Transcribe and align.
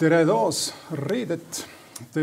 tere 0.00 0.22
taas 0.24 0.70
reedet. 0.96 1.64
Te 2.12 2.22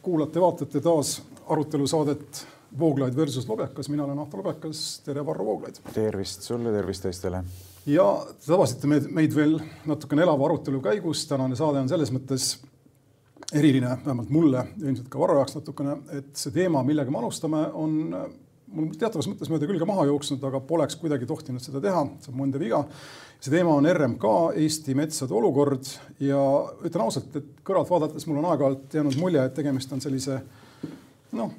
kuulate-vaatate 0.00 0.80
taas 0.80 1.18
arutelusaadet 1.52 2.46
Vooglaid 2.78 3.16
versus 3.16 3.48
Lobjakas, 3.48 3.90
mina 3.92 4.04
olen 4.06 4.18
Ahto 4.22 4.38
Lobjakas, 4.38 5.00
tere 5.04 5.24
Varro 5.26 5.44
Vooglaid. 5.44 5.82
tervist 5.92 6.46
sulle, 6.46 6.72
tervist 6.72 7.02
teistele. 7.02 7.42
ja 7.86 8.06
te 8.38 8.46
tabasite 8.46 8.88
meid, 8.88 9.10
meid 9.12 9.34
veel 9.36 9.58
natukene 9.90 10.22
elava 10.24 10.46
arutelu 10.46 10.80
käigus, 10.80 11.26
tänane 11.28 11.58
saade 11.58 11.82
on 11.82 11.90
selles 11.92 12.12
mõttes 12.14 12.54
eriline, 13.52 13.98
vähemalt 14.04 14.30
mulle, 14.30 14.64
ilmselt 14.80 15.10
ka 15.12 15.20
Varro 15.20 15.40
jaoks 15.42 15.58
natukene, 15.58 15.98
et 16.16 16.30
see 16.40 16.54
teema, 16.54 16.84
millega 16.86 17.12
me 17.12 17.20
alustame, 17.20 17.66
on 17.74 18.14
mul 18.74 18.90
teatavas 18.98 19.28
mõttes 19.30 19.50
mööda 19.50 19.68
külge 19.68 19.86
maha 19.88 20.06
jooksnud, 20.08 20.42
aga 20.46 20.60
poleks 20.66 20.98
kuidagi 21.00 21.28
tohtinud 21.28 21.62
seda 21.64 21.82
teha, 21.82 22.04
see 22.22 22.32
on 22.32 22.38
mu 22.38 22.46
enda 22.46 22.60
viga. 22.62 22.84
see 23.40 23.54
teema 23.54 23.74
on 23.74 23.88
RMK, 23.88 24.30
Eesti 24.62 24.94
metsade 24.94 25.34
olukord 25.34 25.88
ja 26.20 26.40
ütlen 26.84 27.04
ausalt, 27.06 27.34
et 27.36 27.64
kõrvalt 27.64 27.90
vaadates 27.90 28.26
mul 28.28 28.42
on 28.42 28.50
aeg-ajalt 28.52 28.94
jäänud 28.94 29.18
mulje, 29.20 29.44
et 29.44 29.54
tegemist 29.56 29.92
on 29.92 30.00
sellise 30.04 30.40
noh, 31.38 31.52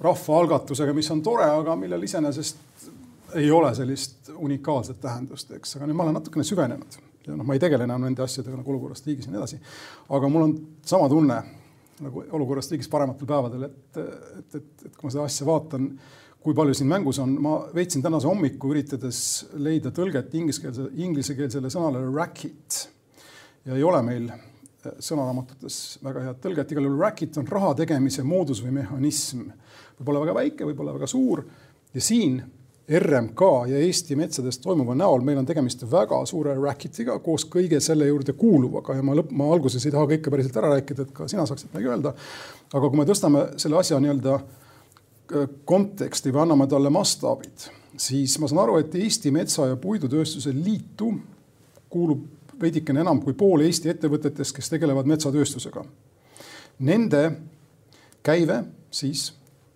rahvaalgatusega, 0.00 0.94
mis 0.96 1.10
on 1.12 1.22
tore, 1.22 1.46
aga 1.46 1.76
millel 1.76 2.02
iseenesest 2.02 2.88
ei 3.34 3.50
ole 3.50 3.74
sellist 3.74 4.30
unikaalset 4.34 5.00
tähendust, 5.02 5.50
eks, 5.56 5.76
aga 5.76 5.88
nüüd 5.88 5.98
ma 5.98 6.06
olen 6.06 6.16
natukene 6.18 6.46
süvenenud 6.46 6.98
ja 7.26 7.36
noh, 7.36 7.46
ma 7.46 7.56
ei 7.56 7.62
tegele 7.62 7.86
enam 7.86 8.04
nende 8.04 8.24
asjadega 8.24 8.58
nagu 8.58 8.72
olukorrast 8.74 9.06
riigis 9.08 9.28
ja 9.28 9.32
nii 9.32 9.40
edasi. 9.40 9.60
aga 10.16 10.28
mul 10.28 10.46
on 10.48 10.56
sama 10.86 11.08
tunne 11.08 11.38
nagu 12.04 12.24
olukorrast 12.36 12.74
riigis 12.74 12.90
parematel 12.90 13.28
päevadel, 13.28 13.68
et, 13.68 13.96
et, 13.96 14.54
et, 14.58 14.86
et 14.86 14.96
kui 14.96 15.08
ma 15.08 15.14
seda 15.14 15.26
asja 15.28 15.46
vaatan 15.48 15.88
kui 16.44 16.54
palju 16.56 16.74
siin 16.76 16.90
mängus 16.90 17.18
on, 17.22 17.36
ma 17.40 17.56
veetsin 17.74 18.02
tänase 18.04 18.28
hommiku 18.28 18.74
üritades 18.74 19.18
leida 19.64 19.92
tõlget 19.94 20.34
ingliskeelse, 20.36 20.90
inglisekeelsele 21.00 21.70
sõnale 21.72 22.02
racket 22.12 22.80
ja 23.64 23.78
ei 23.78 23.84
ole 23.86 24.02
meil 24.04 24.26
äh, 24.28 24.42
sõnaraamatutes 25.00 25.78
väga 26.04 26.26
head 26.26 26.42
tõlget, 26.44 26.74
igal 26.74 26.88
juhul 26.88 27.00
racket 27.00 27.38
on 27.40 27.48
raha 27.48 27.72
tegemise 27.78 28.24
moodus 28.28 28.60
või 28.64 28.74
mehhanism. 28.80 29.46
võib-olla 29.98 30.26
väga 30.26 30.34
väike, 30.40 30.66
võib-olla 30.68 30.96
väga 30.98 31.08
suur 31.08 31.46
ja 31.94 32.04
siin 32.04 32.42
RMK 32.84 33.40
ja 33.70 33.78
Eesti 33.80 34.16
metsades 34.20 34.58
toimuva 34.60 34.92
näol 34.94 35.22
meil 35.24 35.40
on 35.40 35.46
tegemist 35.48 35.86
väga 35.88 36.18
suure 36.28 36.52
racket'iga 36.58 37.16
koos 37.24 37.46
kõige 37.48 37.80
selle 37.80 38.10
juurde 38.10 38.34
kuuluvaga 38.36 38.98
ja 38.98 39.06
ma 39.06 39.16
lõpp, 39.16 39.32
ma 39.32 39.48
alguses 39.54 39.86
ei 39.86 39.94
taha 39.94 40.10
kõike 40.10 40.32
päriselt 40.34 40.60
ära 40.60 40.74
rääkida, 40.74 41.08
et 41.08 41.16
ka 41.16 41.28
sina 41.32 41.46
saaksid 41.48 41.72
midagi 41.72 41.88
öelda. 41.88 42.12
aga 42.74 42.90
kui 42.90 43.00
me 43.00 43.08
tõstame 43.08 43.46
selle 43.56 43.80
asja 43.80 44.02
nii-öelda 44.04 44.36
konteksti 45.64 46.32
või 46.32 46.42
anname 46.42 46.66
talle 46.68 46.90
mastaabid, 46.92 47.68
siis 47.96 48.36
ma 48.38 48.48
saan 48.48 48.62
aru, 48.64 48.78
et 48.82 48.94
Eesti 48.94 49.30
Metsa- 49.32 49.68
ja 49.70 49.76
Puidutööstuse 49.76 50.52
Liitu 50.54 51.14
kuulub 51.90 52.26
veidikene 52.60 53.00
enam 53.00 53.20
kui 53.22 53.32
pool 53.32 53.64
Eesti 53.64 53.88
ettevõtetest, 53.92 54.54
kes 54.56 54.68
tegelevad 54.68 55.08
metsatööstusega. 55.10 55.84
Nende 56.78 57.22
käive 58.22 58.64
siis, 58.90 59.32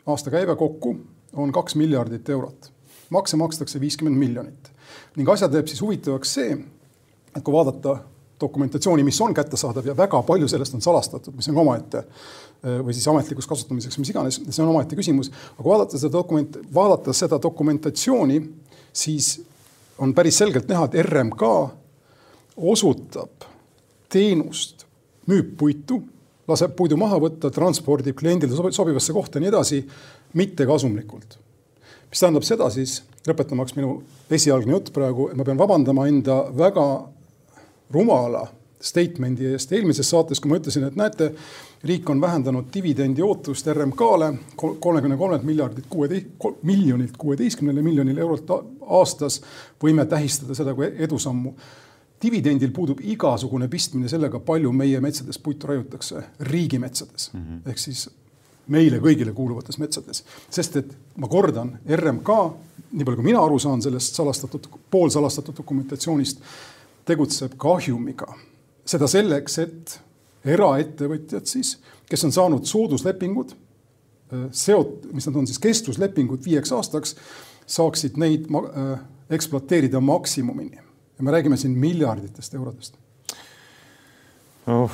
aastakäive 0.06 0.56
kokku 0.56 0.96
on 1.32 1.52
kaks 1.52 1.74
miljardit 1.74 2.28
eurot. 2.28 2.72
makse 3.10 3.36
makstakse 3.36 3.80
viiskümmend 3.80 4.18
miljonit 4.18 4.70
ning 5.16 5.28
asja 5.28 5.48
teeb 5.48 5.66
siis 5.66 5.80
huvitavaks 5.80 6.34
see, 6.34 6.58
et 7.36 7.42
kui 7.44 7.54
vaadata 7.54 8.02
dokumentatsiooni, 8.40 9.04
mis 9.04 9.20
on 9.20 9.34
kättesaadav 9.34 9.86
ja 9.86 9.96
väga 9.96 10.22
palju 10.22 10.48
sellest 10.48 10.74
on 10.74 10.82
salastatud, 10.84 11.34
mis 11.36 11.48
on 11.50 11.58
omaette 11.64 12.04
Äh, 12.58 12.80
või 12.82 12.94
siis 12.94 13.06
ametlikuks 13.06 13.46
kasutamiseks, 13.46 14.00
mis 14.02 14.08
iganes, 14.10 14.40
see 14.50 14.62
on 14.64 14.72
omaette 14.72 14.96
küsimus. 14.98 15.30
aga 15.54 15.62
vaadata 15.68 15.98
seda 15.98 16.10
dokument, 16.12 16.56
vaadata 16.74 17.12
seda 17.14 17.38
dokumentatsiooni, 17.42 18.40
siis 18.92 19.36
on 20.02 20.14
päris 20.14 20.40
selgelt 20.42 20.66
näha, 20.66 20.88
et 20.88 20.96
RMK 21.06 21.44
osutab 22.56 23.46
teenust, 24.10 24.82
müüb 25.30 25.52
puitu, 25.60 26.00
laseb 26.48 26.74
puidu 26.74 26.98
maha 26.98 27.20
võtta, 27.22 27.52
transpordib 27.54 28.18
kliendile 28.18 28.72
sobivasse 28.74 29.14
kohta 29.14 29.38
ja 29.38 29.44
nii 29.44 29.52
edasi, 29.52 29.84
mittekasumlikult. 30.34 31.38
mis 32.10 32.20
tähendab 32.24 32.42
seda 32.42 32.70
siis, 32.74 33.04
lõpetamaks 33.28 33.76
minu 33.76 34.00
esialgne 34.30 34.74
jutt 34.74 34.90
praegu, 34.92 35.28
et 35.30 35.38
ma 35.38 35.46
pean 35.46 35.62
vabandama 35.62 36.08
enda 36.10 36.40
väga 36.50 36.88
rumala 37.90 38.46
statement'i 38.80 39.46
eest 39.52 39.72
eelmises 39.72 40.10
saates, 40.10 40.40
kui 40.40 40.50
ma 40.50 40.58
ütlesin, 40.60 40.86
et 40.86 40.96
näete, 40.98 41.32
riik 41.88 42.10
on 42.10 42.20
vähendanud 42.20 42.68
dividendi 42.74 43.22
ootust 43.22 43.66
RMK-le 43.72 44.32
kolmekümne 44.56 45.16
kolmelt 45.16 45.42
miljardilt 45.46 45.86
kuueteist, 45.90 46.26
miljonilt 46.62 47.16
kuueteistkümnele 47.18 47.82
miljonile 47.82 48.20
eurolt 48.20 48.50
aastas. 48.86 49.40
võime 49.82 50.06
tähistada 50.06 50.54
seda 50.54 50.74
kui 50.74 50.92
edusammu. 50.98 51.54
dividendil 52.22 52.70
puudub 52.74 52.98
igasugune 53.00 53.68
pistmine 53.68 54.08
sellega, 54.08 54.40
palju 54.40 54.72
meie 54.72 55.00
metsades 55.00 55.38
puitu 55.38 55.66
raiutakse 55.66 56.22
riigimetsades 56.40 57.30
mm 57.32 57.40
-hmm. 57.40 57.70
ehk 57.70 57.78
siis 57.78 58.10
meile 58.66 58.98
kõigile 58.98 59.32
kuuluvates 59.32 59.78
metsades, 59.78 60.24
sest 60.50 60.76
et 60.76 60.96
ma 61.16 61.28
kordan, 61.28 61.78
RMK, 61.88 62.28
nii 62.92 63.04
palju 63.04 63.16
kui 63.16 63.24
mina 63.24 63.40
aru 63.40 63.58
saan 63.58 63.82
sellest 63.82 64.14
salastatud, 64.14 64.66
poolsalastatud 64.90 65.56
dokumentatsioonist, 65.56 66.42
tegutseb 67.08 67.56
kahjumiga 67.60 68.28
seda 68.88 69.08
selleks, 69.10 69.58
et 69.60 69.98
eraettevõtjad 70.48 71.48
siis, 71.48 71.74
kes 72.08 72.24
on 72.24 72.34
saanud 72.34 72.68
sooduslepingud, 72.68 73.52
äh, 74.32 74.48
seot-, 74.54 75.10
mis 75.12 75.28
nad 75.28 75.36
on 75.40 75.48
siis 75.50 75.60
kestvuslepingud 75.62 76.44
viieks 76.46 76.72
aastaks, 76.76 77.16
saaksid 77.68 78.16
neid 78.20 78.48
ma, 78.52 78.64
äh, 78.68 78.92
ekspluateerida 79.36 80.00
maksimumini. 80.00 80.84
ja 81.18 81.24
me 81.24 81.30
räägime 81.34 81.56
siin 81.56 81.74
miljarditest 81.78 82.54
eurodest 82.54 82.94
oh 84.66 84.92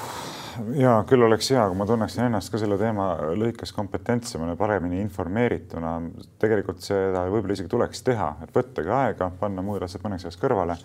ja 0.79 0.95
küll 1.09 1.23
oleks 1.27 1.51
hea, 1.51 1.63
kui 1.69 1.79
ma 1.79 1.87
tunneksin 1.87 2.29
ennast 2.29 2.53
ka 2.53 2.59
selle 2.61 2.77
teema 2.79 3.09
lõikes 3.37 3.73
kompetentsemana, 3.75 4.57
paremini 4.57 5.01
informeerituna. 5.03 5.95
tegelikult 6.43 6.83
seda 6.85 7.27
võib-olla 7.31 7.57
isegi 7.59 7.73
tuleks 7.73 8.05
teha, 8.07 8.31
et 8.45 8.55
võttagi 8.55 8.93
aega, 8.95 9.31
panna 9.41 9.65
muud 9.67 9.83
asjad 9.83 10.05
mõneks 10.07 10.29
ajaks 10.29 10.41
kõrvale 10.41 10.79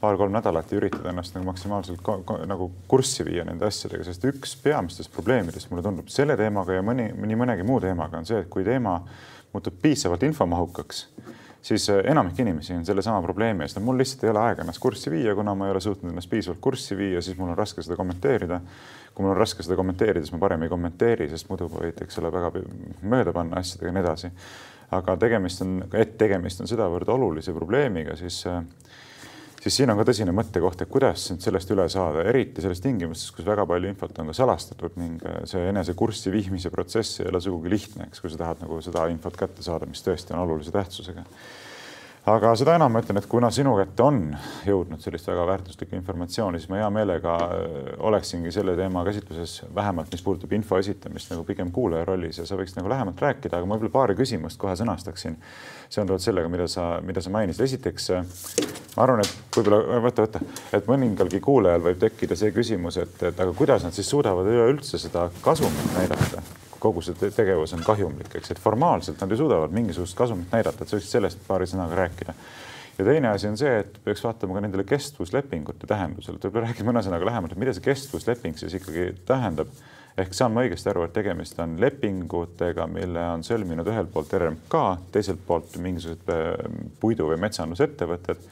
paar-kolm 0.00 0.32
nädalat 0.32 0.70
ja 0.72 0.78
üritada 0.78 1.10
ennast 1.10 1.34
nagu 1.34 1.48
maksimaalselt 1.48 2.10
nagu 2.46 2.70
kurssi 2.90 3.24
viia 3.26 3.44
nende 3.46 3.66
asjadega, 3.66 4.04
sest 4.06 4.24
üks 4.30 4.54
peamistest 4.62 5.10
probleemidest 5.14 5.70
mulle 5.70 5.82
tundub 5.82 6.12
selle 6.12 6.36
teemaga 6.38 6.76
ja 6.76 6.84
mõni, 6.86 7.10
nii 7.18 7.38
mõnegi 7.38 7.66
muu 7.66 7.80
teemaga 7.82 8.20
on 8.20 8.28
see, 8.28 8.38
et 8.44 8.50
kui 8.52 8.66
teema 8.66 9.00
muutub 9.52 9.74
piisavalt 9.82 10.22
infomahukaks, 10.28 11.06
siis 11.62 11.88
äh, 11.90 12.04
enamik 12.12 12.38
inimesi 12.38 12.76
on 12.76 12.86
sellesama 12.86 13.22
probleemi 13.24 13.66
ees, 13.66 13.74
no 13.74 13.82
mul 13.82 13.98
lihtsalt 13.98 14.22
ei 14.24 14.30
ole 14.30 14.44
aega 14.44 14.62
ennast 14.62 14.82
kurssi 14.82 15.10
viia, 15.10 15.34
kuna 15.34 15.56
ma 15.58 15.66
ei 15.66 15.74
ole 15.74 15.82
suutnud 15.82 16.12
ennast 16.12 16.30
piisavalt 16.30 16.62
kurssi 16.62 16.96
viia, 16.98 17.22
siis 17.24 17.38
mul 17.40 17.50
on 17.50 17.58
raske 17.58 17.82
seda 17.82 17.98
kommenteerida. 17.98 18.60
kui 19.14 19.24
mul 19.24 19.34
on 19.34 19.40
raske 19.40 19.64
seda 19.66 19.74
kommenteerida, 19.74 20.22
siis 20.22 20.36
ma 20.36 20.38
parem 20.38 20.62
ei 20.62 20.70
kommenteeri, 20.70 21.26
sest 21.32 21.48
muidu 21.50 21.66
võid, 21.72 21.96
eks 22.04 22.20
ole, 22.20 22.30
väga 22.30 22.52
mööda 23.02 23.32
panna 23.34 23.58
asjadega 23.58 23.90
ja 23.90 23.96
nii 23.96 24.04
edasi. 24.04 24.30
aga 24.94 25.16
tegemist 25.16 25.62
on, 25.66 25.82
et 25.92 26.14
tegemist 26.18 26.60
on 26.60 26.70
sedavõrd 26.70 27.08
olulise 27.12 27.52
probleemiga, 27.52 28.14
siis 28.16 28.44
äh, 28.46 28.62
siis 29.62 29.76
siin 29.80 29.90
on 29.92 29.98
ka 30.00 30.06
tõsine 30.08 30.34
mõttekoht, 30.36 30.82
et 30.82 30.90
kuidas 30.92 31.28
sellest 31.34 31.70
üle 31.74 31.88
saada, 31.92 32.24
eriti 32.30 32.64
selles 32.64 32.82
tingimustes, 32.84 33.32
kus 33.34 33.46
väga 33.48 33.66
palju 33.68 33.90
infot 33.90 34.20
on 34.22 34.32
ka 34.32 34.36
salastatud 34.40 34.98
ning 35.00 35.24
äh, 35.26 35.40
see 35.50 35.68
enese 35.70 35.96
kurssi 35.98 36.32
viimise 36.34 36.72
protsess 36.74 37.22
ei 37.22 37.30
ole 37.32 37.42
sugugi 37.44 37.72
lihtne, 37.72 38.08
eks, 38.08 38.22
kui 38.24 38.32
sa 38.32 38.42
tahad 38.44 38.66
nagu 38.66 38.82
seda 38.84 39.08
infot 39.12 39.38
kätte 39.38 39.66
saada, 39.66 39.88
mis 39.90 40.04
tõesti 40.04 40.36
on 40.36 40.44
olulise 40.46 40.74
tähtsusega 40.74 41.26
aga 42.28 42.50
seda 42.58 42.74
enam 42.76 42.92
ma 42.92 43.00
ütlen, 43.02 43.18
et 43.20 43.26
kuna 43.30 43.50
sinu 43.54 43.74
kätte 43.78 44.04
on 44.04 44.20
jõudnud 44.66 45.02
sellist 45.02 45.28
väga 45.30 45.44
väärtuslikku 45.48 45.96
informatsiooni, 45.98 46.60
siis 46.60 46.70
ma 46.72 46.80
hea 46.80 46.88
meelega 46.92 47.36
äh, 47.44 47.76
oleksingi 48.10 48.52
selle 48.54 48.74
teema 48.78 49.04
käsitluses 49.06 49.62
vähemalt, 49.74 50.10
mis 50.12 50.24
puudutab 50.24 50.52
info 50.56 50.80
esitamist 50.80 51.32
nagu 51.32 51.46
pigem 51.48 51.72
kuulaja 51.74 52.06
rollis 52.08 52.40
ja 52.40 52.46
sa 52.48 52.58
võiksid 52.58 52.80
nagu 52.80 52.92
lähemalt 52.92 53.22
rääkida, 53.24 53.58
aga 53.58 53.68
ma 53.68 53.78
võib-olla 53.78 53.96
paari 54.00 54.18
küsimust 54.18 54.60
kohe 54.60 54.76
sõnastaksin 54.78 55.38
seonduvalt 55.88 56.24
sellega, 56.24 56.50
mida 56.52 56.68
sa, 56.70 56.90
mida 57.04 57.24
sa 57.24 57.32
mainisid. 57.32 57.64
esiteks 57.64 58.10
ma 58.96 59.04
arvan, 59.04 59.24
et 59.24 59.56
võib-olla 59.56 60.00
võta, 60.04 60.24
võta, 60.26 60.44
et 60.72 60.88
mõningalgi 60.90 61.40
kuulajal 61.44 61.84
võib 61.90 62.00
tekkida 62.06 62.38
see 62.38 62.54
küsimus, 62.54 62.96
et, 63.02 63.20
et 63.22 63.44
aga 63.44 63.52
kuidas 63.56 63.84
nad 63.86 63.96
siis 63.96 64.08
suudavad 64.10 64.48
üleüldse 64.48 64.98
seda 64.98 65.28
kasumit 65.44 65.92
näidata 65.96 66.42
kogu 66.78 67.02
see 67.02 67.30
tegevus 67.34 67.74
on 67.76 67.82
kahjumlik, 67.86 68.30
eks, 68.38 68.54
et 68.54 68.62
formaalselt 68.62 69.20
nad 69.22 69.32
ju 69.32 69.40
suudavad 69.40 69.74
mingisugust 69.74 70.16
kasumit 70.18 70.52
näidata, 70.54 70.84
et 70.84 70.90
sa 70.90 70.98
võiksid 70.98 71.14
sellest 71.16 71.44
paari 71.46 71.66
sõnaga 71.66 71.98
rääkida. 71.98 72.34
ja 72.98 73.04
teine 73.06 73.28
asi 73.30 73.48
on 73.48 73.58
see, 73.58 73.72
et 73.82 73.98
peaks 74.04 74.24
vaatama 74.24 74.56
ka 74.56 74.64
nendele 74.64 74.84
kestvuslepingute 74.86 75.86
tähendusele, 75.90 76.40
võib-olla 76.42 76.68
räägime 76.68 76.92
mõne 76.92 77.04
sõnaga 77.06 77.30
lähemalt, 77.30 77.54
et 77.54 77.62
mida 77.62 77.74
see 77.74 77.86
kestvusleping 77.86 78.58
siis 78.58 78.74
ikkagi 78.78 79.12
tähendab. 79.26 79.70
ehk 80.18 80.34
saan 80.34 80.50
ma 80.50 80.64
õigesti 80.66 80.90
aru, 80.90 81.04
et 81.06 81.12
tegemist 81.14 81.58
on 81.62 81.76
lepingutega, 81.80 82.86
mille 82.90 83.26
on 83.34 83.44
sõlminud 83.46 83.86
ühelt 83.86 84.10
poolt 84.12 84.32
RMK, 84.34 84.80
teiselt 85.14 85.44
poolt 85.46 85.76
mingisugused 85.78 86.32
äh, 86.34 86.54
puidu- 87.00 87.28
või 87.30 87.38
metsandusettevõtted 87.46 88.48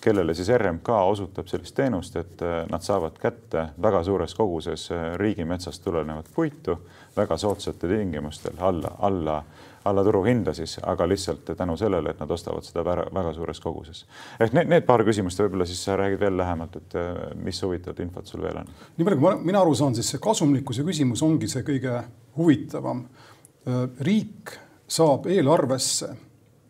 kellele 0.00 0.34
siis 0.34 0.48
RMK 0.48 0.88
osutab 0.88 1.46
sellist 1.46 1.74
teenust, 1.74 2.16
et 2.16 2.42
äh, 2.42 2.62
nad 2.70 2.84
saavad 2.84 3.18
kätte 3.20 3.68
väga 3.82 4.02
suures 4.04 4.34
koguses 4.34 4.90
äh, 4.92 5.14
riigimetsast 5.16 5.84
tulenevat 5.84 6.30
puitu 6.34 6.78
väga 7.16 7.36
soodsatel 7.36 7.96
tingimustel 7.96 8.58
alla, 8.58 8.90
alla, 8.98 9.42
alla 9.84 10.04
turuhinda 10.04 10.54
siis, 10.54 10.78
aga 10.82 11.08
lihtsalt 11.08 11.50
tänu 11.56 11.76
sellele, 11.76 12.10
et 12.10 12.20
nad 12.20 12.30
ostavad 12.30 12.66
seda 12.66 12.84
väga, 12.84 13.08
väga 13.14 13.32
suures 13.34 13.60
koguses. 13.60 14.04
ehk 14.40 14.52
need, 14.52 14.70
need 14.70 14.86
paar 14.86 15.04
küsimust 15.04 15.42
võib-olla 15.42 15.66
siis 15.66 15.82
sa 15.84 15.96
räägid 15.98 16.20
veel 16.20 16.36
lähemalt, 16.38 16.76
et 16.76 16.98
äh, 16.98 17.10
mis 17.42 17.62
huvitavat 17.62 18.04
infot 18.04 18.26
sul 18.26 18.42
veel 18.46 18.62
on? 18.62 18.70
nii 18.96 19.08
palju, 19.08 19.20
kui 19.24 19.50
mina 19.50 19.64
aru 19.64 19.74
saan, 19.74 19.98
siis 19.98 20.14
see 20.14 20.22
kasumlikkuse 20.22 20.86
küsimus 20.86 21.22
ongi 21.26 21.50
see 21.50 21.66
kõige 21.66 22.02
huvitavam. 22.38 23.08
riik 24.00 24.52
saab 24.88 25.26
eelarvesse 25.28 26.08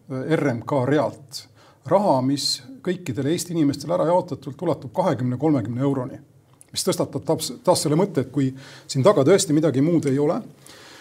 RMK 0.08 0.72
realt 0.88 1.44
raha, 1.88 2.22
mis 2.22 2.62
kõikidele 2.88 3.32
Eesti 3.34 3.54
inimestele 3.54 3.94
ära 3.96 4.08
jaotatult 4.10 4.66
ulatub 4.66 4.92
kahekümne, 4.96 5.38
kolmekümne 5.40 5.84
euroni. 5.84 6.18
mis 6.72 6.84
tõstatab 6.84 7.24
taas, 7.24 7.52
taas 7.64 7.82
selle 7.82 7.96
mõtte, 7.96 8.26
et 8.26 8.32
kui 8.32 8.50
siin 8.86 9.04
taga 9.04 9.22
tõesti 9.24 9.54
midagi 9.56 9.80
muud 9.80 10.04
ei 10.10 10.18
ole, 10.20 10.36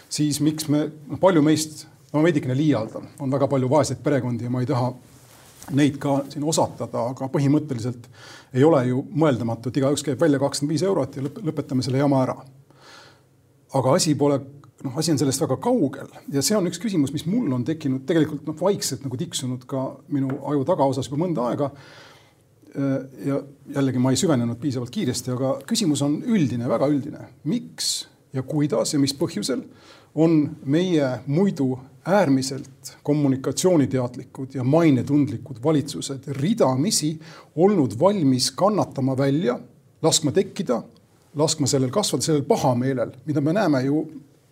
siis 0.09 0.39
miks 0.39 0.69
me, 0.71 0.85
noh, 1.09 1.19
palju 1.19 1.41
meist, 1.43 1.83
ma 2.13 2.23
veidikene 2.23 2.55
liialdan, 2.55 3.09
on 3.19 3.31
väga 3.31 3.49
palju 3.51 3.69
vaeseid 3.69 3.99
perekondi 4.03 4.47
ja 4.47 4.51
ma 4.53 4.61
ei 4.63 4.69
taha 4.69 4.93
neid 5.75 5.97
ka 5.99 6.21
siin 6.31 6.45
osatada, 6.47 7.09
aga 7.11 7.27
põhimõtteliselt 7.31 8.07
ei 8.55 8.63
ole 8.63 8.85
ju 8.87 9.03
mõeldamatu, 9.11 9.67
et 9.67 9.81
igaüks 9.81 10.05
käib 10.07 10.21
välja 10.21 10.39
kakskümmend 10.39 10.75
viis 10.75 10.85
eurot 10.87 11.17
ja 11.17 11.25
lõpetame 11.27 11.83
selle 11.83 11.99
jama 11.99 12.23
ära. 12.23 12.37
aga 13.73 13.93
asi 13.93 14.15
pole 14.15 14.39
noh, 14.83 14.97
asi 14.97 15.13
on 15.13 15.21
sellest 15.21 15.41
väga 15.41 15.57
kaugel 15.63 16.11
ja 16.33 16.43
see 16.45 16.57
on 16.57 16.67
üks 16.69 16.81
küsimus, 16.81 17.13
mis 17.15 17.25
mul 17.29 17.51
on 17.55 17.65
tekkinud 17.67 18.05
tegelikult 18.09 18.45
noh, 18.49 18.57
vaikselt 18.59 19.05
nagu 19.05 19.17
tiksunud 19.19 19.65
ka 19.69 19.87
minu 20.13 20.41
aju 20.51 20.67
tagaosas 20.67 21.09
juba 21.09 21.23
mõnda 21.25 21.49
aega. 21.51 21.71
ja 23.25 23.39
jällegi 23.73 23.97
ma 23.97 24.11
ei 24.13 24.19
süvenenud 24.19 24.59
piisavalt 24.61 24.91
kiiresti, 24.93 25.31
aga 25.33 25.55
küsimus 25.65 26.03
on 26.05 26.19
üldine, 26.21 26.67
väga 26.69 26.87
üldine. 26.91 27.29
miks 27.43 28.07
ja 28.33 28.43
kuidas 28.43 28.93
ja 28.93 28.99
mis 28.99 29.15
põhjusel 29.17 29.63
on 30.15 30.57
meie 30.65 31.07
muidu 31.25 31.71
äärmiselt 32.07 32.97
kommunikatsiooniteadlikud 33.03 34.55
ja 34.55 34.63
mainetundlikud 34.63 35.57
valitsused 35.63 36.29
ridamisi 36.37 37.19
olnud 37.55 37.99
valmis 37.99 38.51
kannatama 38.51 39.17
välja, 39.17 39.59
laskma 40.01 40.31
tekkida, 40.31 40.81
laskma 41.35 41.67
sellel 41.67 41.91
kasvada, 41.91 42.23
sellel 42.23 42.45
pahameelel, 42.47 43.11
mida 43.25 43.41
me 43.41 43.53
näeme 43.53 43.83
ju 43.83 44.05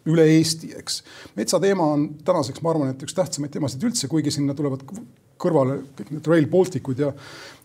üle 0.05 0.25
Eesti, 0.35 0.71
eks. 0.77 1.01
metsateema 1.35 1.85
on 1.95 2.07
tänaseks, 2.25 2.61
ma 2.61 2.73
arvan, 2.73 2.93
et 2.93 3.03
üks 3.05 3.15
tähtsamaid 3.17 3.53
teemasid 3.53 3.83
üldse, 3.87 4.09
kuigi 4.11 4.33
sinna 4.33 4.53
tulevad 4.57 4.83
kõrvale 5.41 5.79
kõik 5.97 6.11
need 6.13 6.29
Rail 6.29 6.47
Balticud 6.51 7.01
ja 7.01 7.11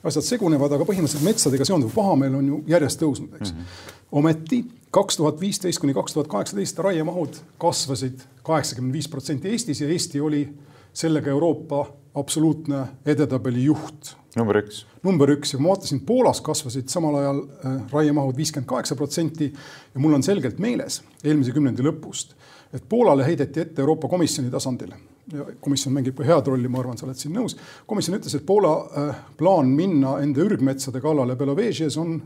asjad 0.06 0.26
segunevad, 0.26 0.72
aga 0.74 0.86
põhimõtteliselt 0.88 1.26
metsadega 1.26 1.66
seonduv 1.68 1.92
pahameel 1.94 2.38
on 2.40 2.50
ju 2.52 2.60
järjest 2.70 3.02
tõusnud, 3.02 3.36
eks 3.38 3.52
mm. 3.52 3.58
-hmm. 3.58 3.94
ometi 4.22 4.64
kaks 4.90 5.20
tuhat 5.20 5.40
viisteist 5.40 5.80
kuni 5.80 5.94
kaks 5.94 6.16
tuhat 6.16 6.30
kaheksateist 6.32 6.78
raiemahud 6.78 7.36
kasvasid 7.62 8.24
kaheksakümmend 8.42 8.96
viis 8.96 9.08
protsenti 9.08 9.52
Eestis 9.52 9.80
ja 9.80 9.88
Eesti 9.88 10.20
oli 10.20 10.48
sellega 10.92 11.30
Euroopa 11.30 11.86
absoluutne 12.14 12.86
edetabeli 13.06 13.64
juht 13.64 14.14
number 14.36 14.60
üks. 14.60 14.84
number 15.06 15.30
üks 15.34 15.52
ja 15.52 15.58
kui 15.58 15.64
ma 15.66 15.74
vaatasin, 15.74 16.02
Poolas 16.06 16.40
kasvasid 16.44 16.90
samal 16.92 17.18
ajal 17.20 17.40
äh, 17.42 17.78
raiemahud 17.92 18.36
viiskümmend 18.38 18.68
kaheksa 18.70 18.96
protsenti 18.98 19.50
ja 19.50 20.02
mul 20.02 20.14
on 20.18 20.26
selgelt 20.26 20.58
meeles 20.62 21.00
eelmise 21.24 21.54
kümnendi 21.54 21.86
lõpust, 21.86 22.34
et 22.74 22.84
Poolale 22.88 23.26
heideti 23.26 23.64
ette 23.64 23.82
Euroopa 23.82 24.10
Komisjoni 24.10 24.50
tasandil 24.50 24.94
ja 25.30 25.46
komisjon 25.62 25.94
mängib 25.94 26.16
ka 26.18 26.26
head 26.26 26.50
rolli, 26.50 26.68
ma 26.68 26.80
arvan, 26.82 26.98
sa 26.98 27.06
oled 27.06 27.18
siin 27.18 27.34
nõus. 27.36 27.56
komisjon 27.86 28.18
ütles, 28.18 28.34
et 28.36 28.46
Poola 28.46 28.74
äh, 28.76 29.24
plaan 29.38 29.70
minna 29.74 30.18
enda 30.22 30.42
ürgmetsade 30.44 31.02
kallale 31.02 31.36
Belovežjes 31.38 31.98
on 32.00 32.20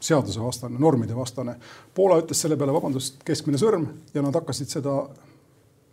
seadusevastane, 0.00 0.78
normide 0.80 1.12
vastane. 1.16 1.58
Poola 1.94 2.16
ütles 2.22 2.40
selle 2.40 2.56
peale, 2.56 2.72
vabandust, 2.72 3.18
keskmine 3.24 3.60
sõrm 3.60 3.84
ja 4.14 4.24
nad 4.24 4.36
hakkasid 4.36 4.72
seda 4.72 4.94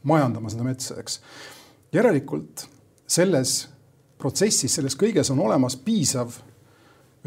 majandama, 0.07 0.51
seda 0.51 0.63
metsa, 0.63 0.95
eks. 1.01 1.19
järelikult 1.95 2.67
selles 3.07 3.67
protsessis, 4.19 4.73
selles 4.73 4.97
kõiges 4.99 5.31
on 5.31 5.39
olemas 5.45 5.77
piisav, 5.79 6.33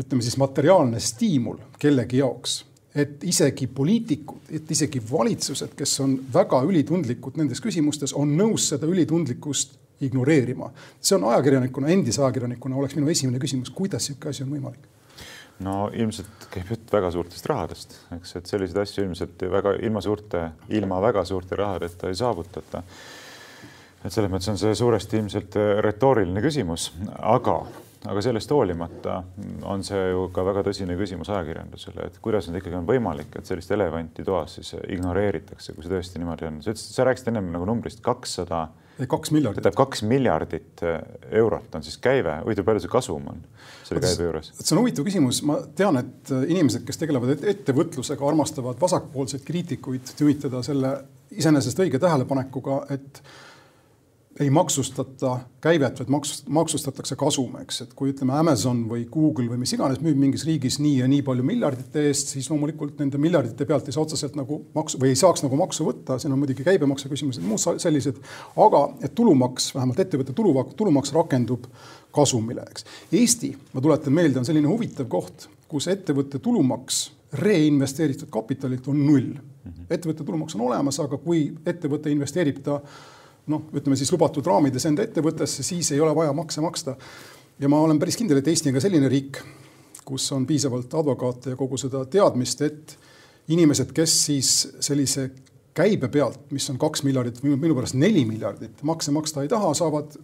ütleme 0.01 0.25
siis 0.25 0.37
materiaalne 0.41 1.01
stiimul 1.03 1.61
kellegi 1.81 2.21
jaoks, 2.21 2.61
et 2.95 3.25
isegi 3.25 3.69
poliitikud, 3.71 4.49
et 4.51 4.71
isegi 4.71 5.03
valitsused, 5.11 5.75
kes 5.79 5.99
on 6.05 6.17
väga 6.35 6.63
ülitundlikud 6.67 7.39
nendes 7.39 7.63
küsimustes, 7.63 8.15
on 8.17 8.33
nõus 8.39 8.71
seda 8.73 8.89
ülitundlikkust 8.91 9.77
ignoreerima. 10.01 10.71
see 11.01 11.17
on 11.17 11.29
ajakirjanikuna, 11.31 11.89
endise 11.93 12.23
ajakirjanikuna 12.23 12.77
oleks 12.77 12.97
minu 12.97 13.11
esimene 13.13 13.39
küsimus, 13.39 13.71
kuidas 13.71 14.09
niisugune 14.09 14.31
asi 14.31 14.43
on 14.43 14.55
võimalik? 14.57 14.89
no 15.61 15.91
ilmselt 15.93 16.49
käib 16.51 16.71
jutt 16.73 16.93
väga 16.93 17.11
suurtest 17.13 17.47
rahadest, 17.47 17.97
eks, 18.17 18.37
et 18.41 18.47
selliseid 18.49 18.81
asju 18.83 19.05
ilmselt 19.05 19.43
väga 19.53 19.75
ilma 19.85 20.01
suurte, 20.01 20.47
ilma 20.73 21.01
väga 21.05 21.25
suurte 21.29 21.59
rahadeta 21.61 22.09
ei 22.09 22.17
saavutata 22.17 22.83
et 24.05 24.15
selles 24.15 24.33
mõttes 24.33 24.51
on 24.53 24.59
see 24.61 24.75
suuresti 24.79 25.21
ilmselt 25.21 25.57
äh, 25.61 25.77
retooriline 25.85 26.43
küsimus, 26.45 26.89
aga, 27.19 27.57
aga 28.09 28.25
sellest 28.25 28.53
hoolimata 28.55 29.21
on 29.69 29.85
see 29.87 30.03
ju 30.11 30.29
ka 30.35 30.45
väga 30.47 30.65
tõsine 30.71 30.97
küsimus 30.99 31.31
ajakirjandusele, 31.33 32.09
et 32.09 32.21
kuidas 32.25 32.49
nüüd 32.49 32.63
ikkagi 32.63 32.79
on 32.81 32.89
võimalik, 32.89 33.35
et 33.37 33.49
sellist 33.49 33.73
elevanti 33.77 34.25
toas 34.27 34.57
siis 34.59 34.73
ignoreeritakse, 34.97 35.77
kui 35.77 35.85
see 35.85 35.93
tõesti 35.93 36.23
niimoodi 36.23 36.49
on. 36.49 36.63
sa 36.65 36.73
ütlesid, 36.73 36.95
sa 36.97 37.09
rääkisid 37.09 37.33
ennem 37.33 37.53
nagu 37.53 37.69
numbrist 37.69 38.01
kakssada. 38.05 38.69
kaks 39.01 39.31
miljardit. 39.33 39.63
tähendab, 39.63 39.77
kaks 39.83 40.03
miljardit 40.09 40.83
äh, 40.85 40.99
eurot 41.43 41.77
on 41.77 41.85
siis 41.85 42.01
käive, 42.01 42.41
huvitav, 42.47 42.65
palju 42.69 42.87
see 42.87 42.97
kasum 42.97 43.29
on 43.35 43.45
selle 43.85 44.01
käibe 44.05 44.31
juures? 44.31 44.51
see 44.57 44.75
on 44.77 44.83
huvitav 44.83 45.05
küsimus, 45.05 45.45
ma 45.45 45.61
tean, 45.77 46.01
et 46.01 46.33
äh, 46.33 46.49
inimesed, 46.57 46.89
kes 46.89 47.05
tegelevad 47.05 47.45
ettevõtlusega, 47.53 48.29
armastavad 48.33 48.81
vasakpoolseid 48.81 49.45
kriitikuid 49.45 50.17
tümitada 50.17 50.65
selle 50.65 50.97
iseenesest 51.31 51.79
õige 51.85 52.01
tähelepanekuga, 52.03 52.83
et 52.91 53.23
ei 54.41 54.51
maksustata 54.51 55.35
käivet, 55.61 55.99
vaid 56.01 56.09
maks-, 56.09 56.43
maksustatakse 56.49 57.17
kasum, 57.21 57.59
eks, 57.61 57.83
et 57.85 57.91
kui 57.97 58.15
ütleme, 58.15 58.33
Amazon 58.41 58.87
või 58.89 59.03
Google 59.13 59.51
või 59.51 59.61
mis 59.61 59.75
iganes 59.77 60.01
müüb 60.01 60.17
mingis 60.17 60.47
riigis 60.49 60.79
nii 60.81 61.03
ja 61.03 61.09
nii 61.11 61.21
palju 61.27 61.45
miljardite 61.45 62.07
eest, 62.09 62.33
siis 62.33 62.49
loomulikult 62.49 63.03
nende 63.03 63.21
miljardite 63.21 63.69
pealt 63.69 63.91
ei 63.91 63.97
saa 63.97 64.07
otseselt 64.07 64.39
nagu 64.41 64.63
maksu 64.77 65.01
või 65.03 65.13
ei 65.13 65.21
saaks 65.21 65.45
nagu 65.45 65.61
maksu 65.61 65.85
võtta, 65.91 66.17
siin 66.23 66.33
on 66.33 66.41
muidugi 66.41 66.65
käibemaksu 66.65 67.13
küsimused, 67.13 67.45
muud 67.45 67.61
sellised. 67.85 68.23
aga 68.65 68.83
et 69.05 69.15
tulumaks, 69.15 69.75
vähemalt 69.77 70.01
ettevõtte 70.07 70.33
tulumaks, 70.33 70.75
tulumaks 70.81 71.13
rakendub 71.17 71.69
kasumile, 72.17 72.65
eks. 72.73 72.89
Eesti, 73.13 73.53
ma 73.75 73.85
tuletan 73.85 74.17
meelde, 74.17 74.41
on 74.41 74.49
selline 74.49 74.73
huvitav 74.73 75.09
koht, 75.13 75.51
kus 75.69 75.93
ettevõtte 75.93 76.41
tulumaks 76.41 77.11
reinvesteeritud 77.33 78.33
kapitalilt 78.33 78.89
on 78.91 79.07
null. 79.07 79.33
Ettevõtte 79.91 80.25
tulumaks 80.25 80.57
on 80.57 80.65
olemas, 80.67 80.99
aga 81.03 81.21
kui 81.21 81.51
ettevõte 81.69 82.11
investeerib 82.11 82.65
ta 82.65 82.81
noh, 83.47 83.67
ütleme 83.75 83.97
siis 83.97 84.13
lubatud 84.13 84.47
raamides 84.47 84.87
enda 84.87 85.05
ettevõttesse, 85.07 85.65
siis 85.67 85.93
ei 85.93 86.01
ole 86.01 86.15
vaja 86.15 86.33
makse 86.37 86.61
maksta. 86.61 86.97
ja 87.59 87.69
ma 87.69 87.81
olen 87.81 87.99
päris 87.99 88.17
kindel, 88.17 88.39
et 88.39 88.49
Eesti 88.49 88.69
on 88.69 88.75
ka 88.75 88.81
selline 88.81 89.09
riik, 89.09 89.41
kus 90.05 90.33
on 90.33 90.47
piisavalt 90.47 90.95
advokaate 90.95 91.55
ja 91.55 91.57
kogu 91.57 91.77
seda 91.77 92.05
teadmist, 92.05 92.63
et 92.63 92.99
inimesed, 93.49 93.93
kes 93.93 94.25
siis 94.27 94.51
sellise 94.81 95.31
käibe 95.75 96.09
pealt, 96.09 96.51
mis 96.51 96.67
on 96.71 96.79
kaks 96.79 97.03
miljardit 97.07 97.43
minu 97.43 97.75
pärast 97.75 97.95
neli 97.95 98.25
miljardit, 98.27 98.83
makse 98.83 99.13
maksta 99.15 99.43
ei 99.43 99.49
taha, 99.49 99.73
saavad 99.75 100.17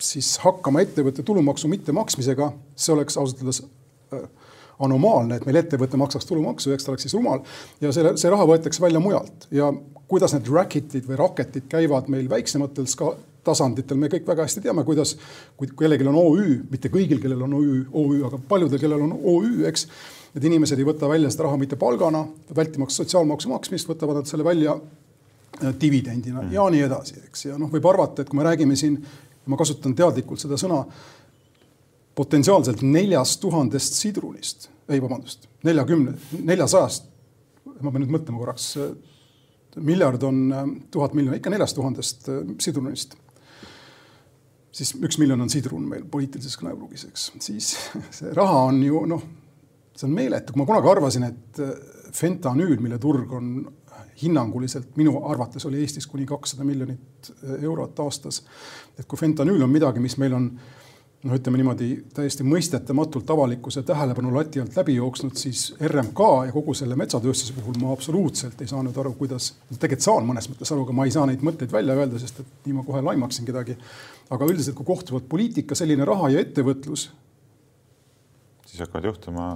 siis 0.00 0.38
hakkama 0.42 0.82
ettevõtte 0.84 1.22
tulumaksu 1.22 1.68
mittemaksmisega, 1.70 2.50
see 2.76 2.94
oleks 2.94 3.18
ausalt 3.20 3.42
öeldes 3.42 3.60
äh, 4.14 4.24
anomaalne, 4.82 5.38
et 5.38 5.46
meil 5.46 5.60
ettevõte 5.60 5.98
maksaks 6.00 6.26
tulumaksu, 6.28 6.72
eks 6.74 6.86
ta 6.86 6.92
oleks 6.92 7.06
siis 7.06 7.14
rumal. 7.14 7.44
Ja 7.80 7.92
selle, 7.94 8.16
see 8.20 8.32
raha 8.32 8.46
võetakse 8.48 8.82
välja 8.82 9.02
mujalt. 9.02 9.46
Ja 9.54 9.70
kuidas 10.14 10.34
need 10.36 10.50
racket'id 10.50 11.06
või 11.10 11.18
raketid 11.18 11.66
käivad 11.70 12.10
meil 12.12 12.28
väiksematel 12.30 12.86
ska-, 12.90 13.16
tasanditel, 13.44 13.98
me 14.00 14.10
kõik 14.12 14.26
väga 14.28 14.46
hästi 14.46 14.62
teame, 14.64 14.84
kuidas, 14.86 15.14
kui 15.58 15.70
kellelgi 15.78 16.06
on 16.08 16.18
OÜ, 16.20 16.58
mitte 16.70 16.90
kõigil, 16.92 17.20
kellel 17.22 17.44
on 17.46 17.56
OÜ, 17.58 17.78
OÜ, 17.92 18.20
aga 18.28 18.40
paljudel, 18.48 18.80
kellel 18.82 19.06
on 19.06 19.16
OÜ, 19.20 19.64
eks. 19.70 19.88
Need 20.34 20.48
inimesed 20.48 20.80
ei 20.80 20.86
võta 20.88 21.06
välja 21.06 21.28
seda 21.30 21.44
raha 21.46 21.58
mitte 21.60 21.76
palgana, 21.78 22.24
vältimaks 22.56 22.96
sotsiaalmaksu 22.98 23.52
maksmist, 23.52 23.86
võtavad 23.86 24.18
nad 24.18 24.26
selle 24.26 24.42
välja 24.42 24.72
äh, 24.74 25.68
dividendina 25.78 26.40
mm. 26.42 26.54
ja 26.56 26.64
nii 26.74 26.80
edasi, 26.88 27.20
eks. 27.28 27.44
ja 27.46 27.58
noh, 27.60 27.70
võib 27.70 27.86
arvata, 27.86 28.24
et 28.24 28.32
kui 28.32 28.40
me 28.40 28.46
räägime 28.48 28.74
siin, 28.78 28.96
ma 29.46 29.58
kasutan 29.60 29.94
teadlikult 29.94 30.42
seda 30.42 30.58
sõna, 30.58 30.80
potentsiaalselt 32.18 32.82
neljast 32.82 33.38
tuhandest 33.44 33.94
sidrunist, 34.00 34.68
ei 34.90 34.98
vabandust, 35.02 35.46
neljakümne, 35.66 36.16
neljasajast, 36.50 37.06
ma 37.78 37.92
pean 37.92 38.02
nüüd 38.02 38.16
mõtlema 38.16 38.42
korraks 38.42 38.72
miljard 39.76 40.22
on 40.22 40.40
äh, 40.52 40.64
tuhat 40.90 41.14
miljonit, 41.14 41.40
ikka 41.42 41.52
neljast 41.52 41.76
tuhandest 41.78 42.28
äh, 42.28 42.42
sidrunist. 42.60 43.16
siis 44.74 44.94
üks 44.98 45.18
miljon 45.22 45.40
on 45.40 45.50
sidrun 45.50 45.86
meil 45.88 46.04
poliitilises 46.10 46.56
kõnepruugis, 46.58 47.06
eks, 47.10 47.30
siis 47.42 47.74
see 48.16 48.34
raha 48.34 48.66
on 48.70 48.82
ju 48.82 49.04
noh, 49.10 49.22
see 49.94 50.08
on 50.08 50.14
meeletu, 50.16 50.52
kui 50.52 50.62
ma 50.62 50.68
kunagi 50.68 50.90
arvasin, 50.90 51.28
et 51.30 51.62
äh, 51.62 51.74
fentanüül, 52.14 52.78
mille 52.82 52.98
turg 53.02 53.32
on 53.34 53.56
hinnanguliselt 54.20 54.96
minu 54.98 55.16
arvates 55.26 55.66
oli 55.66 55.80
Eestis 55.82 56.06
kuni 56.06 56.26
kakssada 56.26 56.62
miljonit 56.64 57.32
eurot 57.60 57.98
aastas. 57.98 58.44
et 58.98 59.06
kui 59.10 59.18
fentanüül 59.18 59.62
on 59.62 59.72
midagi, 59.72 60.00
mis 60.00 60.14
meil 60.22 60.36
on 60.36 60.50
noh, 61.24 61.34
ütleme 61.38 61.58
niimoodi 61.60 61.88
täiesti 62.14 62.44
mõistetamatult 62.46 63.30
avalikkuse 63.32 63.82
tähelepanu 63.86 64.32
lati 64.34 64.60
alt 64.60 64.76
läbi 64.76 64.96
jooksnud, 64.98 65.36
siis 65.40 65.66
RMK 65.80 66.24
ja 66.48 66.54
kogu 66.54 66.74
selle 66.76 66.96
metsatööstuse 67.00 67.56
puhul 67.56 67.78
ma 67.80 67.92
absoluutselt 67.94 68.60
ei 68.60 68.70
saanud 68.70 68.96
aru, 69.00 69.14
kuidas, 69.18 69.52
tegelikult 69.72 70.04
saan 70.04 70.28
mõnes 70.28 70.48
mõttes 70.52 70.72
aru, 70.74 70.84
aga 70.86 70.96
ma 70.96 71.08
ei 71.08 71.14
saa 71.14 71.26
neid 71.30 71.44
mõtteid 71.46 71.72
välja 71.72 71.96
öelda, 71.98 72.20
sest 72.20 72.42
et 72.44 72.68
nii 72.68 72.78
ma 72.78 72.86
kohe 72.86 73.02
laimaksin 73.04 73.48
kedagi. 73.48 73.76
aga 74.34 74.48
üldiselt, 74.48 74.76
kui 74.76 74.86
kohtuvad 74.88 75.28
poliitika, 75.28 75.76
selline 75.76 76.04
raha 76.04 76.30
ja 76.34 76.40
ettevõtlus. 76.44 77.10
siis 78.66 78.80
hakkavad 78.80 79.04
juhtuma 79.04 79.48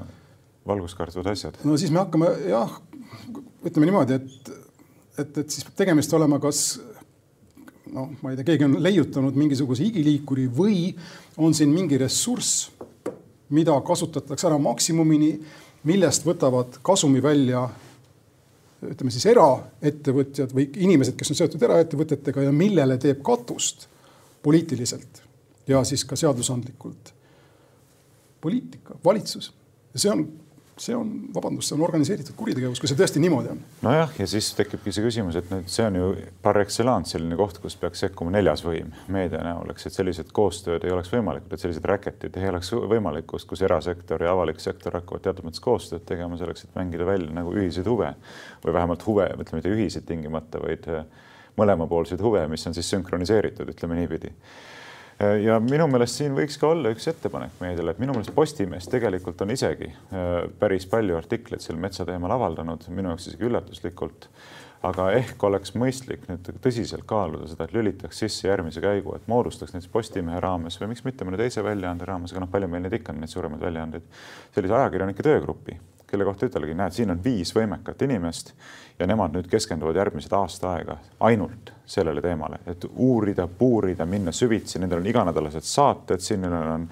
valguskartvad 0.67 1.27
asjad. 1.27 1.61
no 1.65 1.77
siis 1.77 1.91
me 1.91 2.01
hakkame 2.05 2.33
jah, 2.49 2.81
ütleme 3.65 3.91
niimoodi, 3.91 4.15
et, 4.15 4.53
et, 5.19 5.39
et 5.39 5.51
siis 5.51 5.65
peab 5.65 5.85
tegemist 5.85 6.13
olema 6.17 6.41
kas 6.41 6.81
noh, 7.95 8.13
ma 8.23 8.33
ei 8.33 8.39
tea, 8.39 8.51
keegi 8.53 8.67
on 8.69 8.79
leiutanud 8.83 9.37
mingisuguse 9.39 9.87
igiliikuri 9.87 10.47
või 10.55 10.93
on 11.41 11.55
siin 11.57 11.73
mingi 11.73 11.99
ressurss, 12.01 12.69
mida 13.55 13.75
kasutatakse 13.85 14.49
ära 14.49 14.59
maksimumini, 14.61 15.35
millest 15.89 16.27
võtavad 16.27 16.81
kasumi 16.85 17.23
välja 17.25 17.67
ütleme 18.87 19.11
siis 19.11 19.27
eraettevõtjad 19.27 20.53
või 20.55 20.69
inimesed, 20.85 21.17
kes 21.19 21.33
on 21.33 21.39
seotud 21.41 21.63
eraettevõtetega 21.67 22.45
ja 22.47 22.53
millele 22.55 22.99
teeb 23.03 23.23
katust 23.27 23.89
poliitiliselt 24.45 25.23
ja 25.69 25.83
siis 25.85 26.05
ka 26.07 26.17
seadusandlikult 26.17 27.13
poliitika, 28.41 28.95
valitsus. 29.05 29.51
ja 29.95 30.01
see 30.01 30.13
on 30.13 30.29
see 30.83 30.97
on, 30.97 31.11
vabandust, 31.35 31.71
see 31.71 31.77
on 31.77 31.85
organiseeritud 31.87 32.37
kuritegevus, 32.39 32.81
kui 32.81 32.91
see 32.91 32.99
tõesti 32.99 33.23
niimoodi 33.23 33.53
on. 33.53 33.61
nojah, 33.85 34.13
ja 34.21 34.27
siis 34.31 34.51
tekibki 34.59 34.93
see 34.95 35.05
küsimus, 35.05 35.39
et 35.41 35.51
nüüd 35.53 35.69
see 35.73 35.87
on 35.87 35.99
ju 35.99 36.09
par 36.45 36.59
excellence 36.63 37.15
selline 37.15 37.39
koht, 37.41 37.61
kus 37.63 37.77
peaks 37.81 38.05
sekkuma 38.05 38.33
neljas 38.35 38.65
võim 38.67 38.93
meedia 39.15 39.43
näol, 39.45 39.73
eks, 39.75 39.89
et 39.91 39.99
sellised 39.99 40.33
koostööd 40.37 40.87
ei 40.87 40.95
oleks 40.95 41.13
võimalikud, 41.15 41.53
et 41.55 41.65
sellised 41.65 41.91
räketid 41.91 42.39
ei 42.41 42.51
oleks 42.53 42.73
võimalikud, 42.75 43.47
kus 43.51 43.65
erasektor 43.67 44.25
ja 44.25 44.33
avalik 44.37 44.63
sektor 44.63 44.99
hakkavad 45.01 45.27
teatud 45.27 45.49
mõttes 45.49 45.65
koostööd 45.65 46.07
tegema 46.09 46.39
selleks, 46.41 46.67
et 46.67 46.79
mängida 46.79 47.09
välja 47.09 47.35
nagu 47.35 47.55
ühiseid 47.57 47.89
huve 47.91 48.15
või 48.65 48.79
vähemalt 48.79 49.07
huve, 49.07 49.31
ütleme 49.35 49.63
mitte 49.63 49.75
ühiseid 49.75 50.09
tingimata, 50.09 50.63
vaid 50.63 50.89
mõlemapoolseid 51.59 52.23
huve, 52.23 52.47
mis 52.51 52.67
on 52.71 52.77
siis 52.77 52.91
sünkroniseeritud, 52.95 53.75
ütleme 53.75 53.99
niipidi 53.99 54.33
Äh, 54.33 54.78
ja 55.19 55.59
minu 55.63 55.89
meelest 55.91 56.21
siin 56.21 56.37
võiks 56.37 56.59
ka 56.61 56.71
olla 56.73 56.93
üks 56.95 57.09
ettepanek 57.11 57.59
meediale, 57.63 57.95
et 57.95 58.03
minu 58.03 58.15
meelest 58.15 58.35
Postimees 58.37 58.87
tegelikult 58.91 59.41
on 59.43 59.51
isegi 59.55 59.91
äh, 59.91 60.47
päris 60.61 60.87
palju 60.91 61.19
artikleid 61.19 61.65
sel 61.65 61.81
metsateemal 61.81 62.37
avaldanud, 62.37 62.87
minu 62.95 63.13
jaoks 63.13 63.31
isegi 63.33 63.49
üllatuslikult. 63.51 64.31
aga 64.79 65.09
ehk 65.11 65.43
oleks 65.43 65.73
mõistlik 65.75 66.29
nüüd 66.29 66.47
tõsiselt 66.63 67.03
kaaluda 67.11 67.49
seda, 67.51 67.67
et 67.67 67.73
lülitaks 67.75 68.21
sisse 68.23 68.47
järgmise 68.47 68.79
käigu, 68.81 69.17
et 69.17 69.27
moodustaks 69.27 69.75
näiteks 69.75 69.91
Postimehe 69.91 70.39
raames 70.41 70.79
või 70.79 70.93
miks 70.93 71.03
mitte 71.05 71.27
mõne 71.27 71.41
teise 71.41 71.65
väljaande 71.67 72.07
raames, 72.07 72.31
aga 72.31 72.45
noh, 72.45 72.51
palju 72.53 72.71
meil 72.71 72.85
neid 72.87 72.95
ikka 73.01 73.11
on, 73.11 73.19
neid 73.19 73.33
suuremaid 73.33 73.65
väljaandeid, 73.67 74.07
sellise 74.55 74.79
ajakirjanike 74.79 75.27
töögrupi 75.27 75.81
kelle 76.09 76.25
kohta 76.25 76.47
ütelgi, 76.49 76.73
näed, 76.79 76.95
siin 76.97 77.11
on 77.13 77.19
viis 77.25 77.51
võimekat 77.53 78.01
inimest 78.07 78.55
ja 78.99 79.07
nemad 79.07 79.35
nüüd 79.35 79.49
keskenduvad 79.51 79.97
järgmised 79.97 80.33
aasta 80.35 80.73
aega 80.77 80.99
ainult 81.21 81.73
sellele 81.89 82.21
teemale, 82.21 82.59
et 82.69 82.85
uurida, 83.01 83.47
puurida, 83.49 84.05
minna 84.07 84.33
süvitsi, 84.33 84.77
nendel 84.79 85.01
on 85.01 85.07
iganädalased 85.09 85.65
saated, 85.65 86.21
siin 86.21 86.43
neil 86.45 86.57
on 86.59 86.83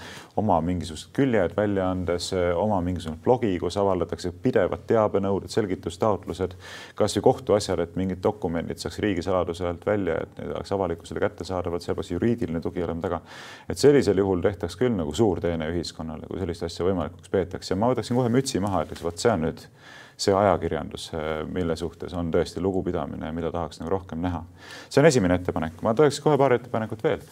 oma 0.40 0.56
mingisugused 0.64 1.10
küljed 1.16 1.52
väljaandes, 1.56 2.30
oma 2.56 2.78
mingisugune 2.84 3.20
blogi, 3.24 3.50
kus 3.60 3.76
avaldatakse 3.82 4.32
pidevad 4.42 4.86
teabenõuded, 4.88 5.52
selgitustaotlused, 5.52 6.56
kasvõi 6.96 7.26
kohtuasjad, 7.28 7.82
et 7.84 7.98
mingid 8.00 8.22
dokumendid 8.24 8.80
saaks 8.80 8.96
riigisaladuse 9.04 9.68
alt 9.68 9.84
välja, 9.86 10.16
et 10.24 10.40
need 10.40 10.54
oleks 10.56 10.72
avalikkusele 10.78 11.20
kättesaadavad, 11.26 11.84
peaks 11.84 12.14
juriidiline 12.14 12.64
tugi 12.64 12.86
olema 12.86 13.04
taga. 13.04 13.20
et 13.68 13.78
sellisel 13.78 14.24
juhul 14.24 14.40
tehtaks 14.40 14.80
küll 14.80 14.96
nagu 14.96 15.12
suur 15.12 15.44
teene 15.44 15.68
ühiskonnale, 15.74 16.24
kui 16.30 16.40
sellist 16.40 16.64
asja 16.70 16.88
võimalikuks 16.88 17.30
peetakse 17.30 17.76
ma 17.76 17.92
võtaksin 17.92 18.16
kohe 18.16 18.32
mütsi 18.32 18.64
maha, 18.64 18.86
ütleks, 18.88 19.04
vot 19.04 19.20
see 19.20 19.32
on 19.32 19.44
nüüd 19.44 19.68
see 20.16 20.32
ajakirjandus, 20.34 21.10
mille 21.52 21.76
suhtes 21.76 22.14
on 22.16 22.30
tõesti 22.32 22.62
lugupidamine 22.64 23.28
mida 23.36 23.52
tahaks 23.52 23.82
nagu 23.82 23.92
rohkem 23.92 24.22
näha. 24.24 24.42
see 24.88 25.02
on 25.02 25.10
esimene 25.10 25.36
ettepanek, 25.40 25.82
ma 25.84 25.94
tooks 25.94 26.22
kohe 26.24 26.38
paar 26.40 26.56
ettepanekut 26.56 27.04
veel. 27.04 27.22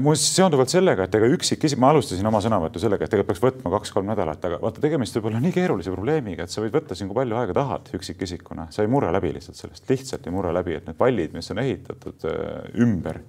Muuseas, 0.00 0.30
seonduvalt 0.32 0.72
sellega, 0.72 1.04
et 1.04 1.14
ega 1.18 1.28
üksikisik, 1.28 1.76
ma 1.76 1.90
alustasin 1.92 2.24
oma 2.24 2.40
sõnavõttu 2.40 2.80
sellega, 2.80 3.04
et 3.04 3.12
tegelikult 3.12 3.34
peaks 3.34 3.42
võtma 3.44 3.72
kaks-kolm 3.74 4.06
nädalat, 4.08 4.46
aga 4.48 4.56
vaata, 4.62 4.80
tegemist 4.80 5.18
võib 5.18 5.28
olla 5.28 5.42
nii 5.44 5.52
keerulise 5.52 5.92
probleemiga, 5.92 6.46
et 6.46 6.54
sa 6.54 6.64
võid 6.64 6.72
võtta 6.72 6.96
siin 6.96 7.10
kui 7.10 7.18
palju 7.18 7.36
aega 7.36 7.56
tahad 7.58 7.90
üksikisikuna, 7.98 8.70
sa 8.72 8.80
ei 8.80 8.88
mure 8.88 9.10
läbi 9.12 9.34
lihtsalt 9.36 9.60
sellest, 9.60 9.84
lihtsalt 9.92 10.24
ei 10.24 10.32
mure 10.32 10.54
läbi, 10.56 10.78
et 10.78 10.88
need 10.88 10.96
pallid, 10.96 11.36
mis 11.36 11.52
on 11.52 11.60
ehitatud 11.60 12.24
äh, 12.30 12.80
ümber 12.86 13.20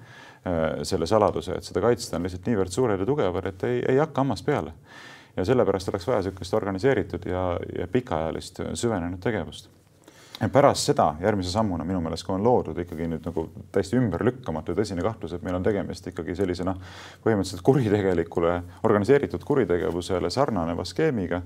selle 0.85 1.07
saladuse, 1.09 1.55
et 1.57 1.65
seda 1.65 1.81
kaitsta, 1.81 2.19
on 2.19 2.27
lihtsalt 2.27 2.45
niivõrd 2.45 2.69
suured 2.69 3.01
ja 3.01 3.05
tugevad, 3.09 3.47
et 3.49 3.63
ei, 3.65 3.79
ei 3.89 3.97
hakka 3.97 4.21
hammas 4.21 4.43
peale 4.45 4.75
ja 5.37 5.45
sellepärast 5.45 5.89
oleks 5.89 6.07
vaja 6.07 6.21
niisugust 6.23 6.53
organiseeritud 6.53 7.25
ja, 7.29 7.47
ja 7.79 7.87
pikaajalist 7.91 8.61
süvenenud 8.73 9.19
tegevust. 9.23 9.69
Ja 10.41 10.49
pärast 10.51 10.89
seda 10.89 11.13
järgmise 11.23 11.51
sammuna 11.51 11.85
minu 11.87 12.01
meelest, 12.03 12.25
kui 12.27 12.33
on 12.35 12.43
loodud 12.43 12.79
ikkagi 12.83 13.05
nüüd 13.07 13.23
nagu 13.23 13.45
täiesti 13.71 13.95
ümberlükkamatu 13.95 14.73
ja 14.73 14.79
tõsine 14.81 15.03
kahtlus, 15.03 15.31
et 15.37 15.45
meil 15.47 15.55
on 15.55 15.63
tegemist 15.63 16.09
ikkagi 16.11 16.35
sellise 16.35 16.65
noh, 16.67 16.81
põhimõtteliselt 17.23 17.63
kuritegelikule, 17.63 18.57
organiseeritud 18.83 19.45
kuritegevusele 19.47 20.29
sarnaneva 20.35 20.83
skeemiga 20.83 21.39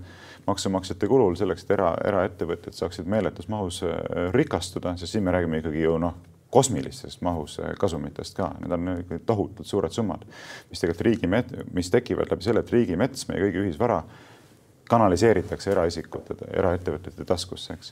maksumaksjate 0.48 1.10
kulul 1.12 1.38
selleks, 1.38 1.68
et 1.68 1.76
era, 1.78 1.92
eraettevõtjad 2.10 2.80
saaksid 2.82 3.06
meeletus 3.14 3.52
mahus 3.54 3.84
äh, 3.86 3.94
rikastuda, 4.34 4.96
sest 4.98 5.14
siin 5.14 5.28
me 5.28 5.38
räägime 5.38 5.62
ikkagi 5.62 5.86
ju 5.86 6.00
noh, 6.02 6.18
kosmilises 6.50 7.22
mahus 7.22 7.60
eh, 7.60 7.76
kasumitest 7.80 8.38
ka, 8.38 8.54
need 8.64 8.74
on 8.74 9.22
tohutult 9.26 9.68
suured 9.68 9.94
summad, 9.94 10.26
mis 10.70 10.82
tegelikult 10.82 11.06
riigi, 11.06 11.30
mis 11.74 11.94
tekivad 11.94 12.32
läbi 12.32 12.48
selle, 12.48 12.66
et 12.66 12.74
riigimets, 12.74 13.28
meie 13.30 13.44
kõigi 13.46 13.64
ühisvara, 13.66 14.02
kanaliseeritakse 14.90 15.70
eraisikute, 15.70 16.34
eraettevõtete 16.50 17.26
taskusse, 17.30 17.76
eks. 17.78 17.92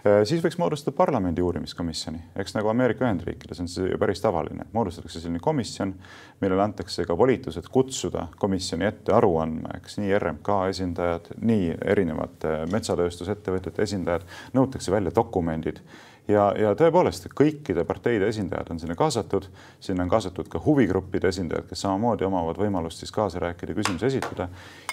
Eh, 0.00 0.22
siis 0.28 0.40
võiks 0.40 0.56
moodustada 0.60 0.96
parlamendi 0.96 1.44
uurimiskomisjoni, 1.44 2.22
eks 2.40 2.56
nagu 2.56 2.70
Ameerika 2.72 3.04
Ühendriikides 3.04 3.60
on 3.60 3.68
see 3.68 3.90
ju 3.90 4.00
päris 4.00 4.24
tavaline, 4.24 4.64
moodustatakse 4.72 5.20
selline 5.20 5.42
komisjon, 5.44 5.92
millele 6.40 6.64
antakse 6.64 7.04
ka 7.04 7.16
volitused 7.18 7.68
kutsuda 7.72 8.30
komisjoni 8.40 8.88
ette 8.88 9.12
aru 9.12 9.34
andma, 9.42 9.76
eks. 9.76 10.00
Nii 10.00 10.16
RMK 10.16 10.60
esindajad, 10.72 11.32
nii 11.44 11.74
erinevate 11.94 12.62
metsatööstusettevõtete 12.72 13.84
esindajad, 13.84 14.24
nõutakse 14.56 14.94
välja 14.94 15.12
dokumendid 15.14 15.82
ja, 16.28 16.48
ja 16.58 16.74
tõepoolest 16.78 17.28
kõikide 17.36 17.84
parteide 17.88 18.28
esindajad 18.28 18.70
on 18.72 18.80
sinna 18.82 18.96
kaasatud, 18.98 19.48
sinna 19.80 20.04
on 20.04 20.12
kaasatud 20.12 20.48
ka 20.52 20.60
huvigruppide 20.64 21.32
esindajad, 21.32 21.68
kes 21.70 21.84
samamoodi 21.86 22.26
omavad 22.28 22.60
võimalust 22.60 23.02
siis 23.02 23.12
kaasa 23.14 23.42
rääkida, 23.42 23.76
küsimusi 23.78 24.06
esitada. 24.10 24.48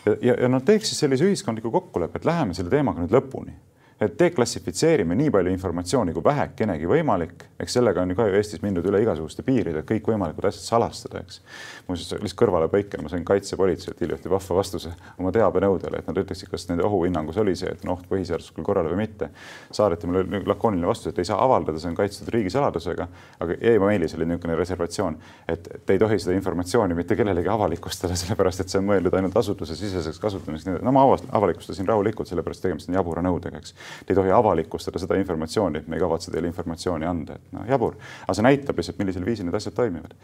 ja, 0.06 0.16
ja, 0.22 0.40
ja 0.42 0.50
nad 0.52 0.66
teeks 0.66 0.92
siis 0.92 1.06
sellise 1.06 1.28
ühiskondliku 1.28 1.72
kokkuleppe, 1.72 2.22
et 2.22 2.26
läheme 2.26 2.58
selle 2.58 2.74
teemaga 2.74 3.04
nüüd 3.04 3.16
lõpuni 3.16 3.56
et 4.02 4.20
deklassifitseerime 4.20 5.16
nii 5.16 5.32
palju 5.32 5.52
informatsiooni 5.56 6.12
kui 6.14 6.24
vähekenegi 6.24 6.88
võimalik, 6.90 7.46
eks 7.64 7.78
sellega 7.78 8.02
on 8.04 8.10
ju 8.12 8.18
ka 8.18 8.26
ju 8.28 8.36
Eestis 8.36 8.60
mindud 8.60 8.84
üle 8.90 9.00
igasuguste 9.06 9.44
piiride, 9.48 9.86
kõikvõimalikud 9.88 10.48
asjad 10.50 10.66
salastada, 10.66 11.22
eks. 11.24 11.40
muuseas, 11.88 12.12
lihtsalt 12.20 12.42
kõrvalepõikena 12.42 13.06
ma 13.06 13.12
sain 13.14 13.24
kaitsepolitseilt 13.26 14.02
hiljuti 14.04 14.32
vahva 14.32 14.58
vastuse 14.58 14.92
oma 15.16 15.32
teabenõudele, 15.36 16.02
et 16.02 16.10
nad 16.12 16.20
ütleksid, 16.20 16.52
kas 16.52 16.68
nende 16.68 16.84
ohuhinnangus 16.84 17.40
oli 17.40 17.54
see, 17.56 17.72
et 17.72 17.86
on 17.88 17.94
oht 17.94 18.04
põhiseaduslikule 18.10 18.68
korrale 18.68 18.92
või 18.92 19.06
mitte. 19.06 19.30
saadeti 19.72 20.12
mulle 20.12 20.44
lakooniline 20.46 20.92
vastus, 20.92 21.14
et 21.14 21.24
ei 21.24 21.32
saa 21.32 21.40
avaldada, 21.44 21.80
see 21.80 21.94
on 21.94 21.96
kaitstud 21.96 22.34
riigisaladusega, 22.36 23.08
aga 23.40 23.58
emailis 23.72 24.18
oli 24.20 24.28
niisugune 24.28 24.60
reservatsioon, 24.60 25.18
et 25.48 25.72
te 25.86 25.96
ei 25.96 26.00
tohi 26.00 26.20
seda 26.20 26.36
informatsiooni 26.36 27.00
mitte 27.00 27.16
kellelegi 27.16 27.48
avalikustada, 27.48 28.16
sellepärast 28.20 28.66
et 28.66 28.76
see 28.76 28.84
on 28.84 28.90
mõeldud 28.92 29.16
ainult 29.16 29.40
asutusesiseseks 29.40 30.20
kasutamiseks. 30.20 30.84
no 30.84 30.92
ma 30.92 31.08
avalikustasin 31.32 31.88
rahulikult, 31.88 32.28
sellepärast 32.28 32.68
tegemist 32.68 32.92
on 32.92 33.00
jabura 33.00 33.24
nõudega, 33.24 33.64
eks 33.64 33.76
Te 34.06 34.14
ei 34.14 34.20
tohi 34.20 34.32
avalikustada 34.32 35.00
seda 35.02 35.18
informatsiooni, 35.20 35.82
et 35.82 35.88
me 35.88 35.98
ei 35.98 36.04
kavatse 36.04 36.32
teile 36.32 36.50
informatsiooni 36.52 37.06
anda, 37.10 37.40
et 37.40 37.56
noh, 37.56 37.66
jabur. 37.70 37.98
aga 38.26 38.38
see 38.38 38.46
näitab 38.46 38.80
lihtsalt, 38.80 39.00
millisel 39.02 39.26
viisil 39.26 39.48
need 39.48 39.58
asjad 39.58 39.76
toimivad. 39.78 40.16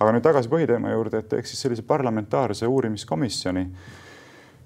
aga 0.00 0.16
nüüd 0.16 0.26
tagasi 0.26 0.52
põhiteema 0.52 0.94
juurde, 0.94 1.22
et 1.22 1.30
teeks 1.34 1.54
siis 1.54 1.66
sellise 1.66 1.86
parlamentaarse 1.86 2.66
uurimiskomisjoni 2.66 3.66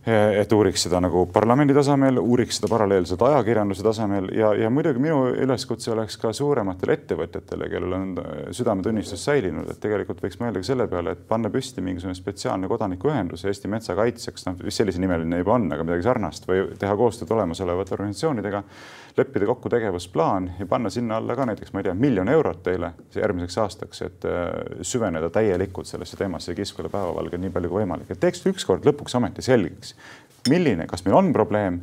et 0.06 0.52
uuriks 0.56 0.86
seda 0.86 0.96
nagu 1.04 1.26
parlamendi 1.28 1.74
tasemel, 1.76 2.16
uuriks 2.22 2.56
seda 2.56 2.70
paralleelselt 2.72 3.20
ajakirjanduse 3.26 3.84
tasemel 3.84 4.30
ja, 4.32 4.54
ja 4.56 4.70
muidugi 4.72 5.02
minu 5.02 5.26
üleskutse 5.44 5.92
oleks 5.92 6.16
ka 6.22 6.32
suurematele 6.32 6.96
ettevõtjatele, 6.96 7.68
kellel 7.68 7.96
on 7.98 8.06
südametunnistus 8.56 9.26
säilinud, 9.28 9.68
et 9.68 9.80
tegelikult 9.82 10.22
võiks 10.24 10.40
mõelda 10.40 10.62
ka 10.62 10.70
selle 10.70 10.86
peale, 10.88 11.12
et 11.12 11.26
panna 11.28 11.52
püsti 11.52 11.84
mingisugune 11.84 12.16
spetsiaalne 12.16 12.70
kodanikuühendus 12.70 13.44
Eesti 13.44 13.68
metsa 13.68 13.96
kaitseks, 13.98 14.48
noh, 14.48 14.56
vist 14.64 14.80
sellise 14.80 15.02
nimeline 15.02 15.42
juba 15.42 15.58
on, 15.58 15.68
aga 15.74 15.84
midagi 15.84 16.08
sarnast. 16.08 16.48
Või 16.48 16.64
teha 16.80 16.96
koostööd 16.96 17.36
olemasolevate 17.36 17.94
organisatsioonidega 17.98 18.64
leppida 19.16 19.46
kokku 19.46 19.68
tegevusplaan 19.68 20.50
ja 20.58 20.66
panna 20.66 20.90
sinna 20.90 21.16
alla 21.16 21.36
ka 21.36 21.46
näiteks, 21.46 21.72
ma 21.72 21.82
ei 21.82 21.88
tea, 21.88 21.94
miljon 21.94 22.28
eurot 22.28 22.62
teile 22.62 22.92
järgmiseks 23.14 23.58
aastaks, 23.58 24.02
et 24.06 24.26
äh, 24.28 24.48
süveneda 24.86 25.30
täielikult 25.34 25.90
sellesse 25.90 26.16
teemasse 26.16 26.52
ja 26.52 26.58
kiskuda 26.58 26.88
päevavalge 26.92 27.40
nii 27.40 27.52
palju 27.54 27.72
kui 27.72 27.82
võimalik, 27.82 28.10
et 28.10 28.20
teeks 28.22 28.44
ükskord 28.50 28.86
lõpuks 28.86 29.16
ometi 29.18 29.44
selgeks, 29.44 29.89
milline, 30.48 30.86
kas 30.90 31.04
meil 31.06 31.16
on 31.18 31.32
probleem 31.32 31.80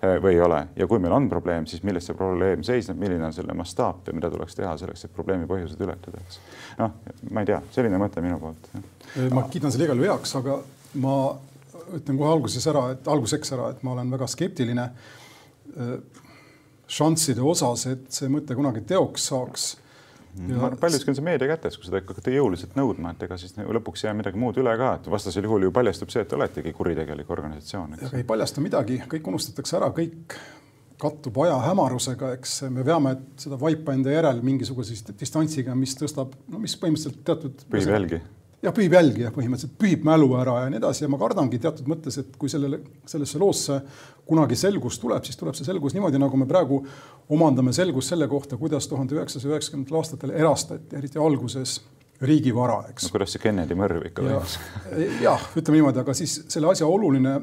või 0.00 0.32
ei 0.32 0.40
ole 0.40 0.60
ja 0.80 0.86
kui 0.88 1.00
meil 1.02 1.12
on 1.12 1.28
probleem, 1.28 1.66
siis 1.68 1.82
milles 1.84 2.06
see 2.08 2.16
probleem 2.16 2.62
seisneb, 2.64 2.96
milline 3.00 3.26
on 3.26 3.34
selle 3.36 3.54
mastaap 3.56 4.08
ja 4.08 4.14
mida 4.16 4.30
tuleks 4.32 4.56
teha 4.56 4.72
selleks, 4.80 5.04
et 5.04 5.12
probleemi 5.12 5.48
põhjused 5.50 5.80
ületada, 5.84 6.22
eks. 6.24 6.40
noh, 6.78 6.94
ma 7.30 7.44
ei 7.44 7.50
tea, 7.50 7.60
selline 7.74 8.00
mõte 8.00 8.24
minu 8.24 8.40
poolt. 8.40 8.70
ma 9.36 9.44
kiidan 9.52 9.74
selle 9.74 9.90
igal 9.90 10.00
juhul 10.00 10.14
heaks, 10.14 10.32
aga 10.40 10.56
ma 11.04 11.18
ütlen 11.98 12.16
kohe 12.16 12.32
alguses 12.32 12.66
ära, 12.70 12.86
et 12.94 13.12
alguseks 13.12 13.52
ära, 13.56 13.68
et 13.74 13.84
ma 13.84 13.92
olen 13.92 14.16
väga 14.16 14.30
skeptiline 14.30 14.88
šansside 16.90 17.44
osas, 17.44 17.86
et 17.90 18.08
see 18.14 18.30
mõte 18.32 18.56
kunagi 18.58 18.82
teoks 18.88 19.28
saaks 19.30 19.68
Ja... 20.48 20.70
paljuski 20.80 21.10
on 21.10 21.18
see 21.18 21.26
meedia 21.26 21.48
kätes, 21.50 21.76
kui 21.78 21.88
seda 21.88 22.00
hakkate 22.00 22.34
jõuliselt 22.34 22.76
nõudma, 22.78 23.14
et 23.14 23.26
ega 23.26 23.38
siis 23.40 23.56
lõpuks 23.58 24.04
ei 24.04 24.10
jää 24.10 24.16
midagi 24.20 24.40
muud 24.40 24.60
üle 24.62 24.76
ka, 24.78 24.94
et 25.00 25.10
vastasel 25.10 25.48
juhul 25.48 25.66
ju 25.66 25.74
paljastub 25.74 26.12
see, 26.12 26.22
et 26.26 26.32
oletegi 26.36 26.72
kuritegelik 26.76 27.30
organisatsioon. 27.30 27.98
ei 28.12 28.24
paljasta 28.24 28.62
midagi, 28.64 29.00
kõik 29.10 29.30
unustatakse 29.32 29.78
ära, 29.80 29.90
kõik 29.96 30.38
kattub 31.00 31.38
aja 31.44 31.56
hämarusega, 31.64 32.34
eks 32.36 32.58
me 32.70 32.84
veame 32.86 33.16
seda 33.40 33.58
vaipa 33.60 33.94
enda 33.96 34.12
järel 34.12 34.42
mingisuguse 34.44 35.14
distantsiga, 35.18 35.74
mis 35.74 35.96
tõstab, 35.98 36.36
no 36.52 36.60
mis 36.62 36.76
põhimõtteliselt 36.78 37.24
teatud. 37.26 37.64
pühib 37.72 37.96
jälgi 37.96 38.20
jah, 38.62 38.74
pühib 38.76 38.94
jälgi 38.96 39.24
ja 39.24 39.32
põhimõtteliselt 39.34 39.76
pühib 39.80 40.04
mälu 40.06 40.32
ära 40.40 40.58
ja 40.64 40.72
nii 40.72 40.80
edasi 40.80 41.04
ja 41.04 41.10
ma 41.12 41.20
kardangi 41.20 41.60
teatud 41.62 41.88
mõttes, 41.90 42.18
et 42.20 42.34
kui 42.40 42.50
sellele, 42.52 42.82
sellesse 43.08 43.40
loosse 43.40 43.80
kunagi 44.30 44.58
selgus 44.58 45.00
tuleb, 45.02 45.24
siis 45.26 45.38
tuleb 45.40 45.56
see 45.58 45.66
selgus 45.66 45.96
niimoodi, 45.96 46.20
nagu 46.20 46.38
me 46.38 46.48
praegu 46.50 46.82
omandame 47.32 47.72
selgust 47.76 48.12
selle 48.12 48.28
kohta, 48.30 48.58
kuidas 48.60 48.88
tuhande 48.90 49.16
üheksasaja 49.16 49.56
üheksakümnendatel 49.56 50.00
aastatel 50.00 50.34
erastati, 50.36 50.96
eriti 50.98 51.18
alguses 51.22 51.80
riigivara, 52.20 52.82
eks 52.92 53.08
no,. 53.08 53.14
kuidas 53.14 53.34
see 53.34 53.42
Kennedy 53.42 53.76
mõrv 53.78 54.10
ikka 54.10 54.26
toimus 54.26 54.58
ja,? 54.92 55.08
jah, 55.30 55.48
ütleme 55.56 55.80
niimoodi, 55.80 56.02
aga 56.04 56.14
siis 56.16 56.42
selle 56.52 56.70
asja 56.72 56.88
oluline 56.88 57.38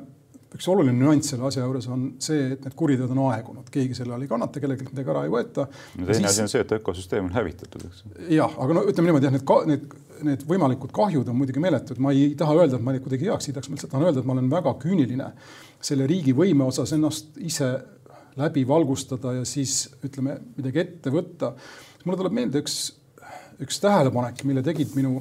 üks 0.55 0.67
oluline 0.71 0.95
nüanss 0.95 1.33
selle 1.33 1.47
asja 1.49 1.65
juures 1.65 1.87
on 1.91 2.05
see, 2.23 2.53
et 2.55 2.63
need 2.63 2.75
kuriteod 2.77 3.11
on 3.13 3.23
aegunud, 3.27 3.67
keegi 3.73 3.97
selle 3.97 4.15
all 4.15 4.23
ei 4.23 4.29
kannata, 4.31 4.61
kellelgi 4.63 4.87
midagi 4.87 5.11
ära 5.13 5.23
ei 5.27 5.33
võeta. 5.33 5.67
no 5.99 6.07
teine 6.07 6.29
asi 6.29 6.43
on 6.45 6.51
see, 6.51 6.63
et 6.63 6.71
ökosüsteem 6.77 7.27
on 7.27 7.33
hävitatud, 7.35 7.83
eks. 7.89 8.05
jah, 8.31 8.55
aga 8.63 8.77
no 8.77 8.85
ütleme 8.87 9.11
niimoodi, 9.11 9.27
jah, 9.27 9.35
need, 9.35 9.51
need, 9.73 9.97
need 10.29 10.45
võimalikud 10.49 10.93
kahjud 10.95 11.27
on 11.27 11.39
muidugi 11.39 11.63
meeletud, 11.63 11.99
ma 12.03 12.15
ei 12.15 12.31
taha 12.39 12.55
öelda, 12.61 12.79
et 12.79 12.87
ma 12.87 12.95
kuidagi 12.95 13.29
heaks 13.29 13.49
kiidaks, 13.49 13.69
ma 13.69 13.77
lihtsalt 13.77 13.93
tahan 13.93 14.07
öelda, 14.07 14.23
et 14.23 14.29
ma 14.29 14.37
olen 14.37 14.49
väga 14.55 14.75
küüniline 14.83 15.29
selle 15.89 16.07
riigi 16.09 16.35
võime 16.37 16.67
osas 16.67 16.95
ennast 16.95 17.37
ise 17.43 17.73
läbi 18.37 18.63
valgustada 18.67 19.33
ja 19.39 19.45
siis 19.45 19.87
ütleme 20.05 20.37
midagi 20.57 20.83
ette 20.83 21.13
võtta. 21.13 21.53
mulle 22.05 22.19
tuleb 22.21 22.35
meelde 22.37 22.61
üks, 22.63 22.77
üks 23.63 23.81
tähelepanek, 23.83 24.45
mille 24.47 24.63
tegid 24.63 24.93
minu 24.95 25.19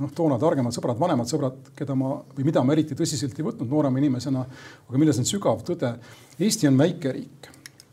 noh, 0.00 0.10
toona 0.16 0.38
targemad 0.40 0.74
sõbrad, 0.74 0.98
vanemad 1.00 1.30
sõbrad, 1.30 1.70
keda 1.76 1.96
ma 1.98 2.16
või 2.36 2.48
mida 2.48 2.64
ma 2.64 2.74
eriti 2.76 2.98
tõsiselt 2.98 3.38
ei 3.38 3.46
võtnud 3.46 3.70
noorema 3.70 4.00
inimesena, 4.02 4.44
aga 4.88 5.00
milles 5.00 5.20
on 5.20 5.28
sügav 5.28 5.64
tõde. 5.66 5.94
Eesti 6.40 6.68
on 6.70 6.78
väike 6.80 7.14
riik 7.16 7.50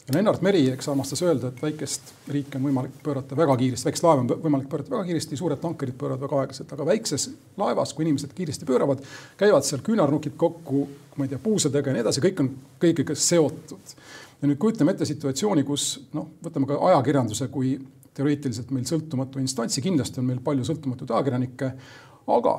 ja 0.07 0.15
Lennart 0.15 0.41
Meri, 0.41 0.61
eks 0.71 0.87
armastas 0.87 1.21
öelda, 1.21 1.49
et 1.51 1.61
väikest 1.61 2.13
riiki 2.31 2.55
on 2.57 2.67
võimalik 2.69 2.93
pöörata 3.03 3.35
väga 3.35 3.57
kiiresti, 3.59 3.89
väikest 3.89 4.05
laeva 4.05 4.23
on 4.23 4.29
võimalik 4.45 4.69
pöörata 4.71 4.93
väga 4.93 5.07
kiiresti, 5.09 5.39
suured 5.39 5.59
tankerid 5.59 5.97
pööravad 5.99 6.23
väga 6.23 6.39
aeglaselt, 6.43 6.71
aga 6.73 6.85
väikses 6.87 7.27
laevas, 7.59 7.91
kui 7.95 8.07
inimesed 8.07 8.31
kiiresti 8.37 8.67
pööravad, 8.69 9.03
käivad 9.39 9.67
seal 9.67 9.83
küünarnukid 9.83 10.37
kokku, 10.39 10.85
ma 11.17 11.27
ei 11.27 11.33
tea, 11.33 11.41
puusadega 11.43 11.91
ja 11.91 11.97
nii 11.97 12.05
edasi, 12.05 12.23
kõik 12.23 12.39
on 12.43 12.53
kõigega 12.79 13.17
seotud. 13.19 13.95
ja 14.41 14.47
nüüd 14.47 14.59
kujutame 14.61 14.95
ette 14.95 15.05
situatsiooni, 15.09 15.65
kus 15.67 15.89
noh, 16.13 16.29
võtame 16.45 16.69
ka 16.69 16.79
ajakirjanduse 16.91 17.49
kui 17.51 17.75
teoreetiliselt 18.17 18.71
meil 18.73 18.87
sõltumatu 18.89 19.41
instantsi, 19.41 19.83
kindlasti 19.85 20.21
on 20.21 20.27
meil 20.31 20.41
palju 20.43 20.65
sõltumatuid 20.67 21.13
ajakirjanikke, 21.13 21.71
aga 22.33 22.55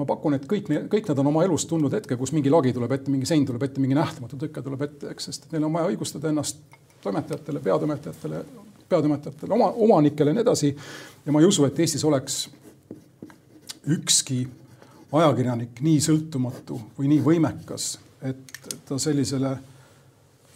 ma 0.00 0.06
pakun, 0.08 0.36
et 0.38 0.46
kõik, 0.48 0.70
kõik 0.90 1.10
nad 1.10 1.22
on 1.22 1.30
oma 1.32 1.44
elus 1.44 1.66
tundnud 1.68 1.94
hetke, 1.96 2.16
kus 2.16 2.32
mingi 2.36 2.52
lagi 2.52 2.72
tuleb 2.76 2.94
ette, 2.96 3.12
mingi 3.12 3.28
sein 3.28 3.44
tuleb 3.46 3.66
ette, 3.66 3.82
mingi 3.82 3.98
nähtamatu 3.98 4.38
tõke 4.40 4.62
tuleb 4.64 4.86
ette, 4.86 5.10
eks, 5.12 5.28
sest 5.28 5.50
neil 5.52 5.66
on 5.66 5.74
vaja 5.76 5.90
õigustada 5.90 6.30
ennast 6.30 6.62
toimetajatele, 7.02 7.60
peatoimetajatele, 7.64 8.44
peatoimetajatele, 8.88 9.54
oma, 9.56 9.70
omanikele 9.88 10.32
ja 10.32 10.38
nii 10.38 10.46
edasi. 10.46 10.72
ja 11.26 11.34
ma 11.34 11.42
ei 11.42 11.48
usu, 11.48 11.66
et 11.66 11.78
Eestis 11.80 12.04
oleks 12.04 12.42
ükski 13.90 14.44
ajakirjanik 15.12 15.80
nii 15.84 16.00
sõltumatu 16.04 16.78
või 16.98 17.10
nii 17.14 17.24
võimekas, 17.24 17.92
et 18.22 18.70
ta 18.88 18.98
sellisele 19.00 19.56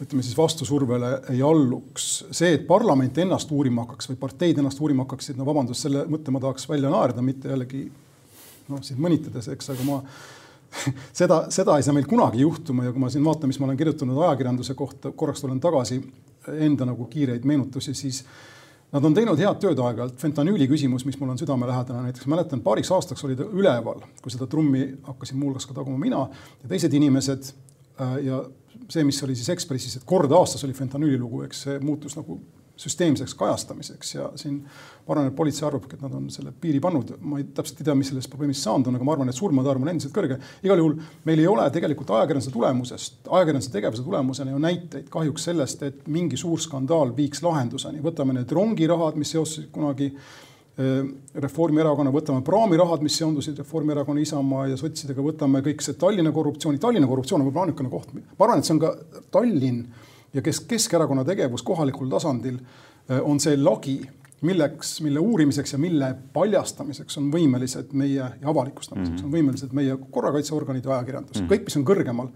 ütleme 0.01 0.23
siis 0.23 0.35
vastusurvele 0.37 1.11
ei 1.31 1.41
alluks. 1.45 2.25
see, 2.31 2.53
et 2.57 2.65
parlament 2.67 3.17
ennast 3.23 3.51
uurima 3.51 3.85
hakkaks 3.85 4.09
või 4.11 4.19
parteid 4.19 4.59
ennast 4.59 4.81
uurima 4.83 5.05
hakkaksid, 5.05 5.37
no 5.39 5.47
vabandust, 5.47 5.85
selle 5.85 6.03
mõtte 6.11 6.33
ma 6.35 6.41
tahaks 6.43 6.67
välja 6.69 6.91
naerda, 6.91 7.23
mitte 7.23 7.51
jällegi 7.51 7.85
noh, 8.71 8.81
sind 8.83 8.99
mõnitades, 9.01 9.47
eks, 9.53 9.71
aga 9.75 9.85
ma 9.87 10.01
seda, 11.21 11.45
seda 11.53 11.77
ei 11.77 11.85
saa 11.85 11.95
meil 11.95 12.09
kunagi 12.09 12.43
juhtuma 12.43 12.87
ja 12.87 12.95
kui 12.95 13.03
ma 13.03 13.11
siin 13.13 13.23
vaatan, 13.25 13.51
mis 13.51 13.61
ma 13.61 13.69
olen 13.69 13.79
kirjutanud 13.79 14.19
ajakirjanduse 14.27 14.75
kohta, 14.75 15.13
korraks 15.15 15.45
tulen 15.45 15.63
tagasi 15.63 16.01
enda 16.59 16.85
nagu 16.91 17.07
kiireid 17.11 17.47
meenutusi, 17.47 17.95
siis 17.97 18.25
Nad 18.95 19.03
on 19.03 19.15
teinud 19.17 19.39
head 19.41 19.57
tööd 19.59 19.79
aeg-ajalt, 19.81 20.13
fentanüüli 20.21 20.69
küsimus, 20.69 21.03
mis 21.03 21.17
mul 21.19 21.33
on 21.33 21.39
südamelähedane, 21.41 22.05
näiteks 22.05 22.29
mäletan, 22.31 22.61
paariks 22.63 22.91
aastaks 22.95 23.25
oli 23.27 23.35
ta 23.35 23.43
üleval, 23.43 24.03
kui 24.21 24.31
seda 24.31 24.45
trummi 24.47 24.85
hakkasin 25.07 25.39
muuhulgas 25.41 25.65
ka 25.67 25.75
taguma 25.75 25.97
mina 25.99 26.21
ja 26.61 26.69
teised 26.69 26.93
inimesed 26.95 27.49
äh, 27.49 28.13
ja 28.23 28.39
see, 28.89 29.05
mis 29.07 29.23
oli 29.25 29.35
siis 29.37 29.49
Ekspressis, 29.55 29.97
et 29.99 30.05
kord 30.07 30.31
aastas 30.35 30.63
oli 30.67 30.75
fentanüüli 30.77 31.19
lugu, 31.21 31.43
eks 31.45 31.65
see 31.67 31.79
muutus 31.83 32.17
nagu 32.19 32.39
süsteemseks 32.75 33.33
kajastamiseks 33.39 34.09
ja 34.15 34.25
siin 34.35 34.57
ma 34.59 35.13
arvan, 35.13 35.29
et 35.29 35.35
politsei 35.35 35.63
arvabki, 35.67 35.95
et 35.95 36.01
nad 36.03 36.15
on 36.17 36.25
selle 36.33 36.51
piiri 36.61 36.81
pannud. 36.83 37.13
ma 37.21 37.39
ei, 37.39 37.45
täpselt 37.55 37.79
ei 37.79 37.87
tea, 37.87 37.95
mis 37.95 38.09
sellest 38.11 38.29
probleemist 38.31 38.65
saanud 38.65 38.89
on, 38.91 38.97
aga 38.97 39.07
ma 39.07 39.13
arvan, 39.15 39.31
et 39.31 39.37
surmade 39.37 39.71
arv 39.71 39.85
on 39.85 39.91
endiselt 39.93 40.15
kõrge. 40.15 40.39
igal 40.63 40.81
juhul 40.81 40.97
meil 41.29 41.39
ei 41.39 41.47
ole 41.47 41.69
tegelikult 41.71 42.11
ajakirjanduse 42.17 42.51
tulemusest, 42.51 43.21
ajakirjanduse 43.29 43.71
tegevuse 43.77 44.03
tulemusena 44.03 44.51
ju 44.51 44.59
näiteid 44.65 45.07
kahjuks 45.13 45.47
sellest, 45.51 45.85
et 45.87 46.03
mingi 46.11 46.39
suur 46.41 46.59
skandaal 46.59 47.15
viiks 47.15 47.43
lahenduseni. 47.45 48.03
võtame 48.03 48.35
need 48.35 48.51
rongirahad, 48.51 49.15
mis 49.15 49.31
seostusid 49.37 49.71
kunagi 49.71 50.11
Äh, 50.11 50.53
Reformierakonna, 50.75 52.11
võtame 52.11 52.41
praamirahad, 52.43 53.03
mis 53.05 53.15
seondusid 53.15 53.61
Reformierakonna, 53.61 54.19
Isamaa 54.19 54.65
ja 54.67 54.79
sotsidega, 54.79 55.23
võtame 55.23 55.61
kõik 55.63 55.79
see 55.85 55.95
Tallinna 55.95 56.33
korruptsiooni, 56.35 56.81
Tallinna 56.83 57.07
korruptsioon 57.07 57.39
on 57.39 57.47
võib-olla 57.47 57.69
ainukene 57.69 57.91
koht, 57.93 58.11
ma 58.11 58.43
arvan, 58.43 58.59
et 58.59 58.67
see 58.67 58.75
on 58.75 58.81
ka 58.83 58.91
Tallinn 59.31 59.85
ja 60.35 60.43
kes 60.43 60.59
Keskerakonna 60.67 61.23
tegevus 61.23 61.63
kohalikul 61.63 62.11
tasandil 62.11 62.59
äh, 62.59 63.21
on 63.23 63.39
see 63.39 63.55
lagi, 63.55 64.01
milleks, 64.45 64.97
mille 65.01 65.23
uurimiseks 65.23 65.73
ja 65.73 65.79
mille 65.79 66.11
paljastamiseks 66.35 67.21
on 67.21 67.31
võimelised 67.33 67.95
meie 67.95 68.19
ja 68.19 68.51
avalikustamiseks 68.51 69.15
mm 69.15 69.23
-hmm. 69.23 69.31
on 69.31 69.39
võimelised 69.39 69.73
meie 69.73 69.97
korrakaitseorganid 70.11 70.85
ja 70.85 70.97
ajakirjandus 70.97 71.39
mm, 71.39 71.45
-hmm. 71.45 71.53
kõik, 71.53 71.63
mis 71.69 71.77
on 71.77 71.85
kõrgemal 71.87 72.29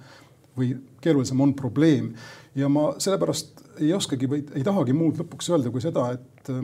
või 0.57 0.77
keerulisem, 1.01 1.41
on 1.41 1.53
probleem. 1.53 2.13
ja 2.55 2.69
ma 2.69 2.93
sellepärast 2.97 3.61
ei 3.79 3.93
oskagi 3.93 4.27
või 4.27 4.45
ei 4.55 4.63
tahagi 4.63 4.93
muud 4.93 5.19
lõpuks 5.19 5.51
öelda 5.51 5.69
kui 5.71 5.81
seda, 5.81 6.11
et 6.11 6.49
äh, 6.49 6.63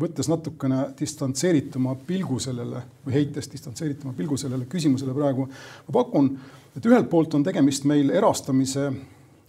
võttes 0.00 0.28
natukene 0.30 0.86
distantseerituma 0.98 1.94
pilgu 2.06 2.38
sellele 2.40 2.82
või 3.04 3.16
heites 3.18 3.50
distantseerituma 3.52 4.14
pilgu 4.16 4.38
sellele 4.40 4.68
küsimusele 4.70 5.14
praegu, 5.16 5.48
ma 5.86 5.96
pakun, 5.96 6.30
et 6.76 6.86
ühelt 6.88 7.10
poolt 7.12 7.34
on 7.36 7.44
tegemist 7.44 7.84
meil 7.88 8.10
erastamise 8.14 8.86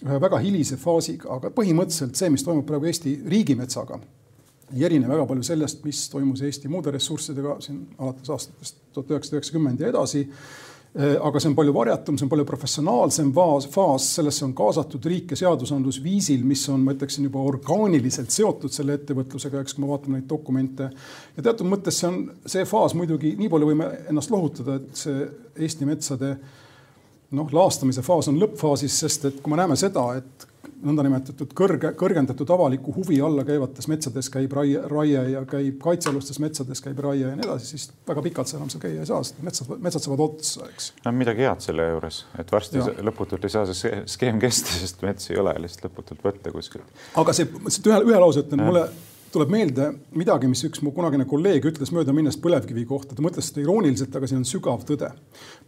ühe 0.04 0.20
väga 0.20 0.40
hilise 0.44 0.78
faasiga, 0.80 1.30
aga 1.38 1.52
põhimõtteliselt 1.56 2.20
see, 2.20 2.32
mis 2.34 2.44
toimub 2.44 2.68
praegu 2.68 2.90
Eesti 2.90 3.16
riigimetsaga, 3.30 4.00
ei 4.74 4.84
erine 4.84 5.08
väga 5.08 5.26
palju 5.30 5.46
sellest, 5.48 5.84
mis 5.88 6.02
toimus 6.12 6.44
Eesti 6.44 6.72
muude 6.72 6.92
ressurssidega 6.92 7.58
siin 7.64 7.86
alates 7.98 8.34
aastatest 8.34 8.82
tuhat 8.94 9.14
üheksasada 9.14 9.40
üheksakümmend 9.40 9.84
ja 9.84 9.94
edasi 9.94 10.26
aga 10.94 11.40
see 11.42 11.50
on 11.50 11.56
palju 11.58 11.74
varjatum, 11.74 12.18
see 12.20 12.28
on 12.28 12.30
palju 12.30 12.46
professionaalsem 12.46 13.32
faas, 13.34 13.66
faas, 13.74 14.06
sellesse 14.20 14.44
on 14.46 14.52
kaasatud 14.54 15.06
riik 15.10 15.32
ja 15.34 15.40
seadusandlus 15.40 15.98
viisil, 16.04 16.44
mis 16.46 16.68
on, 16.70 16.84
ma 16.86 16.94
ütleksin, 16.94 17.26
juba 17.26 17.42
orgaaniliselt 17.42 18.30
seotud 18.34 18.74
selle 18.74 19.00
ettevõtlusega, 19.00 19.64
eks, 19.64 19.74
kui 19.74 19.82
me 19.82 19.90
vaatame 19.90 20.20
neid 20.20 20.30
dokumente. 20.30 20.92
ja 21.38 21.46
teatud 21.48 21.70
mõttes 21.70 21.98
see 21.98 22.12
on 22.12 22.20
see 22.46 22.66
faas 22.70 22.94
muidugi, 22.94 23.34
nii 23.40 23.50
palju 23.50 23.72
võime 23.72 23.90
ennast 24.14 24.34
lohutada, 24.34 24.78
et 24.78 25.04
see 25.06 25.26
Eesti 25.66 25.90
metsade 25.90 26.36
noh, 27.34 27.50
laastamise 27.58 28.06
faas 28.06 28.30
on 28.30 28.38
lõppfaasis, 28.42 29.00
sest 29.06 29.30
et 29.32 29.42
kui 29.42 29.54
me 29.54 29.58
näeme 29.58 29.78
seda, 29.80 30.06
et 30.22 30.48
nõndanimetatud 30.84 31.54
kõrge, 31.58 31.94
kõrgendatud 32.00 32.50
avaliku 32.56 32.94
huvi 32.96 33.20
alla 33.24 33.46
käivates 33.48 33.88
metsades 33.92 34.30
käib 34.34 34.54
raie, 34.58 34.82
raie 34.92 35.24
ja 35.34 35.44
käib 35.50 35.80
kaitsealustes 35.84 36.40
metsades 36.44 36.84
käib 36.84 37.00
raie 37.04 37.24
ja 37.26 37.34
nii 37.38 37.48
edasi, 37.48 37.72
siis 37.74 37.88
väga 38.08 38.26
pikalt 38.26 38.52
seal 38.52 38.62
enam 38.62 38.74
seal 38.74 38.84
käia 38.84 39.04
ei 39.04 39.10
saa, 39.10 39.22
sest 39.24 39.42
metsad, 39.46 39.72
metsad 39.84 40.06
saavad 40.06 40.26
otsa, 40.28 40.68
eks. 40.72 40.92
no 41.06 41.16
midagi 41.16 41.48
head 41.48 41.64
selle 41.64 41.88
juures, 41.94 42.20
et 42.42 42.54
varsti 42.54 42.82
ja. 42.82 42.90
lõputult 43.10 43.48
ei 43.48 43.56
saa 43.56 43.66
see 43.70 44.04
skeem 44.16 44.42
kesta, 44.44 44.76
sest 44.84 45.02
metsi 45.06 45.34
ei 45.36 45.42
ole 45.44 45.56
lihtsalt 45.64 45.90
lõputult 45.90 46.28
võtta 46.28 46.54
kuskilt. 46.56 47.04
aga 47.20 47.36
see, 47.36 47.50
ühe, 47.50 48.04
ühe 48.04 48.22
lause 48.24 48.46
ütlen, 48.46 48.66
mulle 48.68 48.88
tuleb 49.34 49.52
meelde 49.54 49.90
midagi, 50.18 50.48
mis 50.50 50.62
üks 50.68 50.82
mu 50.86 50.94
kunagine 50.94 51.26
kolleeg 51.30 51.66
ütles 51.66 51.92
möödaminnes 51.96 52.38
põlevkivi 52.42 52.86
kohta, 52.90 53.16
ta 53.16 53.26
mõtles 53.26 53.50
seda 53.50 53.64
irooniliselt, 53.64 54.16
aga 54.16 54.30
siin 54.30 54.44
on 54.44 54.48
sügav 54.48 54.86
tõde. 54.88 55.10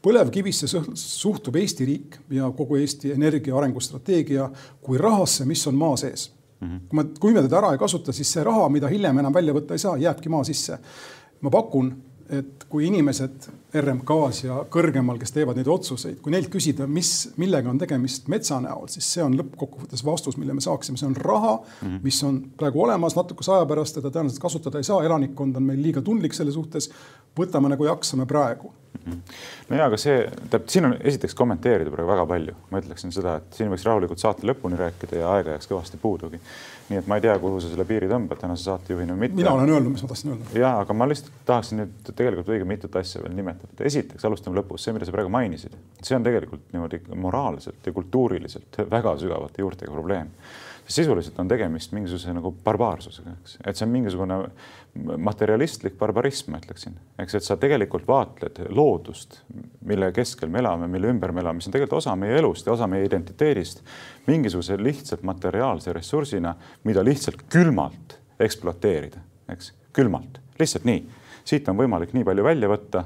põlevkivisse 0.06 0.70
suhtub 0.70 1.56
Eesti 1.58 1.88
riik 1.90 2.20
ja 2.38 2.52
kogu 2.56 2.78
Eesti 2.82 3.14
energia 3.16 3.58
arengustrateegia 3.58 4.50
kui 4.82 5.02
rahasse, 5.02 5.46
mis 5.50 5.66
on 5.68 5.76
maa 5.76 5.98
sees 5.98 6.30
mm. 6.60 6.68
-hmm. 6.68 6.80
kui 6.90 6.98
me, 6.98 7.06
kui 7.20 7.34
me 7.34 7.42
teda 7.42 7.58
ära 7.58 7.72
ei 7.74 7.82
kasuta, 7.82 8.14
siis 8.14 8.32
see 8.32 8.44
raha, 8.44 8.70
mida 8.70 8.88
hiljem 8.88 9.20
enam 9.20 9.34
välja 9.34 9.54
võtta 9.54 9.74
ei 9.74 9.80
saa, 9.82 9.98
jääbki 9.98 10.30
maa 10.30 10.44
sisse. 10.44 10.80
ma 11.42 11.50
pakun, 11.50 11.94
et 12.34 12.66
kui 12.70 12.88
inimesed 12.88 13.48
RMK-s 13.76 14.46
ja 14.46 14.60
kõrgemal, 14.72 15.20
kes 15.22 15.34
teevad 15.36 15.60
neid 15.60 15.68
otsuseid, 15.70 16.18
kui 16.24 16.34
neilt 16.34 16.50
küsida, 16.54 16.88
mis, 16.90 17.12
millega 17.42 17.70
on 17.70 17.82
tegemist 17.82 18.30
metsa 18.32 18.58
näol, 18.64 18.88
siis 18.92 19.10
see 19.18 19.26
on 19.26 19.36
lõppkokkuvõttes 19.40 20.06
vastus, 20.06 20.40
mille 20.42 20.56
me 20.58 20.64
saaksime, 20.64 20.98
see 20.98 21.10
on 21.10 21.18
raha 21.20 21.58
mm, 21.58 21.76
-hmm. 21.88 22.00
mis 22.04 22.24
on 22.24 22.40
praegu 22.58 22.84
olemas, 22.84 23.16
natukese 23.16 23.54
aja 23.54 23.68
pärast 23.70 24.00
teda 24.00 24.10
tõenäoliselt 24.10 24.42
kasutada 24.42 24.82
ei 24.82 24.88
saa, 24.88 25.04
elanikkond 25.04 25.56
on 25.56 25.70
meil 25.70 25.82
liiga 25.82 26.02
tundlik 26.02 26.34
selle 26.34 26.52
suhtes. 26.52 26.90
võtame 27.38 27.70
nagu 27.70 27.86
jaksame 27.86 28.26
praegu 28.26 28.74
Mhm. 29.06 29.20
no 29.70 29.78
ja, 29.78 29.86
aga 29.86 29.98
see, 30.02 30.16
tähendab, 30.26 30.70
siin 30.72 30.88
on 30.88 30.96
esiteks 30.98 31.36
kommenteerida 31.38 31.92
praegu 31.94 32.10
väga 32.10 32.26
palju, 32.30 32.56
ma 32.72 32.82
ütleksin 32.82 33.14
seda, 33.14 33.38
et 33.42 33.58
siin 33.58 33.70
võiks 33.70 33.86
rahulikult 33.86 34.22
saate 34.22 34.48
lõpuni 34.50 34.80
rääkida 34.80 35.20
ja 35.22 35.34
aega 35.36 35.56
jääks 35.56 35.70
kõvasti 35.70 36.00
puudugi. 36.02 36.40
Nii 36.90 37.00
et 37.02 37.08
ma 37.10 37.18
ei 37.18 37.24
tea, 37.26 37.34
kuhu 37.42 37.60
sa 37.62 37.70
selle 37.72 37.86
piiri 37.90 38.10
tõmbad 38.10 38.40
tänase 38.42 38.68
saatejuhina 38.68 39.16
või 39.16 39.26
mitte. 39.26 39.40
mina 39.40 39.54
olen 39.56 39.72
öelnud, 39.74 39.96
mis 39.96 40.04
ma 40.06 40.10
tahtsin 40.12 40.34
öelda. 40.34 40.52
ja, 40.60 40.74
aga 40.84 40.98
ma 40.98 41.08
lihtsalt 41.10 41.40
tahaksin 41.48 41.82
nüüd 41.82 42.12
tegelikult 42.12 42.52
õige 42.54 42.68
mitut 42.70 43.00
asja 43.00 43.24
veel 43.24 43.34
nimetada. 43.38 43.74
esiteks 43.90 44.28
alustame 44.30 44.60
lõpus, 44.60 44.86
see, 44.86 44.94
mida 44.94 45.08
sa 45.08 45.16
praegu 45.16 45.34
mainisid, 45.34 45.74
see 46.02 46.18
on 46.18 46.28
tegelikult 46.28 46.70
niimoodi 46.76 47.02
moraalselt 47.26 47.90
ja 47.90 47.96
kultuuriliselt 47.96 48.82
väga 48.92 49.18
sügavate 49.22 49.66
juurtega 49.66 49.94
probleem 49.96 50.30
sisuliselt 50.88 51.40
on 51.40 51.48
tegemist 51.50 51.94
mingisuguse 51.96 52.34
nagu 52.36 52.52
barbaarsusega, 52.64 53.34
eks, 53.42 53.58
et 53.66 53.78
see 53.78 53.86
on 53.88 53.94
mingisugune 53.94 54.38
materialistlik 55.26 55.98
barbarism, 56.00 56.54
ma 56.54 56.62
ütleksin, 56.62 56.96
eks, 57.20 57.38
et 57.40 57.46
sa 57.46 57.58
tegelikult 57.60 58.06
vaatled 58.08 58.62
loodust, 58.76 59.40
mille 59.90 60.12
keskel 60.16 60.52
me 60.54 60.62
elame, 60.62 60.88
mille 60.92 61.10
ümber 61.12 61.34
me 61.36 61.44
elame, 61.44 61.60
mis 61.60 61.70
on 61.70 61.76
tegelikult 61.76 62.00
osa 62.04 62.16
meie 62.20 62.38
elust 62.40 62.68
ja 62.70 62.76
osa 62.76 62.88
meie 62.92 63.08
identiteedist, 63.10 63.82
mingisuguse 64.30 64.78
lihtsalt 64.82 65.26
materiaalse 65.28 65.94
ressursina, 65.96 66.56
mida 66.88 67.04
lihtsalt 67.06 67.48
külmalt 67.52 68.20
ekspluateerida, 68.46 69.24
eks, 69.56 69.74
külmalt, 69.96 70.40
lihtsalt 70.60 70.86
nii. 70.88 71.02
siit 71.46 71.68
on 71.70 71.78
võimalik 71.78 72.14
nii 72.14 72.26
palju 72.26 72.46
välja 72.46 72.70
võtta 72.72 73.06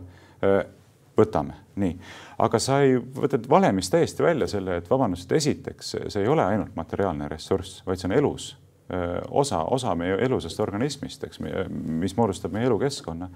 võtame, 1.19 1.59
nii. 1.79 1.97
aga 2.45 2.61
sa 2.63 2.79
ei, 2.85 2.97
võtad 2.97 3.45
valemist 3.51 3.93
täiesti 3.93 4.25
välja 4.25 4.47
selle, 4.49 4.79
et 4.79 4.89
vabandust, 4.89 5.31
esiteks 5.31 5.95
see 6.07 6.23
ei 6.23 6.31
ole 6.31 6.45
ainult 6.45 6.75
materiaalne 6.79 7.29
ressurss, 7.31 7.83
vaid 7.87 8.01
see 8.01 8.11
on 8.11 8.17
elus 8.17 8.53
osa, 9.29 9.63
osa 9.69 9.93
meie 9.95 10.15
elusast 10.25 10.59
organismist, 10.59 11.23
eks, 11.27 11.39
mis 11.69 12.15
moodustab 12.17 12.53
meie 12.55 12.65
elukeskkonna. 12.65 13.29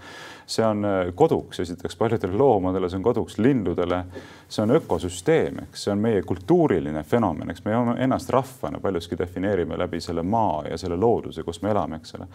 see 0.48 0.66
on 0.66 0.86
koduks 1.16 1.60
esiteks 1.60 1.96
paljudele 1.96 2.38
loomadele, 2.38 2.90
see 2.90 2.98
on 2.98 3.04
koduks 3.04 3.38
lindudele, 3.38 4.04
see 4.50 4.64
on 4.64 4.76
ökosüsteem, 4.76 5.62
eks, 5.68 5.86
see 5.86 5.94
on 5.94 6.02
meie 6.04 6.22
kultuuriline 6.28 7.04
fenomen, 7.04 7.54
eks 7.54 7.64
me 7.66 7.78
ennast 8.04 8.30
rahvana 8.34 8.82
paljuski 8.84 9.18
defineerime 9.20 9.78
läbi 9.80 10.02
selle 10.02 10.24
maa 10.24 10.64
ja 10.70 10.78
selle 10.78 10.98
looduse, 11.00 11.44
kus 11.44 11.62
me 11.62 11.72
elame, 11.72 12.02
eks 12.02 12.16
ole. 12.18 12.28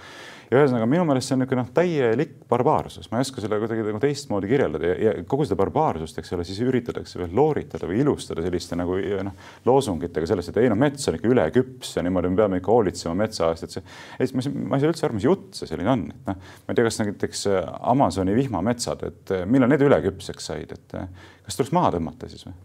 ja 0.51 0.63
ühesõnaga 0.63 0.87
minu 0.89 1.05
meelest 1.09 1.29
see 1.29 1.37
on 1.37 1.43
niisugune 1.43 1.63
noh, 1.63 1.73
täielik 1.77 2.35
barbaarsus, 2.49 3.11
ma 3.11 3.19
ei 3.19 3.27
oska 3.27 3.43
selle 3.45 3.59
kuidagi 3.61 3.85
nagu 3.85 4.01
teistmoodi 4.03 4.49
kirjeldada 4.49 4.89
ja, 4.89 4.97
ja 5.05 5.13
kogu 5.29 5.45
seda 5.45 5.59
barbaarsust, 5.61 6.19
eks 6.23 6.33
ole, 6.37 6.47
siis 6.49 6.63
üritatakse 6.65 7.21
veel 7.21 7.35
looritada 7.37 7.89
või 7.91 8.01
ilustada 8.03 8.45
selliste 8.45 8.79
nagu 8.79 8.97
noh, 9.27 9.49
loosungitega 9.69 10.31
sellest, 10.31 10.53
et 10.53 10.63
ei 10.63 10.73
noh, 10.73 10.79
mets 10.81 11.09
on 11.11 11.19
ikka 11.19 11.29
üleküps 11.35 11.97
ja 11.99 12.07
niimoodi 12.07 12.33
me 12.33 12.41
peame 12.43 12.63
ikka 12.63 12.73
hoolitsema 12.73 13.08
metsa 13.17 13.53
eest, 13.53 13.69
et 13.69 13.77
see, 13.79 13.85
et 14.19 14.37
ma, 14.37 14.45
ma 14.73 14.79
ei 14.79 14.85
saa 14.85 14.93
üldse 14.93 15.09
aru, 15.09 15.19
mis 15.19 15.29
jutt 15.29 15.61
see 15.61 15.71
selline 15.71 15.95
on, 15.95 16.05
et 16.13 16.31
noh, 16.31 16.39
ma 16.67 16.75
ei 16.75 16.79
tea, 16.79 16.89
kas 16.89 17.01
näiteks 17.03 17.47
Amazoni 17.95 18.37
vihmametsad, 18.37 19.07
et 19.09 19.35
millal 19.49 19.73
need 19.73 19.87
üleküpseks 19.87 20.53
said, 20.53 20.77
et 20.77 20.99
kas 21.47 21.59
tuleks 21.59 21.75
maha 21.77 21.95
tõmmata 21.97 22.31
siis 22.31 22.49
või? 22.49 22.57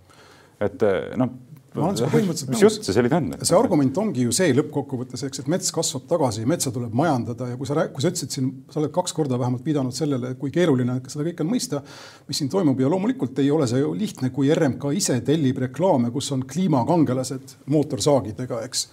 et 0.63 0.83
noh 1.19 1.31
ma 1.73 1.87
olen 1.87 1.97
sinuga 1.97 2.13
põhimõtteliselt 2.13 2.51
mis 2.53 2.61
jutt 2.61 2.85
see 2.85 2.95
selline 2.95 3.17
on? 3.17 3.29
see 3.41 3.57
argument 3.57 3.97
ongi 4.01 4.25
ju 4.27 4.33
see 4.35 4.53
lõppkokkuvõttes, 4.55 5.23
eks, 5.27 5.43
et 5.43 5.49
mets 5.51 5.73
kasvab 5.73 6.05
tagasi, 6.09 6.45
metsa 6.49 6.73
tuleb 6.73 6.93
majandada 6.97 7.49
ja 7.51 7.59
kui 7.59 7.69
sa, 7.69 7.87
kui 7.93 8.03
sa 8.03 8.11
ütlesid 8.13 8.35
siin, 8.35 8.49
sa 8.71 8.81
oled 8.81 8.93
kaks 8.93 9.15
korda 9.17 9.39
vähemalt 9.41 9.65
viidanud 9.65 9.95
sellele, 9.97 10.33
kui 10.39 10.53
keeruline 10.53 10.99
seda 11.07 11.25
kõike 11.29 11.45
on 11.45 11.49
mõista, 11.53 11.81
mis 12.27 12.41
siin 12.41 12.51
toimub 12.53 12.81
ja 12.81 12.91
loomulikult 12.93 13.41
ei 13.41 13.49
ole 13.53 13.67
see 13.69 13.81
ju 13.81 13.93
lihtne, 13.97 14.29
kui 14.35 14.51
RMK 14.53 14.93
ise 14.99 15.17
tellib 15.25 15.63
reklaame, 15.65 16.13
kus 16.13 16.29
on 16.35 16.45
kliimakangelased 16.49 17.57
mootorsaagidega, 17.73 18.61
eks. 18.67 18.85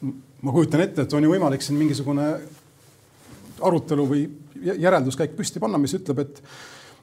Ma 0.00 0.52
kujutan 0.52 0.84
ette, 0.84 1.04
et 1.04 1.14
on 1.16 1.24
ju 1.24 1.32
võimalik 1.32 1.64
siin 1.64 1.78
mingisugune 1.80 2.26
arutelu 3.66 4.06
või 4.08 4.24
järelduskäik 4.60 5.34
püsti 5.36 5.60
panna, 5.62 5.80
mis 5.80 5.94
ütleb, 5.96 6.22
et 6.24 6.42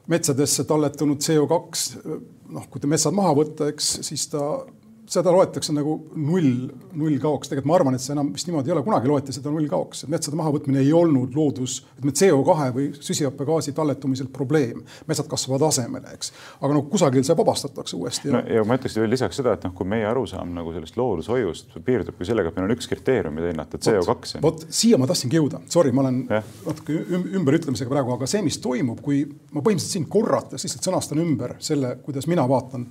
metsadesse 0.09 0.65
talletunud 0.67 1.21
CO2, 1.21 2.17
noh, 2.55 2.67
kui 2.71 2.81
te 2.81 2.89
metsad 2.89 3.15
maha 3.15 3.33
võtta, 3.37 3.69
eks 3.73 3.97
siis 4.07 4.27
ta 4.31 4.43
seda 5.07 5.31
loetakse 5.31 5.73
nagu 5.75 5.93
null, 6.19 6.67
nullkaoks, 6.97 7.49
tegelikult 7.49 7.69
ma 7.69 7.75
arvan, 7.77 7.95
et 7.95 8.03
see 8.03 8.13
enam 8.15 8.33
vist 8.35 8.49
niimoodi 8.49 8.71
ei 8.71 8.75
ole, 8.75 8.83
kunagi 8.85 9.09
loeti 9.09 9.35
seda 9.35 9.51
nullkaoks, 9.53 10.03
et 10.03 10.11
metsade 10.11 10.37
mahavõtmine 10.39 10.81
ei 10.83 10.91
olnud 10.95 11.35
loodus, 11.37 11.79
ütleme 11.95 12.13
CO2 12.19 12.67
või 12.75 12.87
süsihappegaasi 12.95 13.73
talletumisel 13.77 14.27
probleem. 14.33 14.83
metsad 15.07 15.29
kasvavad 15.31 15.67
asemele, 15.69 16.11
eks. 16.17 16.33
aga 16.61 16.75
no 16.75 16.83
kusagil 16.91 17.23
see 17.23 17.37
vabastatakse 17.39 17.95
uuesti. 17.95 18.33
no 18.33 18.43
ja 18.43 18.65
ma 18.67 18.77
ütleksin 18.79 19.03
veel 19.03 19.13
lisaks 19.15 19.39
seda, 19.39 19.55
et 19.55 19.63
noh, 19.67 19.73
kui 19.77 19.87
meie 19.87 20.05
arusaam 20.09 20.51
nagu 20.55 20.75
sellest 20.75 20.99
loodushoiust 20.99 21.79
piirdubki 21.87 22.27
sellega, 22.27 22.51
et 22.51 22.59
meil 22.59 22.67
on 22.67 22.75
üks 22.75 22.91
kriteerium, 22.91 23.35
mida 23.39 23.53
hinnata, 23.53 23.79
CO2. 23.79 24.43
vot 24.43 24.67
siia 24.67 24.99
ma 24.99 25.07
tahtsingi 25.07 25.39
jõuda, 25.39 25.63
sorry, 25.71 25.95
ma 25.95 26.03
olen 26.03 26.21
ja. 26.27 26.43
natuke 26.67 26.99
ümberütlemisega 27.39 27.91
praegu, 27.95 28.17
aga 28.17 28.27
see, 28.29 28.43
mis 28.45 28.59
toimub, 28.63 28.99
kui 29.05 29.23
ma 29.25 29.63
põhimõtteliselt 29.63 29.99
siin 29.99 30.11
korrates 30.11 30.67
lihtsalt 30.67 30.91
sõnastan 30.91 31.23
ümber 31.23 31.55
selle, 31.63 31.95
kuidas 32.03 32.27
mina 32.27 32.43
vaatan 32.49 32.89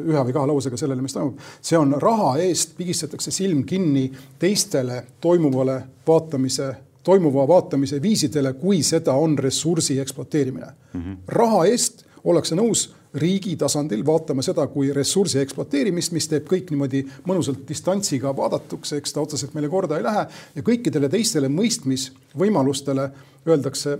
ühe 0.00 0.24
või 0.28 0.32
kahe 0.32 0.50
lausega 0.50 0.78
sellele, 0.80 1.02
mis 1.02 1.14
toimub. 1.16 1.38
see 1.62 1.78
on 1.78 1.94
raha 2.02 2.36
eest 2.44 2.76
pigistatakse 2.76 3.30
silm 3.30 3.64
kinni 3.64 4.10
teistele 4.38 5.04
toimuvale 5.20 5.82
vaatamise, 6.06 6.74
toimuva 7.02 7.48
vaatamise 7.48 8.02
viisidele, 8.02 8.52
kui 8.60 8.82
seda 8.82 9.14
on 9.14 9.38
ressursi 9.38 9.98
ekspluateerimine 10.00 10.66
mm. 10.66 11.00
-hmm. 11.00 11.16
raha 11.26 11.64
eest 11.66 12.04
ollakse 12.24 12.56
nõus 12.56 12.88
riigi 13.14 13.54
tasandil 13.56 14.02
vaatama 14.06 14.42
seda 14.42 14.66
kui 14.66 14.92
ressursi 14.92 15.38
ekspluateerimist, 15.38 16.12
mis 16.12 16.26
teeb 16.28 16.48
kõik 16.50 16.72
niimoodi 16.72 17.04
mõnusalt 17.28 17.62
distantsiga 17.68 18.32
vaadatuks, 18.36 18.92
eks 18.98 19.14
ta 19.14 19.22
otseselt 19.22 19.54
meile 19.54 19.70
korda 19.70 19.98
ei 19.98 20.06
lähe 20.06 20.26
ja 20.56 20.62
kõikidele 20.66 21.08
teistele 21.12 21.48
mõistmisvõimalustele 21.48 23.10
öeldakse 23.46 23.98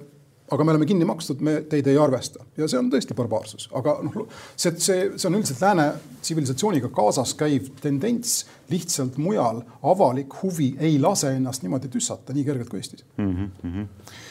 aga 0.53 0.65
me 0.65 0.75
oleme 0.75 0.87
kinni 0.87 1.07
makstud, 1.09 1.41
me 1.41 1.61
teid 1.71 1.87
ei 1.89 1.97
arvesta. 1.99 2.45
Ja 2.57 2.69
see 2.69 2.79
on 2.79 2.91
tõesti 2.93 3.17
barbaarsus, 3.17 3.69
aga 3.79 3.97
noh, 4.05 4.27
see, 4.57 4.75
see, 4.77 5.07
see 5.17 5.31
on 5.31 5.39
üldiselt 5.39 5.63
lääne 5.65 5.87
tsivilisatsiooniga 6.21 6.91
kaasas 6.95 7.33
käiv 7.39 7.71
tendents, 7.81 8.43
lihtsalt 8.73 9.17
mujal 9.21 9.63
avalik 9.83 10.37
huvi 10.43 10.75
ei 10.81 10.99
lase 11.01 11.33
ennast 11.39 11.65
niimoodi 11.65 11.91
tüssata 11.93 12.37
nii 12.37 12.45
kergelt 12.45 12.73
kui 12.73 12.83
Eestis. 12.83 13.05
Mm. 13.17 13.51
-hmm 13.63 14.23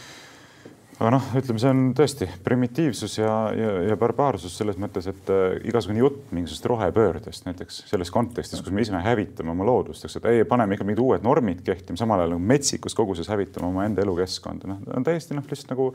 aga 0.99 1.11
noh, 1.15 1.29
ütleme, 1.39 1.61
see 1.61 1.71
on 1.73 1.81
tõesti 1.97 2.27
primitiivsus 2.45 3.17
ja, 3.17 3.33
ja, 3.57 3.71
ja 3.89 3.97
barbaarsus 3.99 4.55
selles 4.59 4.77
mõttes, 4.81 5.07
et 5.09 5.31
äh, 5.33 5.57
igasugune 5.69 6.03
jutt 6.03 6.29
mingisugusest 6.35 6.69
rohepöördest 6.69 7.47
näiteks 7.47 7.81
selles 7.89 8.11
kontekstis, 8.13 8.61
kus 8.61 8.73
me 8.75 8.85
ise 8.85 9.01
hävitame 9.03 9.53
oma 9.53 9.65
loodust, 9.67 10.05
eks, 10.05 10.19
et 10.19 10.29
ei, 10.29 10.43
paneme 10.49 10.77
ikka 10.77 10.87
mingid 10.87 11.01
uued 11.03 11.25
normid 11.25 11.63
kehtima, 11.65 11.99
samal 11.99 12.21
ajal 12.21 12.35
nagu 12.35 12.47
metsikus 12.53 12.95
koguses 12.97 13.31
hävitame 13.31 13.71
omaenda 13.71 14.03
elukeskkonda, 14.05 14.69
noh, 14.69 14.83
on 14.97 15.07
täiesti 15.07 15.37
noh, 15.37 15.47
lihtsalt 15.49 15.73
nagu 15.73 15.89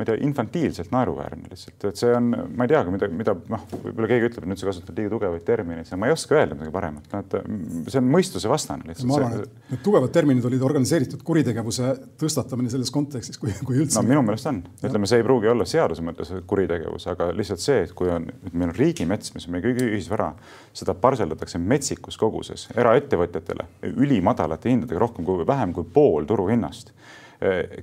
ma 0.00 0.06
ei 0.06 0.08
tea, 0.08 0.16
infantiilselt 0.24 0.92
naeruväärne 0.94 1.50
lihtsalt, 1.50 1.84
et 1.90 2.00
see 2.00 2.12
on, 2.16 2.30
ma 2.32 2.64
ei 2.64 2.72
teagi, 2.72 2.94
mida, 2.94 3.10
mida 3.12 3.36
noh, 3.52 3.66
võib-olla 3.84 4.08
keegi 4.08 4.30
ütleb, 4.30 4.46
et 4.46 4.52
nüüd 4.54 4.62
sa 4.62 4.70
kasutad 4.70 4.96
liiga 4.96 5.12
tugevaid 5.12 5.44
termineid, 5.44 5.90
ma 6.00 6.08
ei 6.08 6.14
oska 6.14 6.38
öelda 6.38 6.56
midagi 6.56 6.72
paremat, 6.72 7.10
noh, 7.12 7.26
et 7.26 7.90
see 7.92 8.00
on 8.00 8.08
mõistusevastane 8.14 8.88
lihtsalt. 8.88 9.10
ma 9.10 9.18
arvan, 9.18 9.44
et 9.44 9.74
need 9.74 9.84
tugevad 9.84 10.14
terminid 10.14 10.48
olid 10.48 10.64
organiseeritud 10.64 11.24
kuritegevuse 11.26 11.92
tõstatamine 12.20 12.72
selles 12.72 12.92
kontekstis, 12.94 13.36
kui, 13.40 13.52
kui 13.66 13.82
üldse. 13.82 14.00
no 14.00 14.06
meelest 14.30 14.50
on, 14.50 14.62
ütleme, 14.80 15.08
see 15.10 15.20
ei 15.20 15.26
pruugi 15.26 15.50
olla 15.52 15.66
seaduse 15.68 16.04
mõttes 16.06 16.32
kuritegevus, 16.50 17.06
aga 17.12 17.30
lihtsalt 17.36 17.62
see, 17.62 17.84
et 17.86 17.94
kui 17.96 18.10
on, 18.12 18.26
meil 18.52 18.70
on 18.70 18.76
riigimets, 18.76 19.34
mis 19.36 19.48
on 19.48 19.56
meie 19.56 19.64
kõigi 19.66 19.86
ühisvara, 19.90 20.32
seda 20.76 20.94
parseldatakse 20.98 21.60
metsikus 21.62 22.18
koguses 22.20 22.68
eraettevõtjatele 22.76 23.68
ülimadalate 23.92 24.72
hindadega, 24.72 25.02
rohkem 25.02 25.26
kui 25.28 25.46
vähem 25.48 25.74
kui 25.76 25.86
pool 25.94 26.28
turuhinnast, 26.30 26.94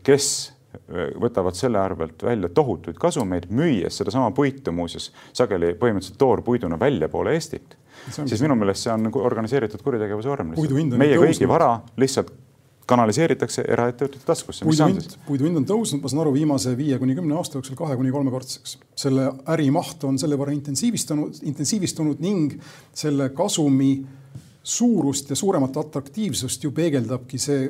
kes 0.06 0.30
võtavad 1.22 1.56
selle 1.58 1.80
arvelt 1.82 2.24
välja 2.24 2.50
tohutuid 2.54 2.98
kasumeid, 3.02 3.48
müües 3.50 3.98
sedasama 3.98 4.32
puitu 4.36 4.74
muuseas 4.76 5.10
sageli 5.36 5.74
põhimõtteliselt 5.80 6.20
toorpuiduna 6.22 6.80
väljapoole 6.80 7.34
Eestit, 7.38 7.78
siis 8.14 8.42
minu 8.44 8.56
meelest 8.60 8.86
see 8.86 8.94
on 8.94 9.10
organiseeritud 9.22 9.82
kuritegevuse 9.84 10.30
vorm. 10.30 10.54
meie 10.98 11.18
kõigi 11.18 11.50
vara 11.50 11.72
lihtsalt 11.98 12.34
kanaliseeritakse 12.88 13.66
eraettevõtete 13.68 14.26
taskusse. 14.26 14.66
puidu 14.66 14.88
hind, 14.88 15.18
puidu 15.28 15.48
hind 15.48 15.62
on 15.62 15.66
tõusnud, 15.68 16.02
ma 16.04 16.12
saan 16.12 16.24
aru, 16.24 16.34
viimase 16.38 16.76
viie 16.80 17.00
kuni 17.02 17.16
kümne 17.18 17.36
aasta 17.38 17.60
jooksul 17.60 17.78
kahe 17.80 17.98
kuni 18.00 18.14
kolmekordseks. 18.16 18.78
selle 18.96 19.32
ärimaht 19.54 20.04
on 20.08 20.20
selle 20.20 20.40
võrra 20.40 20.56
intensiivistunud, 20.56 21.42
intensiivistunud 21.52 22.24
ning 22.24 22.56
selle 22.96 23.30
kasumi 23.36 23.92
suurust 24.68 25.30
ja 25.32 25.36
suuremat 25.40 25.78
atraktiivsust 25.84 26.64
ju 26.64 26.72
peegeldabki 26.76 27.40
see 27.40 27.68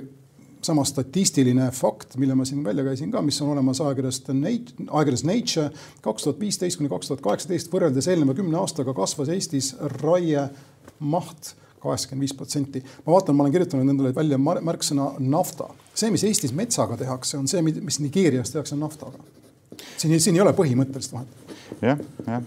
sama 0.62 0.84
statistiline 0.86 1.69
fakt, 1.71 2.17
mille 2.17 2.36
ma 2.36 2.45
siin 2.45 2.63
välja 2.65 2.84
käisin 2.84 3.12
ka, 3.13 3.21
mis 3.21 3.38
on 3.41 3.53
olemas 3.53 3.82
ajakirjast 3.82 4.32
Nature, 4.34 4.88
ajakirjas 4.89 5.23
Nature 5.23 5.69
kaks 6.01 6.25
tuhat 6.25 6.39
viisteist 6.41 6.80
kuni 6.80 6.89
kaks 6.91 7.12
tuhat 7.12 7.21
kaheksateist 7.25 7.71
võrreldes 7.73 8.10
eelneva 8.10 8.36
kümne 8.38 8.58
aastaga 8.60 8.93
kasvas 8.97 9.30
Eestis 9.34 9.75
raiemaht 10.01 11.53
kaheksakümmend 11.88 12.28
viis 12.28 12.36
protsenti. 12.38 12.84
ma 13.06 13.15
vaatan, 13.15 13.36
ma 13.38 13.45
olen 13.45 13.56
kirjutanud 13.56 13.93
endale 13.93 14.13
välja 14.15 14.38
märksõna 14.39 15.10
nafta. 15.19 15.69
see, 15.93 16.12
mis 16.13 16.23
Eestis 16.28 16.54
metsaga 16.54 16.97
tehakse, 17.00 17.38
on 17.39 17.47
see, 17.47 17.63
mis 17.63 18.00
Nigeerias 18.04 18.54
tehakse 18.54 18.78
naftaga. 18.80 19.19
siin, 19.97 20.19
siin 20.21 20.38
ei 20.38 20.43
ole 20.45 20.54
põhimõttelist 20.58 21.13
vahet. 21.15 21.56
jah, 21.82 22.00
jah, 22.28 22.45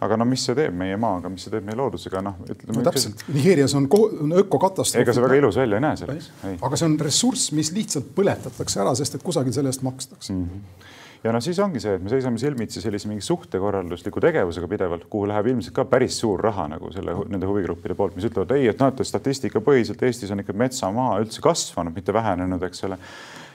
aga 0.00 0.20
no 0.20 0.28
mis 0.28 0.44
see 0.46 0.58
teeb 0.58 0.76
meie 0.76 0.98
maaga, 1.00 1.32
mis 1.32 1.46
see 1.46 1.54
teeb 1.54 1.66
meie 1.66 1.78
loodusega, 1.80 2.22
noh, 2.24 2.38
ütleme. 2.46 2.78
no 2.78 2.86
täpselt, 2.90 3.24
Nigeerias 3.32 3.74
on, 3.78 3.88
on 3.96 4.38
ökokatastroof. 4.44 5.02
ega 5.02 5.16
see 5.16 5.26
väga 5.26 5.40
ilus 5.42 5.60
välja 5.60 5.80
ei 5.80 5.86
näe 5.88 6.00
selleks. 6.04 6.30
aga 6.60 6.76
see 6.76 6.90
on 6.90 7.00
ressurss, 7.00 7.52
mis 7.56 7.72
lihtsalt 7.76 8.14
põletatakse 8.16 8.82
ära, 8.84 8.94
sest 8.98 9.18
et 9.18 9.26
kusagil 9.26 9.56
selle 9.56 9.72
eest 9.72 9.86
makstakse 9.86 10.36
mm. 10.36 10.46
-hmm 10.46 10.88
ja 11.24 11.32
noh, 11.34 11.42
siis 11.44 11.58
ongi 11.60 11.82
see, 11.82 11.96
et 11.98 12.04
me 12.04 12.12
seisame 12.12 12.40
silmitsi 12.40 12.82
sellise 12.82 13.08
mingi 13.10 13.24
suhtekorraldusliku 13.24 14.22
tegevusega 14.24 14.68
pidevalt, 14.70 15.04
kuhu 15.12 15.28
läheb 15.28 15.50
ilmselt 15.52 15.76
ka 15.76 15.84
päris 15.90 16.16
suur 16.22 16.40
raha 16.40 16.68
nagu 16.72 16.92
selle, 16.94 17.16
nende 17.28 17.48
huvigruppide 17.50 17.96
poolt, 17.98 18.16
mis 18.16 18.28
ütlevad 18.30 18.54
ei, 18.56 18.70
et 18.70 18.80
näete, 18.80 19.04
statistikapõhiselt 19.04 20.02
Eestis 20.08 20.32
on 20.32 20.40
ikka 20.44 20.56
metsamaa 20.56 21.18
üldse 21.20 21.44
kasvanud, 21.44 21.96
mitte 21.96 22.14
vähenenud, 22.16 22.64
eks 22.70 22.88
ole 22.88 22.98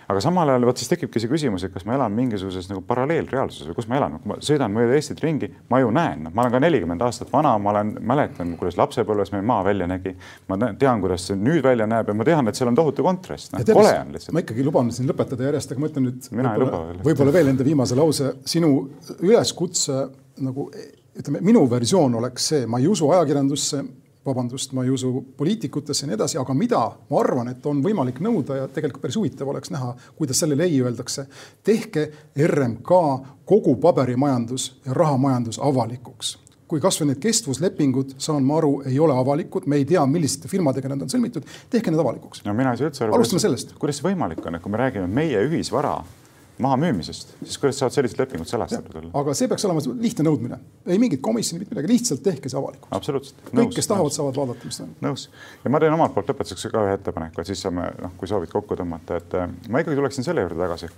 aga 0.08 0.22
samal 0.24 0.50
ajal 0.52 0.68
vot 0.70 0.82
siis 0.82 0.91
tekibki 0.91 1.22
see 1.22 1.32
küsimus, 1.32 1.65
et 1.65 1.74
kas 1.74 1.86
ma 1.88 1.96
elan 1.98 2.13
mingisuguses 2.15 2.70
nagu 2.72 2.84
paralleelreaalsuses 2.88 3.70
või 3.70 3.78
kus 3.80 3.89
ma 3.91 4.00
elan, 4.00 4.18
kui 4.22 4.32
ma 4.32 4.38
sõidan 4.46 4.74
mööda 4.76 4.98
Eestit 4.98 5.22
ringi, 5.24 5.50
ma 5.72 5.82
ju 5.82 5.91
näen, 5.96 6.26
noh, 6.28 6.34
ma 6.36 6.46
olen 6.46 6.56
ka 6.56 6.62
nelikümmend 6.63 7.06
aastat 7.06 7.32
vana, 7.34 7.56
ma 7.62 7.74
olen, 7.74 7.96
mäletan, 8.13 8.54
kuidas 8.60 8.78
lapsepõlves 8.80 9.34
meil 9.36 9.46
maa 9.48 9.63
välja 9.65 9.88
nägi. 9.89 10.15
ma 10.50 10.60
tean, 10.80 11.02
kuidas 11.04 11.28
see 11.30 11.39
nüüd 11.39 11.63
välja 11.65 11.88
näeb 11.89 12.12
ja 12.12 12.18
ma 12.18 12.28
tean, 12.28 12.52
et 12.52 12.60
seal 12.60 12.72
on 12.72 12.78
tohutu 12.78 13.06
kontrast, 13.06 13.54
noh, 13.54 13.65
kole 13.65 13.96
on 14.00 14.13
lihtsalt. 14.15 14.36
ma 14.36 14.46
ikkagi 14.46 14.68
luban 14.68 14.91
siin 14.96 15.10
lõpetada 15.10 15.50
järjest, 15.50 15.74
aga 15.74 15.84
ma 15.84 15.91
ütlen 15.91 16.08
nüüd. 16.10 16.30
mina 16.32 16.54
ei 16.54 16.63
luba 16.65 16.84
veel. 16.89 17.02
võib-olla 17.10 17.34
veel 17.36 17.54
enda 17.54 17.68
viimase 17.68 17.98
lause, 17.98 18.36
sinu 18.46 18.72
üleskutse 19.20 20.06
nagu 20.46 20.70
ütleme, 21.15 21.41
minu 21.46 21.63
versioon 21.72 22.18
oleks 22.20 22.50
see, 22.52 22.65
ma 22.70 22.82
ei 22.82 22.89
usu 22.91 23.10
ajakirjandusse 23.15 23.84
vabandust, 24.25 24.73
ma 24.73 24.83
ei 24.83 24.89
usu 24.89 25.11
poliitikutesse 25.38 26.05
ja 26.05 26.11
nii 26.11 26.17
edasi, 26.19 26.38
aga 26.41 26.53
mida 26.57 26.81
ma 27.09 27.19
arvan, 27.19 27.51
et 27.53 27.65
on 27.65 27.83
võimalik 27.85 28.21
nõuda 28.23 28.61
ja 28.61 28.67
tegelikult 28.71 29.03
päris 29.05 29.19
huvitav 29.19 29.51
oleks 29.51 29.73
näha, 29.73 29.93
kuidas 30.17 30.41
sellele 30.43 30.65
ei 30.65 30.81
öeldakse. 30.81 31.27
tehke 31.63 32.11
RMK 32.47 32.91
kogu 33.45 33.75
paberimajandus 33.75 34.71
ja 34.85 34.93
rahamajandus 34.93 35.59
avalikuks 35.59 36.38
kui 36.65 36.81
kasvõi 36.81 37.11
need 37.11 37.21
kestvuslepingud, 37.21 38.15
saan 38.17 38.45
ma 38.45 38.57
aru, 38.57 38.79
ei 38.89 38.97
ole 38.99 39.13
avalikud, 39.13 39.67
me 39.69 39.77
ei 39.77 39.85
tea, 39.85 40.01
milliste 40.09 40.49
firmadega 40.49 40.89
need 40.89 41.03
on 41.05 41.11
sõlmitud, 41.11 41.45
tehke 41.69 41.93
need 41.93 42.01
avalikuks. 42.01 42.41
no 42.45 42.55
mina 42.57 42.73
ei 42.73 42.79
saa 42.81 42.89
üldse 42.89 43.05
aru. 43.05 43.13
alustame 43.19 43.43
sellest. 43.43 43.75
kuidas 43.79 44.01
see 44.01 44.07
võimalik 44.07 44.41
on, 44.45 44.57
et 44.57 44.63
kui 44.63 44.73
me 44.73 44.81
räägime 44.81 45.05
meie 45.05 45.43
ühisvara 45.45 45.99
mahamüümisest, 46.62 47.36
siis 47.44 47.58
kuidas 47.60 47.80
saavad 47.82 47.96
sellised 47.96 48.20
lepingud 48.20 48.48
salastatud 48.48 48.96
olla? 49.02 49.12
aga 49.22 49.36
see 49.38 49.50
peaks 49.52 49.65
olema 49.68 49.84
lihtne 50.00 50.26
nõudmine, 50.28 50.60
ei 50.88 51.00
mingit 51.02 51.22
komisjoni, 51.26 51.63
mitte 51.63 51.76
midagi, 51.76 51.91
lihtsalt 51.91 52.24
tehke 52.24 52.52
see 52.52 52.60
avalikuks. 52.60 52.91
absoluutselt. 52.96 53.44
kõik, 53.52 53.76
kes 53.76 53.91
tahavad, 53.91 54.15
saavad 54.15 54.39
vaadata, 54.39 54.72
mis 54.72 54.80
toimub. 54.82 55.04
nõus 55.04 55.28
ja 55.63 55.74
ma 55.74 55.84
teen 55.84 55.98
omalt 55.98 56.15
poolt 56.15 56.32
lõpetuseks 56.32 56.72
ka 56.72 56.88
ühe 56.88 56.98
ettepaneku, 57.00 57.44
et 57.44 57.52
siis 57.52 57.63
saame, 57.68 57.89
noh, 58.02 58.15
kui 58.20 58.32
soovid 58.32 58.54
kokku 58.54 58.80
tõmmata, 58.80 59.20
et 59.20 59.39
äh, 59.41 59.52
ma 59.70 59.84
ikkagi 59.84 60.00
tuleksin 60.00 60.28
selle 60.28 60.46
juurde 60.46 60.62
tagasi 60.63 60.91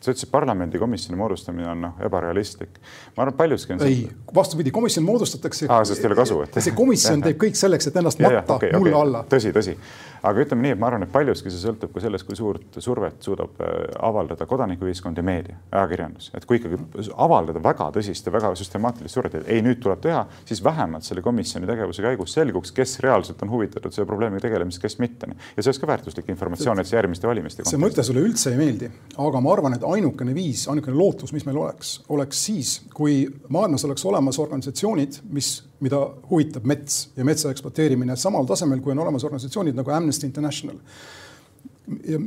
sa 0.00 0.14
ütlesid, 0.14 0.30
parlamendikomisjoni 0.32 1.18
moodustamine 1.18 1.68
on 1.68 1.82
noh, 1.84 1.98
ebarealistlik. 2.04 2.78
ma 3.16 3.24
arvan, 3.26 3.36
paljuski 3.36 3.74
on 3.74 3.82
see. 3.82 3.88
ei, 3.88 4.34
vastupidi, 4.34 4.70
komisjon 4.70 5.04
moodustatakse. 5.04 5.66
aa, 5.68 5.84
sest 5.84 6.04
ei 6.04 6.08
ole 6.08 6.16
kasu, 6.16 6.40
et. 6.46 6.56
see 6.64 6.76
komisjon 6.76 7.20
teeb 7.24 7.36
kõik 7.40 7.58
selleks, 7.60 7.90
et 7.90 7.98
ennast 8.00 8.22
matta 8.24 8.56
okay, 8.56 8.72
mulle 8.72 8.94
okay. 8.94 9.02
alla. 9.02 9.22
tõsi, 9.28 9.52
tõsi. 9.56 9.76
Aga 10.22 10.44
ütleme 10.44 10.66
nii, 10.66 10.74
et 10.74 10.80
ma 10.80 10.88
arvan, 10.90 11.04
et 11.06 11.12
paljuski 11.12 11.52
see 11.52 11.62
sõltub 11.62 11.92
ka 11.94 12.02
sellest, 12.04 12.26
kui 12.28 12.38
suurt 12.38 12.78
survet 12.82 13.22
suudab 13.24 13.60
äh, 13.64 13.76
avaldada 14.06 14.46
kodanikuühiskond 14.48 15.18
ja 15.18 15.24
meedia, 15.26 15.56
ajakirjandus. 15.70 16.30
et 16.36 16.46
kui 16.48 16.60
ikkagi 16.60 16.78
avaldada 17.16 17.62
väga 17.64 17.90
tõsist 17.96 18.26
ja 18.26 18.34
väga 18.34 18.52
süstemaatilist 18.58 19.16
survet, 19.16 19.38
et 19.40 19.50
ei, 19.54 19.62
nüüd 19.64 19.80
tuleb 19.82 20.02
teha, 20.04 20.24
siis 20.48 20.62
vähemalt 20.64 21.06
selle 21.06 21.24
komisjoni 21.24 21.68
tegevuse 21.70 22.04
käigus 22.04 22.36
selguks, 22.36 22.74
kes 22.76 22.98
reaalselt 23.04 23.42
on 23.46 23.52
huvitatud 23.52 23.94
selle 23.94 24.08
probleemiga 24.10 24.44
tegelemisest, 24.46 24.82
kes 24.84 24.98
mitte. 25.02 25.30
ja 25.30 25.62
see 25.62 25.70
oleks 25.70 25.82
ka 25.82 25.90
väärtuslik 25.90 26.28
informatsioon, 26.32 26.80
et 26.80 26.90
see 26.90 26.98
järgmiste 26.98 27.30
valimiste. 27.30 27.66
see 27.68 27.80
mõte 27.80 28.04
sulle 28.06 28.24
üldse 28.24 28.52
ei 28.54 28.60
meeldi, 28.60 28.90
aga 29.18 29.40
ma 29.40 29.54
arvan, 29.54 29.78
et 29.78 29.86
ainukene 29.86 30.34
viis, 30.36 30.66
ainukene 30.70 30.96
lootus, 30.96 31.32
mis 31.36 31.46
meil 31.48 31.60
oleks, 31.64 31.98
oleks 32.12 32.44
siis, 32.50 32.76
kui 32.94 33.22
maailmas 33.48 33.84
oleks 33.88 34.04
olemas 34.08 34.38
organisatsioonid, 34.42 35.22
mis, 35.32 35.52
mida 35.80 36.00
huvitab 36.30 36.66
mets 36.68 37.08
ja 37.16 37.24
metsa 37.24 37.50
ekspluateerimine 37.50 38.16
samal 38.20 38.46
tasemel, 38.48 38.82
kui 38.84 38.92
on 38.92 39.02
olemas 39.04 39.24
organisatsioonid 39.24 39.78
nagu 39.78 39.90
Amnesty 39.94 40.26
International. 40.28 40.76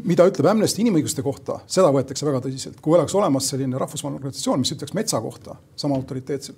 mida 0.04 0.26
ütleb 0.28 0.50
Amnesty 0.50 0.82
inimõiguste 0.84 1.24
kohta, 1.24 1.60
seda 1.68 1.92
võetakse 1.94 2.26
väga 2.26 2.42
tõsiselt. 2.44 2.82
kui 2.82 2.98
oleks 2.98 3.16
olemas 3.16 3.50
selline 3.50 3.78
rahvusvaheline 3.80 4.20
organisatsioon, 4.20 4.60
mis 4.60 4.74
ütleks 4.76 4.94
metsa 4.94 5.22
kohta 5.22 5.56
sama 5.76 5.96
autoriteetselt, 5.96 6.58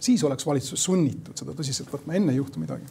siis 0.00 0.24
oleks 0.24 0.46
valitsus 0.46 0.84
sunnitud 0.84 1.36
seda 1.36 1.52
tõsiselt 1.52 1.92
võtma, 1.92 2.14
enne 2.16 2.32
ei 2.32 2.40
juhtu 2.40 2.62
midagi 2.62 2.86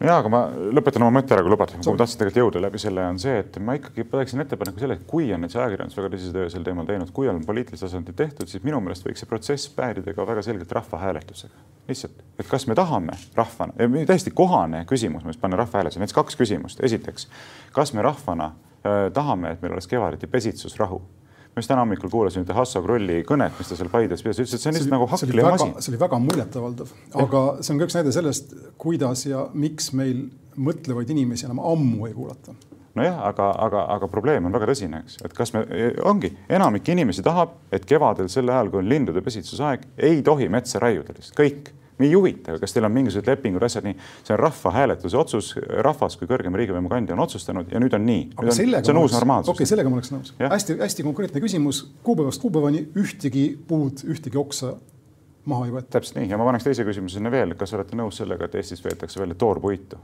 ja, 0.00 0.16
aga 0.18 0.30
ma 0.32 0.40
lõpetan 0.76 1.04
oma 1.06 1.18
mõtte 1.18 1.34
ära, 1.36 1.44
kui 1.44 1.52
lubad, 1.52 1.72
kuhu 1.72 1.94
ma 1.94 2.00
tahtsin 2.02 2.20
tegelikult 2.20 2.42
jõuda 2.42 2.62
läbi 2.66 2.80
selle, 2.80 3.04
on 3.10 3.20
see, 3.22 3.38
et 3.42 3.56
ma 3.64 3.76
ikkagi 3.78 4.04
teeksin 4.12 4.44
ettepaneku 4.44 4.82
selle, 4.82 4.98
et 4.98 5.06
kui 5.08 5.30
on 5.34 5.42
nüüd 5.44 5.54
see 5.54 5.62
ajakirjandus 5.62 5.98
väga 5.98 6.12
tõsise 6.14 6.34
töö 6.36 6.50
sel 6.52 6.66
teemal 6.66 6.88
teinud, 6.88 7.12
kui 7.16 7.30
on 7.32 7.40
poliitilisel 7.46 7.88
tasandil 7.88 8.16
tehtud, 8.18 8.50
siis 8.50 8.64
minu 8.66 8.80
meelest 8.84 9.06
võiks 9.06 9.24
see 9.24 9.30
protsess 9.30 9.72
päärida 9.76 10.14
ka 10.16 10.28
väga 10.28 10.44
selgelt 10.44 10.72
rahvahääletusega. 10.78 11.64
lihtsalt, 11.88 12.24
et 12.38 12.48
kas 12.50 12.66
me 12.66 12.74
tahame 12.74 13.16
rahvana, 13.36 13.72
täiesti 14.08 14.32
kohane 14.34 14.84
küsimus, 14.90 15.24
ma 15.24 15.32
just 15.32 15.40
panen 15.40 15.58
rahvahääletusele, 15.62 16.04
näiteks 16.04 16.20
kaks 16.20 16.36
küsimust. 16.36 16.82
esiteks, 16.84 17.28
kas 17.72 17.94
me 17.94 18.02
rahvana 18.02 18.52
äh, 18.52 19.06
tahame, 19.12 19.56
et 19.56 19.62
meil 19.62 19.78
oleks 19.78 19.88
kevaditi 19.88 20.26
pesitsusrahu 20.26 21.02
ma 21.56 21.62
just 21.64 21.70
täna 21.72 21.80
hommikul 21.86 22.10
kuulasin 22.12 22.42
ühte 22.44 22.52
Hasso 22.52 22.82
Krulli 22.84 23.22
kõnet, 23.24 23.54
mis 23.56 23.70
ta 23.70 23.78
seal 23.78 23.88
Paides 23.88 24.20
pidas, 24.20 24.36
ütles, 24.42 24.52
et 24.52 24.60
see 24.60 24.68
on 24.68 24.74
lihtsalt 24.76 24.92
nagu 24.92 25.06
hakklimasin. 25.08 25.70
see 25.80 25.92
oli 25.94 26.00
väga 26.02 26.18
muljetavaldav, 26.20 26.90
aga 27.22 27.40
see 27.64 27.72
on 27.72 27.78
ka 27.80 27.86
üks 27.88 27.96
näide 27.96 28.12
sellest, 28.12 28.52
kuidas 28.82 29.22
ja 29.24 29.46
miks 29.56 29.88
meil 29.96 30.26
mõtlevaid 30.60 31.14
inimesi 31.14 31.48
enam 31.48 31.62
ammu 31.64 32.10
ei 32.10 32.12
kuulata. 32.12 32.52
Nojah, 32.96 33.22
aga, 33.30 33.48
aga, 33.64 33.86
aga 33.94 34.08
probleem 34.12 34.44
on 34.48 34.52
väga 34.52 34.68
tõsine, 34.68 35.00
eks, 35.06 35.16
et 35.24 35.32
kas 35.36 35.54
me, 35.56 35.64
ongi, 36.04 36.34
enamik 36.58 36.92
inimesi 36.92 37.24
tahab, 37.24 37.56
et 37.72 37.88
kevadel 37.88 38.28
sel 38.32 38.52
ajal, 38.52 38.68
kui 38.72 38.82
on 38.82 38.92
lindude 38.92 39.24
pesitsusaeg, 39.24 39.88
ei 39.96 40.20
tohi 40.24 40.50
metsa 40.52 40.80
raiuda 40.84 41.16
lihtsalt, 41.16 41.40
kõik 41.40 41.72
mind 41.98 42.10
ei 42.10 42.14
huvita, 42.14 42.56
kas 42.60 42.74
teil 42.74 42.86
on 42.88 42.92
mingisugused 42.92 43.30
lepingud, 43.30 43.62
asjad 43.66 43.86
nii, 43.86 43.96
see 44.24 44.34
on 44.34 44.40
rahvahääletuse 44.42 45.18
otsus, 45.20 45.52
rahvas 45.86 46.18
kui 46.20 46.28
kõrgema 46.30 46.60
riigivõimu 46.60 46.90
kandja 46.92 47.16
on 47.16 47.22
otsustanud 47.24 47.72
ja 47.72 47.80
nüüd 47.82 47.96
on 47.96 48.04
nii. 48.06 48.26
see 48.50 48.92
on 48.92 49.02
uus 49.02 49.16
normaalsus. 49.16 49.52
okei 49.52 49.64
okay,, 49.64 49.70
sellega 49.72 49.92
ma 49.92 50.00
oleks 50.00 50.12
nõus. 50.12 50.34
hästi-hästi 50.40 51.06
konkreetne 51.06 51.40
küsimus, 51.44 51.86
kuupäevast 52.06 52.42
kuupäevani 52.42 52.84
ühtegi 53.00 53.48
puud, 53.68 54.04
ühtegi 54.04 54.40
oksa 54.40 54.74
maha 55.46 55.68
ei 55.68 55.74
võeta. 55.78 55.90
täpselt 55.96 56.20
nii 56.20 56.30
ja 56.30 56.38
ma 56.40 56.48
paneks 56.48 56.68
teise 56.68 56.84
küsimuse 56.86 57.18
sinna 57.18 57.32
veel, 57.32 57.56
kas 57.58 57.74
olete 57.78 57.98
nõus 57.98 58.20
sellega, 58.20 58.48
et 58.48 58.60
Eestis 58.60 58.84
veetakse 58.84 59.22
välja 59.22 59.38
toorpuitu? 59.38 60.00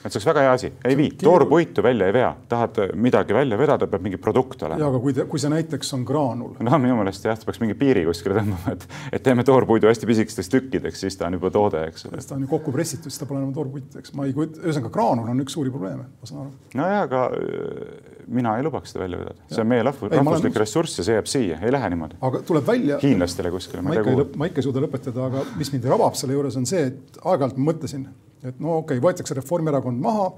Et 0.00 0.08
see 0.08 0.16
oleks 0.16 0.28
väga 0.30 0.42
hea 0.46 0.52
asi, 0.56 0.70
ei 0.88 0.96
vii, 0.96 1.10
toorpuitu 1.20 1.82
välja 1.84 2.06
ei 2.08 2.14
vea, 2.16 2.30
tahad 2.48 2.78
midagi 2.96 3.34
välja 3.36 3.58
vedada, 3.60 3.88
peab 3.90 4.04
mingi 4.06 4.16
produkt 4.22 4.62
olema. 4.64 4.80
ja 4.80 4.88
aga 4.88 5.00
kui, 5.02 5.12
kui 5.28 5.42
see 5.42 5.50
näiteks 5.52 5.92
on 5.96 6.06
graanul. 6.08 6.54
no 6.64 6.78
minu 6.80 6.96
meelest 6.96 7.26
jah, 7.28 7.36
peaks 7.44 7.60
mingi 7.60 7.76
piiri 7.76 8.06
kuskile 8.08 8.38
tõmbama, 8.38 8.72
et, 8.72 8.86
et 9.18 9.24
teeme 9.26 9.44
toorpuidu 9.44 9.90
hästi 9.90 10.08
pisikesteks 10.08 10.48
tükkideks, 10.54 11.02
siis 11.04 11.20
ta 11.20 11.28
on 11.28 11.36
juba 11.36 11.50
toode, 11.52 11.82
eks 11.90 12.08
ole. 12.08 12.22
ta 12.24 12.38
on 12.38 12.46
ju 12.46 12.48
kokku 12.54 12.72
pressitud, 12.72 13.12
siis 13.12 13.20
ta 13.20 13.28
pole 13.28 13.42
enam 13.42 13.52
toorpuit, 13.56 13.98
eks 14.00 14.14
ma 14.16 14.24
ei 14.28 14.32
kujuta, 14.36 14.62
ühesõnaga 14.64 14.94
graanul 14.94 15.28
on 15.34 15.44
üks 15.44 15.58
suuri 15.58 15.74
probleeme, 15.74 16.08
ma 16.08 16.30
saan 16.30 16.46
aru. 16.46 16.54
nojah, 16.80 17.04
aga 17.04 17.26
äh, 17.36 18.24
mina 18.40 18.56
ei 18.56 18.64
lubaks 18.64 18.94
seda 18.94 19.04
välja 19.04 19.20
vedada, 19.20 19.46
see 19.52 19.60
on 19.60 19.70
meie 19.74 19.84
rahvus, 19.84 20.14
rahvuslik 20.16 20.58
ressurss 20.64 21.02
ja 21.02 21.06
see 21.10 21.20
jääb 21.20 21.28
siia, 21.28 21.60
ei 21.60 21.76
lähe 21.76 21.92
niimoodi. 21.92 22.16
aga 22.30 22.40
tuleb 22.48 22.72
välja. 22.72 23.02
hiinlastele 23.04 23.52
kuskile. 23.52 23.84
ma 23.84 24.00
ikka 24.00 24.16
ei, 24.16 24.26
ma 24.40 24.48
ikka 24.48 24.64
ei 24.64 24.70
suuda 24.70 24.80
lõpetada, 24.86 25.28
aga 25.28 25.44
mis 25.60 25.74
mind 25.76 25.92
rabab 25.92 26.16
selle 26.16 26.38
juures 26.38 26.56
on 26.56 26.68
see, 26.72 26.88
et 26.88 27.20
aeg-ajalt 27.20 27.60
ma 27.60 27.72
mõtlesin 27.72 28.08
et 28.44 28.60
no 28.60 28.78
okei 28.80 28.98
okay,, 28.98 29.04
võetakse 29.04 29.36
Reformierakond 29.36 30.00
maha, 30.00 30.30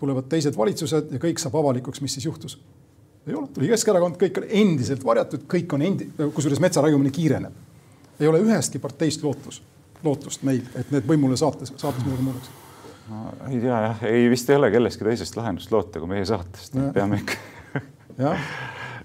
tulevad 0.00 0.28
teised 0.32 0.56
valitsused 0.56 1.14
ja 1.14 1.20
kõik 1.22 1.40
saab 1.40 1.56
avalikuks, 1.60 2.02
mis 2.04 2.16
siis 2.18 2.26
juhtus. 2.28 2.58
ei 3.26 3.34
ole, 3.34 3.48
tuli 3.54 3.70
Keskerakond, 3.72 4.18
kõik 4.20 4.42
on 4.42 4.46
endiselt 4.60 5.04
varjatud, 5.04 5.46
kõik 5.50 5.72
on 5.74 5.82
endi-, 5.82 6.10
kusjuures 6.34 6.60
metsa 6.62 6.84
raiumine 6.84 7.10
kiireneb. 7.10 7.52
ei 8.20 8.28
ole 8.28 8.42
ühestki 8.44 8.78
parteist 8.78 9.24
lootus, 9.24 9.62
lootust 10.04 10.42
meil, 10.42 10.62
et 10.74 10.90
need 10.94 11.08
võimule 11.08 11.36
saates, 11.36 11.72
saates 11.76 12.04
midagi 12.04 12.28
muudaks. 12.28 12.54
no 13.10 13.26
ei 13.48 13.60
tea 13.60 13.82
jah, 13.88 14.06
ei 14.12 14.30
vist 14.30 14.50
ei 14.50 14.60
ole 14.60 14.70
kellestki 14.70 15.04
teisest 15.04 15.36
lahendust 15.36 15.72
loota 15.72 16.02
kui 16.02 16.14
meie 16.14 16.24
saatest, 16.28 16.76
peame 16.94 17.22
ikka 17.24 17.40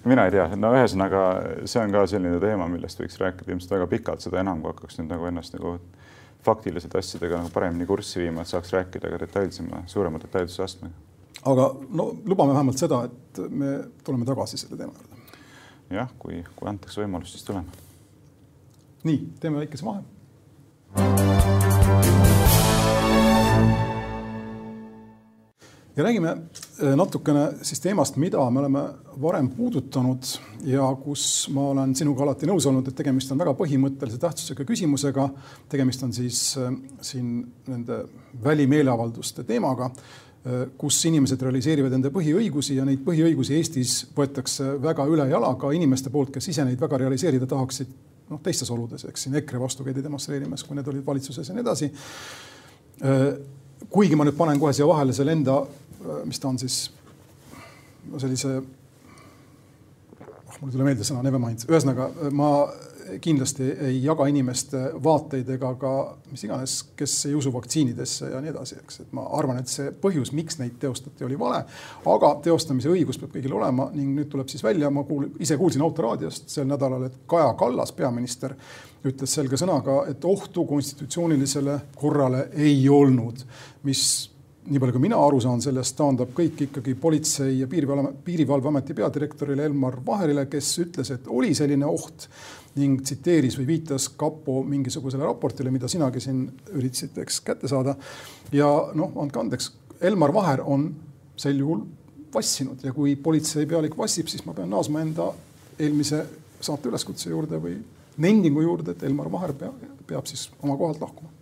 mina 0.05 0.25
ei 0.25 0.31
tea, 0.33 0.47
no 0.57 0.71
ühesõnaga 0.75 1.23
see 1.69 1.81
on 1.83 1.93
ka 1.93 2.05
selline 2.09 2.39
teema, 2.41 2.67
millest 2.71 2.99
võiks 3.01 3.19
rääkida 3.21 3.53
ilmselt 3.53 3.75
väga 3.75 3.87
pikalt, 3.91 4.23
seda 4.23 4.41
enam, 4.41 4.61
kui 4.63 4.73
hakkaks 4.73 4.97
nüüd 4.99 5.11
nagu 5.13 5.27
ennast 5.29 5.57
nagu 5.57 5.75
faktiliselt 6.45 6.95
asjadega 6.95 7.37
nagu 7.41 7.49
paremini 7.53 7.85
kurssi 7.89 8.19
viima, 8.23 8.41
et 8.41 8.51
saaks 8.51 8.73
rääkida 8.73 9.11
ka 9.13 9.19
detailsema, 9.21 9.83
suurema 9.91 10.19
detailsuse 10.21 10.63
astmega. 10.63 10.95
aga 11.45 11.69
no 11.89 12.11
lubame 12.25 12.53
vähemalt 12.53 12.77
seda, 12.81 13.03
et 13.05 13.43
me 13.49 13.77
tuleme 14.03 14.25
tagasi 14.25 14.57
selle 14.57 14.77
teema 14.77 14.93
juurde. 14.97 15.15
jah, 15.89 16.09
kui, 16.19 16.43
kui 16.55 16.69
antakse 16.69 17.01
võimalus, 17.03 17.35
siis 17.35 17.43
tuleme. 17.47 17.69
nii, 19.03 19.23
teeme 19.39 19.57
väikese 19.65 19.85
vahe. 19.85 20.01
Ja 25.95 26.03
räägime 26.03 26.29
äh, 26.31 26.95
natukene 26.95 27.51
siis 27.61 27.79
teemast, 27.79 28.15
mida 28.15 28.43
me 28.51 28.59
oleme 28.59 28.83
varem 29.21 29.49
puudutanud 29.49 30.23
ja 30.63 30.87
kus 31.03 31.49
ma 31.53 31.67
olen 31.73 31.95
sinuga 31.95 32.23
alati 32.23 32.47
nõus 32.49 32.65
olnud, 32.69 32.87
et 32.87 32.95
tegemist 32.95 33.31
on 33.31 33.41
väga 33.41 33.53
põhimõttelise 33.59 34.19
tähtsusega 34.21 34.65
küsimusega. 34.67 35.29
tegemist 35.69 36.03
on 36.03 36.13
siis 36.13 36.57
äh, 36.57 36.73
siin 37.01 37.45
nende 37.67 38.03
välimeeleavalduste 38.43 39.43
teemaga. 39.43 39.91
kus 40.77 40.95
inimesed 41.05 41.41
realiseerivad 41.41 41.93
enda 41.93 42.09
põhiõigusi 42.09 42.73
ja 42.73 42.85
neid 42.85 43.03
põhiõigusi 43.05 43.59
Eestis 43.59 44.07
võetakse 44.17 44.71
väga 44.81 45.05
ülejala 45.05 45.51
ka 45.53 45.69
inimeste 45.71 46.09
poolt, 46.09 46.31
kes 46.33 46.47
ise 46.49 46.65
neid 46.65 46.81
väga 46.81 46.97
realiseerida 46.97 47.45
tahaksid 47.45 47.91
noh, 48.31 48.39
teistes 48.43 48.71
oludes, 48.71 49.05
eks 49.09 49.27
siin 49.27 49.35
EKRE 49.41 49.59
vastu 49.61 49.85
käidi 49.85 50.03
demonstreerimas, 50.03 50.63
kui 50.65 50.77
need 50.77 50.87
olid 50.87 51.05
valitsuses 51.05 51.49
ja 51.49 51.55
nii 51.55 51.65
edasi. 51.65 51.91
kuigi 53.89 54.15
ma 54.15 54.25
nüüd 54.25 54.37
panen 54.37 54.59
kohe 54.61 54.73
siia 54.73 54.87
vahele 54.87 55.13
selle 55.13 55.33
enda, 55.35 55.59
mis 56.25 56.39
ta 56.39 56.49
on 56.51 56.59
siis? 56.61 56.83
Sellise, 58.17 58.55
oh 60.21 60.55
mul 60.59 60.71
ei 60.71 60.73
tule 60.73 60.87
meelde 60.87 61.05
sõna, 61.05 61.21
never 61.25 61.41
mind, 61.41 61.67
ühesõnaga 61.69 62.09
ma 62.33 62.49
kindlasti 63.21 63.63
ei 63.87 64.03
jaga 64.03 64.25
inimeste 64.29 64.79
vaateid 65.03 65.49
ega 65.55 65.71
ka 65.79 65.91
mis 66.31 66.43
iganes, 66.45 66.75
kes 66.97 67.15
ei 67.29 67.35
usu 67.35 67.51
vaktsiinidesse 67.53 68.29
ja 68.31 68.41
nii 68.43 68.51
edasi, 68.53 68.77
eks, 68.81 69.01
et 69.03 69.15
ma 69.15 69.25
arvan, 69.37 69.59
et 69.61 69.71
see 69.71 69.91
põhjus, 70.03 70.31
miks 70.35 70.59
neid 70.61 70.77
teostati, 70.81 71.25
oli 71.27 71.39
vale. 71.39 71.63
aga 72.13 72.31
teostamise 72.45 72.91
õigus 72.91 73.19
peab 73.19 73.33
kõigil 73.35 73.55
olema 73.57 73.89
ning 73.95 74.15
nüüd 74.17 74.31
tuleb 74.31 74.51
siis 74.51 74.63
välja, 74.63 74.89
ma 74.93 75.03
kuul-, 75.07 75.31
ise 75.43 75.57
kuulsin 75.59 75.83
autoraadiost 75.85 76.49
sel 76.53 76.69
nädalal, 76.69 77.07
et 77.09 77.19
Kaja 77.29 77.53
Kallas, 77.59 77.93
peaminister, 77.97 78.55
ütles 79.07 79.33
selge 79.33 79.57
sõnaga, 79.59 80.03
et 80.11 80.25
ohtu 80.25 80.65
konstitutsioonilisele 80.69 81.79
korrale 81.97 82.47
ei 82.53 82.83
olnud, 82.89 83.43
mis 83.87 84.30
nii 84.61 84.79
palju, 84.79 84.93
kui 84.93 85.01
mina 85.01 85.17
aru 85.17 85.39
saan 85.41 85.61
sellest, 85.63 85.95
taandab 85.97 86.33
kõik 86.37 86.67
ikkagi 86.67 86.93
Politsei- 86.95 87.59
ja 87.59 87.67
Piirivalve, 87.67 88.13
Piirivalveameti 88.23 88.93
peadirektorile 88.93 89.65
Elmar 89.65 89.97
Vaherile, 90.05 90.45
kes 90.45 90.69
ütles, 90.83 91.11
et 91.11 91.27
oli 91.27 91.53
selline 91.57 91.85
oht 91.85 92.27
ning 92.75 93.01
tsiteeris 93.01 93.57
või 93.57 93.67
viitas 93.67 94.07
kapo 94.09 94.61
mingisugusele 94.63 95.25
raportile, 95.25 95.71
mida 95.71 95.87
sinagi 95.87 96.21
siin 96.23 96.45
üritasid, 96.73 97.17
eks 97.23 97.41
kätte 97.41 97.67
saada. 97.67 97.95
ja 98.51 98.67
noh, 98.93 99.11
andke 99.17 99.39
andeks, 99.39 99.71
Elmar 100.01 100.33
Vaher 100.33 100.61
on 100.65 100.95
sel 101.35 101.57
juhul 101.57 101.81
vassinud 102.33 102.83
ja 102.83 102.93
kui 102.93 103.15
politseipealik 103.15 103.97
vassib, 103.97 104.27
siis 104.27 104.45
ma 104.45 104.53
pean 104.53 104.69
naasma 104.69 105.01
enda 105.01 105.33
eelmise 105.79 106.25
saate 106.61 106.89
üleskutse 106.89 107.29
juurde 107.29 107.57
või 107.59 107.75
nendingu 108.17 108.61
juurde, 108.61 108.91
et 108.91 109.03
Elmar 109.03 109.31
Vaher 109.31 109.53
peab, 109.53 109.73
peab 110.07 110.25
siis 110.29 110.49
oma 110.61 110.77
kohalt 110.77 111.01
lahkuma 111.01 111.40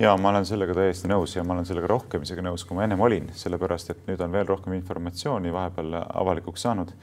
ja 0.00 0.16
ma 0.16 0.32
olen 0.32 0.46
sellega 0.48 0.74
täiesti 0.76 1.10
nõus 1.10 1.36
ja 1.36 1.44
ma 1.44 1.54
olen 1.54 1.66
sellega 1.68 1.90
rohkem 1.90 2.22
isegi 2.26 2.44
nõus, 2.44 2.64
kui 2.64 2.78
ma 2.78 2.86
ennem 2.86 3.00
olin, 3.04 3.28
sellepärast 3.36 3.92
et 3.94 4.06
nüüd 4.08 4.22
on 4.24 4.32
veel 4.32 4.48
rohkem 4.48 4.76
informatsiooni 4.78 5.52
vahepeal 5.52 5.98
avalikuks 6.00 6.68
saanud 6.68 6.94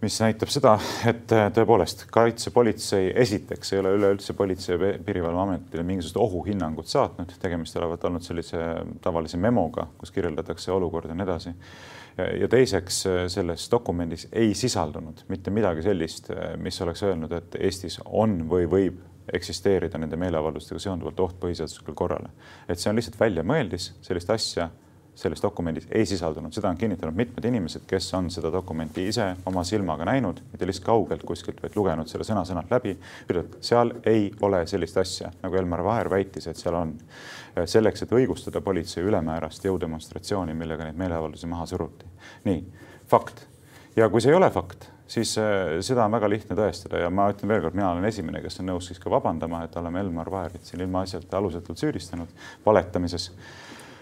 mis 0.00 0.16
näitab 0.22 0.48
seda, 0.48 0.74
et 1.08 1.32
äh, 1.36 1.46
tõepoolest 1.52 2.06
kaitsepolitsei 2.12 3.10
esiteks 3.20 3.74
ei 3.74 3.82
ole 3.82 3.92
üleüldse 3.98 4.32
Politsei- 4.36 4.76
ja 4.76 4.92
Piirivalveametile 5.04 5.84
mingisugust 5.84 6.16
ohuhinnangut 6.16 6.88
saatnud, 6.88 7.34
tegemist 7.42 7.76
olevat 7.76 8.04
olnud 8.08 8.24
sellise 8.24 8.62
tavalise 9.04 9.36
memoga, 9.36 9.90
kus 10.00 10.12
kirjeldatakse 10.14 10.72
olukorda 10.72 11.12
ja 11.12 11.18
nii 11.20 11.28
edasi. 11.28 11.54
ja 12.40 12.48
teiseks, 12.48 13.04
äh, 13.06 13.20
selles 13.28 13.68
dokumendis 13.70 14.26
ei 14.32 14.54
sisaldunud 14.54 15.22
mitte 15.28 15.50
midagi 15.50 15.82
sellist, 15.82 16.30
äh, 16.30 16.56
mis 16.56 16.80
oleks 16.82 17.02
öelnud, 17.02 17.32
et 17.32 17.56
Eestis 17.60 18.00
on 18.04 18.42
või 18.48 18.66
võib 18.68 18.98
eksisteerida 19.32 19.98
nende 19.98 20.16
meeleavaldustega 20.16 20.80
seonduvalt 20.80 21.20
oht 21.20 21.40
põhiseaduslikule 21.40 21.94
korrale. 21.94 22.30
et 22.68 22.78
see 22.78 22.90
on 22.90 22.96
lihtsalt 22.96 23.20
väljamõeldis, 23.20 23.92
sellist 24.02 24.30
asja 24.30 24.70
selles 25.20 25.42
dokumendis 25.42 25.86
ei 25.90 26.06
sisaldunud, 26.06 26.52
seda 26.52 26.70
on 26.70 26.78
kinnitanud 26.80 27.16
mitmed 27.16 27.44
inimesed, 27.44 27.84
kes 27.88 28.08
on 28.14 28.30
seda 28.32 28.52
dokumenti 28.52 29.04
ise 29.08 29.26
oma 29.46 29.64
silmaga 29.66 30.06
näinud, 30.08 30.40
mitte 30.52 30.66
lihtsalt 30.68 30.86
kaugelt 30.86 31.24
kuskilt, 31.28 31.60
vaid 31.62 31.76
lugenud 31.76 32.08
selle 32.08 32.24
sõna-sõnalt 32.24 32.72
läbi. 32.72 32.96
seal 33.60 33.92
ei 34.06 34.30
ole 34.42 34.62
sellist 34.66 34.96
asja, 34.96 35.32
nagu 35.42 35.56
Elmar 35.56 35.84
Vaher 35.84 36.10
väitis, 36.10 36.46
et 36.46 36.56
seal 36.56 36.74
on. 36.74 36.94
selleks, 37.66 38.02
et 38.02 38.12
õigustada 38.12 38.60
politsei 38.60 39.02
ülemäärast 39.04 39.64
jõudemonstratsiooni, 39.64 40.54
millega 40.54 40.84
neid 40.84 40.96
meeleavaldusi 40.96 41.46
maha 41.46 41.66
suruti. 41.66 42.06
nii, 42.44 42.64
fakt. 43.08 43.46
ja 43.96 44.08
kui 44.08 44.20
see 44.20 44.30
ei 44.30 44.36
ole 44.36 44.50
fakt, 44.50 44.88
siis 45.10 45.34
äh, 45.42 45.78
seda 45.84 46.06
on 46.06 46.14
väga 46.14 46.30
lihtne 46.30 46.58
tõestada 46.58 47.02
ja 47.02 47.10
ma 47.10 47.30
ütlen 47.32 47.50
veelkord, 47.50 47.78
mina 47.78 47.90
olen 47.94 48.06
esimene, 48.10 48.42
kes 48.44 48.62
on 48.62 48.70
nõus 48.70 48.90
siis 48.90 49.02
ka 49.02 49.10
vabandama, 49.12 49.64
et 49.66 49.76
oleme 49.80 50.04
Elmar 50.04 50.30
Vaherit 50.30 50.68
siin 50.68 50.84
ilmaasjata 50.86 51.40
alusetult 51.40 51.82
süüdistanud 51.82 52.30
valetamises 52.66 53.30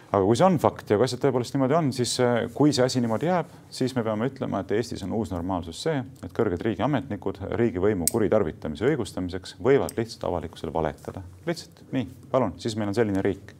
aga 0.09 0.25
kui 0.25 0.38
see 0.38 0.47
on 0.47 0.57
fakt 0.61 0.88
ja 0.88 0.97
kui 0.97 1.05
asjad 1.05 1.21
tõepoolest 1.21 1.55
niimoodi 1.55 1.77
on, 1.77 1.90
siis 1.97 2.14
äh, 2.25 2.38
kui 2.57 2.73
see 2.77 2.85
asi 2.85 3.03
niimoodi 3.05 3.29
jääb, 3.29 3.51
siis 3.75 3.92
me 3.97 4.05
peame 4.07 4.31
ütlema, 4.31 4.62
et 4.64 4.73
Eestis 4.79 5.05
on 5.05 5.12
uus 5.18 5.33
normaalsus 5.35 5.83
see, 5.85 6.01
et 6.25 6.33
kõrged 6.37 6.62
riigiametnikud 6.64 7.42
riigivõimu 7.61 8.09
kuritarvitamise 8.12 8.88
õigustamiseks 8.88 9.59
võivad 9.64 9.92
lihtsalt 9.99 10.25
avalikkusele 10.31 10.73
valetada. 10.73 11.23
lihtsalt 11.49 11.85
nii, 11.92 12.09
palun, 12.33 12.57
siis 12.62 12.77
meil 12.81 12.92
on 12.92 12.97
selline 12.97 13.25
riik. 13.25 13.53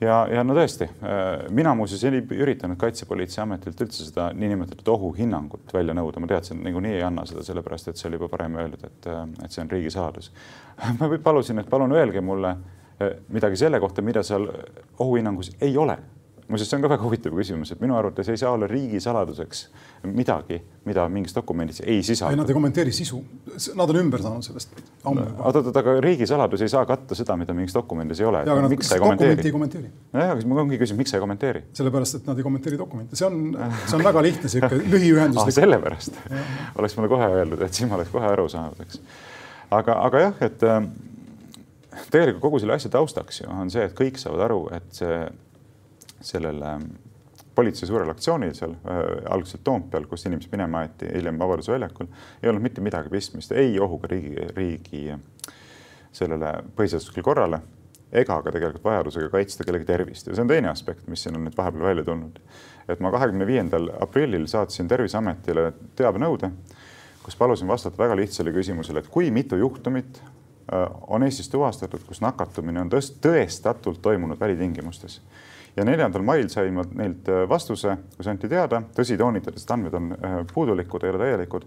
Ja, 0.00 0.16
ja 0.32 0.44
no 0.46 0.56
tõesti, 0.56 0.88
äh, 1.04 1.28
mina 1.54 1.74
muuseas 1.78 2.04
ei 2.08 2.20
üritanud 2.20 2.80
Kaitsepolitseiametilt 2.80 3.84
üldse 3.86 4.08
seda 4.08 4.30
niinimetatud 4.36 4.88
ohuhinnangut 4.94 5.72
välja 5.74 5.94
nõuda, 5.96 6.22
ma 6.22 6.30
teadsin, 6.30 6.64
niikuinii 6.64 6.96
ei 6.98 7.06
anna 7.06 7.26
seda, 7.28 7.44
sellepärast 7.46 7.92
et 7.92 8.00
see 8.00 8.10
oli 8.10 8.20
juba 8.20 8.32
varem 8.32 8.58
öeldud, 8.62 8.84
et, 8.90 9.08
äh, 9.08 9.24
et 9.44 9.54
see 9.54 9.64
on 9.64 9.72
riigisaladus. 9.72 10.32
ma 11.00 11.10
palusin, 11.22 11.62
et 11.62 11.70
palun 11.70 11.96
öelge 11.96 12.24
mulle 12.24 12.56
Eh, 13.00 13.16
midagi 13.32 13.56
selle 13.56 13.80
kohta, 13.80 14.02
mida 14.04 14.20
seal 14.22 14.44
ohuhinnangus 14.98 15.54
ei 15.64 15.76
ole. 15.78 15.96
Muuseas, 16.50 16.68
see 16.70 16.76
on 16.78 16.84
ka 16.84 16.90
väga 16.92 17.04
huvitav 17.04 17.34
küsimus, 17.36 17.72
et 17.74 17.80
minu 17.82 17.96
arvates 17.96 18.28
ei 18.32 18.38
saa 18.40 18.52
olla 18.54 18.66
riigisaladuseks 18.70 19.62
midagi, 20.10 20.60
mida 20.88 21.06
mingis 21.12 21.34
dokumendis 21.36 21.82
ei 21.84 22.02
sisaldu. 22.06 22.34
ei, 22.34 22.40
nad 22.40 22.50
ei 22.50 22.56
kommenteeri 22.56 22.92
sisu, 22.94 23.20
nad 23.78 23.92
on 23.92 24.00
ümber 24.02 24.22
saanud 24.24 24.46
sellest 24.46 24.76
ammu 25.04 25.24
juba. 25.24 25.46
oot, 25.48 25.60
oot, 25.60 25.80
aga 25.82 25.96
riigisaladus 26.04 26.64
ei 26.66 26.72
saa 26.72 26.84
katta 26.88 27.18
seda, 27.18 27.36
mida 27.40 27.56
mingis 27.56 27.76
dokumendis 27.76 28.22
ei 28.22 28.28
ole. 28.30 28.44
jaa, 28.44 28.54
aga 28.56 28.66
nad 28.66 28.74
miks 28.74 28.92
dokumenti 28.94 29.48
ei 29.48 29.54
kommenteeri? 29.56 29.90
nojah, 30.16 30.32
aga 30.36 30.48
ma 30.52 30.62
ongi 30.64 30.80
küsinud, 30.80 31.02
miks 31.02 31.14
sa 31.14 31.20
ei 31.20 31.26
kommenteeri? 31.26 31.64
sellepärast, 31.80 32.20
et 32.20 32.30
nad 32.30 32.40
ei 32.40 32.46
kommenteeri 32.46 32.80
dokumente, 32.80 33.18
see 33.18 33.28
on, 33.28 33.52
see 33.86 33.98
on 33.98 34.06
väga 34.06 34.24
lihtne 34.28 34.54
sihuke 34.54 34.80
lühiühendus 34.80 35.42
ah,. 35.44 35.52
sellepärast 35.60 36.18
oleks 36.78 36.98
mulle 36.98 37.12
kohe 37.12 37.30
öeldud, 37.40 37.62
et 37.66 37.76
siis 37.76 37.90
ma 37.90 38.00
oleks 38.00 38.12
kohe 38.14 38.32
aru 38.32 38.48
saanud, 38.52 38.82
eks. 38.86 39.02
aga, 39.82 40.00
aga 40.08 40.26
jah, 40.28 40.42
et 40.48 40.66
tegelikult 42.10 42.42
kogu 42.42 42.60
selle 42.62 42.76
asja 42.76 42.90
taustaks 42.92 43.42
ju 43.42 43.52
on 43.52 43.70
see, 43.72 43.84
et 43.86 43.94
kõik 43.96 44.18
saavad 44.20 44.46
aru, 44.48 44.60
et 44.76 44.88
see, 44.96 45.20
sellel 46.20 46.62
ähm, 46.62 46.86
politsei 47.54 47.88
suurel 47.88 48.10
aktsioonil 48.12 48.54
seal 48.56 48.74
äh, 48.76 49.00
algselt 49.32 49.64
Toompeal, 49.64 50.06
kust 50.10 50.28
inimesed 50.28 50.52
minema 50.52 50.84
aeti, 50.84 51.08
hiljem 51.14 51.38
Vabaduse 51.40 51.72
väljakul, 51.72 52.08
ei 52.42 52.50
olnud 52.50 52.64
mitte 52.64 52.84
midagi 52.84 53.12
pistmist 53.12 53.52
ei 53.52 53.78
ohuga 53.80 54.10
riigi, 54.12 54.48
riigi 54.56 55.04
sellele 56.12 56.56
põhiseaduslikule 56.76 57.26
korrale 57.26 57.60
ega 58.10 58.40
ka 58.42 58.50
tegelikult 58.50 58.84
vajadusega 58.84 59.28
kaitsta 59.30 59.64
kellegi 59.66 59.86
tervist 59.86 60.26
ja 60.26 60.34
see 60.34 60.42
on 60.42 60.50
teine 60.50 60.70
aspekt, 60.72 61.06
mis 61.06 61.22
siin 61.22 61.38
on 61.38 61.46
nüüd 61.46 61.56
vahepeal 61.56 61.92
välja 61.92 62.04
tulnud. 62.08 62.40
et 62.90 63.00
ma 63.00 63.12
kahekümne 63.14 63.46
viiendal 63.46 63.86
aprillil 64.02 64.48
saatsin 64.50 64.88
Terviseametile 64.90 65.72
teabenõude, 65.96 66.50
kus 67.22 67.38
palusin 67.38 67.70
vastata 67.70 68.02
väga 68.02 68.16
lihtsale 68.18 68.50
küsimusele, 68.52 68.98
et 68.98 69.12
kui 69.14 69.30
mitu 69.30 69.56
juhtumit 69.60 70.18
Äh, 70.72 70.90
on 71.06 71.22
Eestis 71.22 71.48
tuvastatud, 71.48 72.02
kus 72.06 72.20
nakatumine 72.22 72.80
on 72.84 72.90
tõst-, 72.92 73.16
tõestatult 73.24 73.98
toimunud 74.02 74.38
välitingimustes. 74.40 75.18
Ja 75.76 75.86
neljandal 75.86 76.24
mail 76.26 76.48
sain 76.52 76.74
ma 76.74 76.84
neilt 76.98 77.28
äh, 77.30 77.46
vastuse, 77.48 77.96
kus 78.16 78.28
anti 78.30 78.50
teada, 78.50 78.82
tõsi, 78.96 79.18
toonitades, 79.20 79.64
et 79.64 79.74
andmed 79.74 79.96
on 79.96 80.12
äh, 80.16 80.38
puudulikud, 80.54 81.04
ei 81.04 81.14
ole 81.14 81.24
täielikud. 81.24 81.66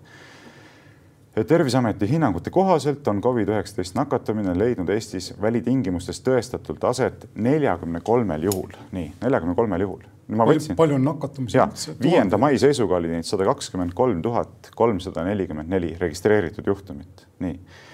terviseameti 1.47 2.09
hinnangute 2.09 2.49
kohaselt 2.53 3.07
on 3.07 3.21
Covid-19 3.21 3.95
nakatumine 3.95 4.57
leidnud 4.59 4.89
Eestis 4.89 5.33
välitingimustes 5.41 6.21
tõestatult 6.21 6.83
aset 6.89 7.29
neljakümne 7.35 8.01
kolmel 8.01 8.43
juhul, 8.43 8.75
nii, 8.91 9.13
neljakümne 9.21 9.55
kolmel 9.55 9.81
juhul 9.81 10.03
ma 10.27 10.45
võtsin. 10.47 10.75
palju 10.75 10.95
on 10.95 11.03
nakatumisi? 11.03 11.57
viienda 12.01 12.37
mai 12.37 12.59
seisuga 12.61 12.95
oli 12.99 13.09
neid 13.15 13.25
sada 13.27 13.47
kakskümmend 13.49 13.95
kolm 13.97 14.21
tuhat 14.21 14.69
kolmsada 14.75 15.25
nelikümmend 15.25 15.73
neli 15.73 15.95
registreeritud 15.99 16.69
juhtumit, 16.69 17.25
nii 17.43 17.57
Äh, 17.57 17.92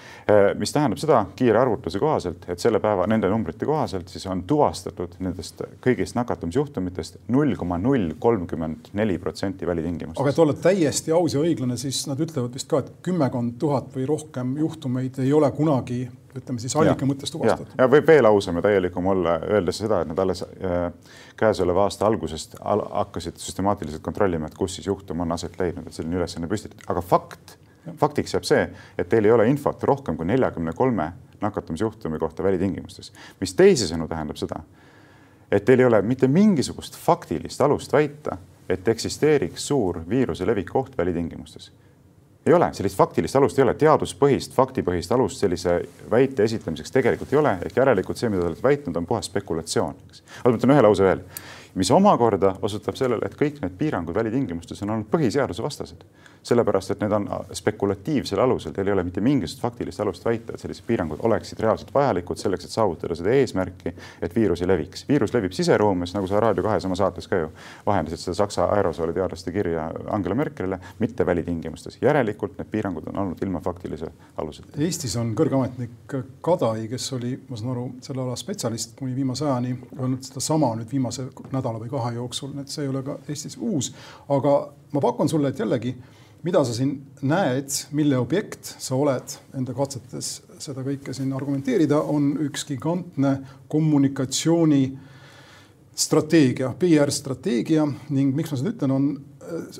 mis 0.58 0.72
tähendab 0.72 1.00
seda 1.00 1.24
kiire 1.36 1.60
arvutuse 1.60 1.98
kohaselt, 1.98 2.44
et 2.48 2.62
selle 2.62 2.80
päeva 2.82 3.06
nende 3.10 3.28
numbrite 3.30 3.66
kohaselt 3.68 4.08
siis 4.12 4.26
on 4.30 4.42
tuvastatud 4.48 5.16
nendest 5.24 5.62
kõigist 5.84 6.16
nakatumisjuhtumitest 6.18 7.20
null 7.34 7.56
koma 7.60 7.78
null 7.80 8.14
kolmkümmend 8.18 8.92
neli 8.98 9.18
protsenti 9.18 9.66
välitingimustes. 9.66 10.20
aga 10.20 10.34
et 10.34 10.38
olla 10.44 10.54
täiesti 10.54 11.12
aus 11.16 11.34
ja 11.34 11.44
õiglane, 11.44 11.76
siis 11.80 12.04
nad 12.10 12.20
ütlevad 12.20 12.54
vist 12.54 12.70
ka, 12.70 12.84
et 12.84 12.92
kümmekond 13.06 13.58
tuhat 13.60 13.92
või 13.96 14.08
rohkem 14.08 14.56
juhtumeid 14.60 15.22
ei 15.24 15.32
ole 15.32 15.50
kunagi 15.56 16.06
ütleme 16.36 16.62
siis 16.62 16.76
allika 16.78 17.06
mõttes 17.08 17.32
tuvastatud. 17.32 17.72
ja 17.78 17.88
võib 17.90 18.06
veel 18.06 18.28
ausam 18.28 18.60
ja 18.60 18.62
täielikum 18.68 19.06
olla, 19.10 19.38
öeldes 19.50 19.80
seda, 19.82 20.02
et 20.02 20.10
nad 20.10 20.18
alles 20.22 20.44
äh, 20.44 20.92
käesoleva 21.40 21.86
aasta 21.88 22.06
algusest 22.06 22.56
al 22.60 22.84
hakkasid 22.90 23.40
süstemaatiliselt 23.42 24.04
kontrollima, 24.04 24.50
et 24.50 24.58
kus 24.58 24.78
siis 24.78 24.86
juhtum 24.86 25.24
on 25.24 25.34
aset 25.36 25.58
leidnud, 25.60 25.88
et 25.88 25.96
selline 25.96 26.20
ülesanne 26.20 26.50
püstitati, 26.50 26.86
aga 26.88 27.02
fakt 27.02 27.56
faktiks 28.00 28.34
jääb 28.34 28.46
see, 28.46 28.68
et 28.98 29.08
teil 29.08 29.24
ei 29.24 29.32
ole 29.32 29.48
infot 29.50 29.82
rohkem 29.88 30.16
kui 30.16 30.28
neljakümne 30.28 30.72
kolme 30.76 31.12
nakatumisjuhtumi 31.40 32.18
kohta 32.18 32.44
välitingimustes, 32.44 33.12
mis 33.40 33.54
teisisõnu 33.56 34.08
tähendab 34.08 34.36
seda, 34.40 34.60
et 35.50 35.64
teil 35.64 35.80
ei 35.80 35.88
ole 35.88 36.02
mitte 36.02 36.28
mingisugust 36.28 36.96
faktilist 37.00 37.60
alust 37.60 37.92
väita, 37.92 38.36
et 38.70 38.88
eksisteeriks 38.88 39.66
suur 39.66 40.02
viiruse 40.08 40.46
leviku 40.46 40.78
oht 40.78 40.98
välitingimustes. 40.98 41.72
ei 42.46 42.52
ole, 42.54 42.70
sellist 42.72 42.96
faktilist 42.96 43.36
alust 43.36 43.58
ei 43.58 43.62
ole, 43.62 43.74
teaduspõhist, 43.74 44.54
faktipõhist 44.56 45.12
alust 45.12 45.42
sellise 45.42 45.74
väite 46.10 46.44
esitlemiseks 46.44 46.90
tegelikult 46.90 47.32
ei 47.32 47.38
ole, 47.38 47.52
ehk 47.66 47.76
järelikult 47.76 48.16
see, 48.16 48.30
mida 48.32 48.42
te 48.42 48.48
olete 48.48 48.62
väitnud, 48.62 48.96
on 48.96 49.06
puhas 49.06 49.28
spekulatsioon, 49.28 49.98
aga 50.40 50.52
ma 50.52 50.56
ütlen 50.56 50.72
ühe 50.72 50.84
lause 50.86 51.04
veel 51.04 51.20
mis 51.74 51.90
omakorda 51.90 52.54
osutab 52.62 52.98
sellele, 52.98 53.26
et 53.26 53.38
kõik 53.38 53.60
need 53.62 53.78
piirangud 53.78 54.14
välitingimustes 54.14 54.82
on 54.82 54.96
olnud 54.96 55.10
põhiseaduse 55.12 55.62
vastased 55.62 56.04
sellepärast 56.42 56.90
et 56.90 57.00
need 57.00 57.12
on 57.12 57.28
spekulatiivsel 57.52 58.40
alusel, 58.40 58.72
teil 58.72 58.88
ei 58.88 58.94
ole 58.94 59.04
mitte 59.04 59.20
mingisugust 59.20 59.62
faktilist 59.62 60.00
alust 60.00 60.24
väita, 60.24 60.54
et 60.54 60.62
sellised 60.62 60.86
piirangud 60.86 61.20
oleksid 61.26 61.60
reaalselt 61.60 61.92
vajalikud 61.94 62.40
selleks, 62.40 62.64
et 62.64 62.74
saavutada 62.74 63.16
seda 63.18 63.34
eesmärki, 63.36 63.92
et 64.22 64.36
viirus 64.36 64.62
ei 64.62 64.68
leviks. 64.68 65.04
viirus 65.08 65.34
levib 65.34 65.52
siseruumis, 65.56 66.14
nagu 66.16 66.28
sa 66.30 66.40
Raadio 66.40 66.64
kahes 66.64 66.84
oma 66.88 66.96
saates 66.96 67.28
ka 67.28 67.42
ju 67.42 67.50
vahendasid 67.86 68.22
seda 68.22 68.38
Saksa 68.40 68.68
aerosooli 68.76 69.12
teadlaste 69.16 69.52
kirja 69.52 69.90
Angela 70.10 70.34
Merkelile, 70.34 70.80
mitte 70.98 71.26
välitingimustes. 71.26 71.98
järelikult 72.02 72.58
need 72.58 72.70
piirangud 72.70 73.08
on 73.12 73.18
olnud 73.18 73.42
ilma 73.42 73.60
faktilise 73.60 74.08
aluseta. 74.36 74.72
Eestis 74.78 75.16
on 75.16 75.34
kõrge 75.36 75.58
ametnik 75.58 76.16
Kadai, 76.40 76.88
kes 76.88 77.12
oli, 77.12 77.34
ma 77.48 77.56
saan 77.56 77.70
aru, 77.74 77.86
selle 78.00 78.22
ala 78.22 78.36
spetsialist 78.36 78.96
kuni 78.96 79.14
viimase 79.16 79.44
ajani, 79.44 79.76
öelnud 79.98 80.24
sedasama 80.24 80.72
nüüd 80.80 80.92
viimase 80.92 81.28
nädala 81.52 81.59
või 81.62 81.90
kahe 81.90 82.14
jooksul, 82.14 82.56
et 82.60 82.68
see 82.68 82.86
ei 82.86 82.92
ole 82.92 83.02
ka 83.06 83.18
Eestis 83.28 83.58
uus, 83.60 83.92
aga 84.28 84.54
ma 84.92 85.00
pakun 85.04 85.28
sulle, 85.28 85.52
et 85.52 85.58
jällegi 85.58 85.94
mida 86.42 86.62
sa 86.64 86.74
siin 86.74 86.94
näed, 87.26 87.68
mille 87.96 88.18
objekt 88.20 88.74
sa 88.80 88.96
oled 88.96 89.34
enda 89.56 89.74
katsetes 89.76 90.32
seda 90.60 90.84
kõike 90.84 91.12
siin 91.16 91.32
argumenteerida, 91.36 92.00
on 92.00 92.32
üks 92.46 92.64
gigantne 92.68 93.34
kommunikatsiooni 93.70 94.84
strateegia, 96.00 96.72
PR-strateegia 96.80 97.84
ning 98.14 98.36
miks 98.36 98.54
ma 98.54 98.60
seda 98.60 98.72
ütlen, 98.72 98.94
on, 98.94 99.10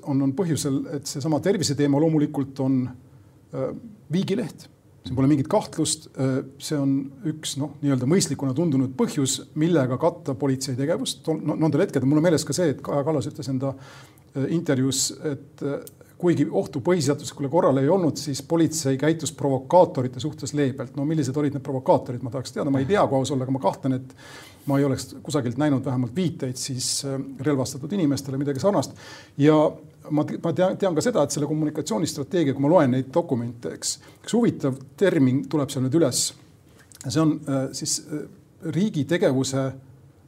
on, 0.02 0.26
on 0.26 0.34
põhjusel, 0.36 0.82
et 0.98 1.08
seesama 1.08 1.40
terviseteema 1.44 2.00
loomulikult 2.02 2.60
on 2.64 2.82
äh, 2.90 3.72
viigileht 4.12 4.68
siin 5.05 5.16
pole 5.16 5.30
mingit 5.30 5.48
kahtlust, 5.51 6.11
äh, 6.16 6.40
see 6.61 6.78
on 6.78 6.94
üks 7.30 7.57
noh, 7.61 7.76
nii-öelda 7.80 8.09
mõistlikuna 8.11 8.55
tundunud 8.57 8.92
põhjus, 8.98 9.40
millega 9.61 9.98
katta 10.01 10.36
politsei 10.38 10.76
tegevust. 10.78 11.26
nendel 11.40 11.86
hetkedel 11.86 12.09
mul 12.09 12.20
on 12.20 12.28
meeles 12.28 12.44
ka 12.44 12.57
see, 12.57 12.74
et 12.74 12.84
Kaja 12.84 13.07
Kallas 13.07 13.30
ütles 13.30 13.48
enda 13.53 13.72
äh, 13.74 14.51
intervjuus, 14.57 15.09
et 15.32 15.64
kuigi 16.20 16.44
ohtu 16.53 16.82
põhiseaduslikule 16.84 17.48
korrale 17.48 17.84
ei 17.84 17.88
olnud, 17.88 18.18
siis 18.20 18.42
politsei 18.44 18.98
käitus 19.01 19.32
provokaatorite 19.36 20.20
suhtes 20.20 20.53
leebelt. 20.55 20.96
no 20.96 21.07
millised 21.09 21.36
olid 21.36 21.57
need 21.57 21.64
provokaatorid, 21.64 22.22
ma 22.22 22.32
tahaks 22.34 22.53
teada, 22.53 22.70
ma 22.70 22.82
ei 22.82 22.88
tea, 22.88 23.07
kui 23.09 23.18
aus 23.18 23.32
olla, 23.32 23.46
aga 23.46 23.55
ma 23.57 23.62
kahtlen, 23.62 23.96
et 23.96 24.12
ma 24.68 24.78
ei 24.78 24.84
oleks 24.84 25.14
kusagilt 25.24 25.57
näinud 25.61 25.84
vähemalt 25.84 26.16
viiteid 26.16 26.61
siis 26.61 26.90
äh, 27.09 27.16
relvastatud 27.46 27.92
inimestele, 27.96 28.40
midagi 28.40 28.61
sarnast. 28.61 28.92
ja 29.40 29.57
ma, 30.11 30.24
ma 30.44 30.52
tean, 30.56 30.76
tean 30.80 30.96
ka 30.96 31.04
seda, 31.04 31.24
et 31.24 31.34
selle 31.34 31.48
kommunikatsioonistrateegia, 31.50 32.54
kui 32.56 32.64
ma 32.64 32.72
loen 32.72 32.94
neid 32.96 33.08
dokumente, 33.14 33.74
eks, 33.78 33.96
üks 34.22 34.36
huvitav 34.36 34.78
termin 35.00 35.44
tuleb 35.50 35.72
seal 35.72 35.86
nüüd 35.86 35.98
üles. 36.00 36.26
see 37.06 37.22
on 37.22 37.38
äh, 37.48 37.64
siis 37.76 38.00
äh, 38.04 38.26
riigi 38.74 39.06
tegevuse, 39.08 39.70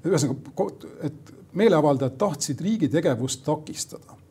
ühesõnaga, 0.08 0.68
et 1.08 1.32
meeleavaldajad 1.58 2.16
tahtsid 2.18 2.60
riigi 2.64 2.88
tegevust 2.92 3.44
takistada 3.44 4.21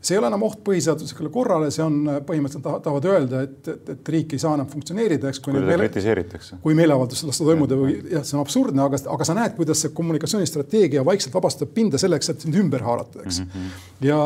see 0.00 0.14
ei 0.14 0.18
ole 0.20 0.28
enam 0.30 0.44
oht 0.46 0.60
põhiseaduslikule 0.66 1.30
korrale, 1.34 1.70
see 1.74 1.82
on 1.82 1.96
põhimõtteliselt 2.26 2.82
tahavad 2.84 3.08
öelda, 3.10 3.40
et, 3.48 3.70
et, 3.72 3.90
et 3.94 4.10
riik 4.14 4.34
ei 4.36 4.42
saa 4.42 4.54
enam 4.54 4.68
funktsioneerida, 4.70 5.32
eks. 5.32 5.40
kui 5.42 5.54
teda 5.54 5.66
meele... 5.66 5.88
kritiseeritakse. 5.88 6.58
kui 6.62 6.76
meeleavaldust 6.78 7.26
lasta 7.26 7.46
toimuda 7.48 7.78
või 7.80 7.96
jah, 8.12 8.22
see 8.26 8.38
on 8.38 8.44
absurdne, 8.44 8.84
aga, 8.84 9.02
aga 9.16 9.26
sa 9.26 9.36
näed, 9.38 9.56
kuidas 9.58 9.82
see 9.82 9.92
kommunikatsioonistrateegia 9.98 11.04
vaikselt 11.06 11.34
vabastab 11.34 11.74
pinda 11.74 11.98
selleks, 12.00 12.30
et 12.30 12.46
sind 12.46 12.58
ümber 12.62 12.86
haarata, 12.86 13.24
eks 13.24 13.42
mm. 13.42 13.52
-hmm. 13.54 13.84
ja, 14.06 14.20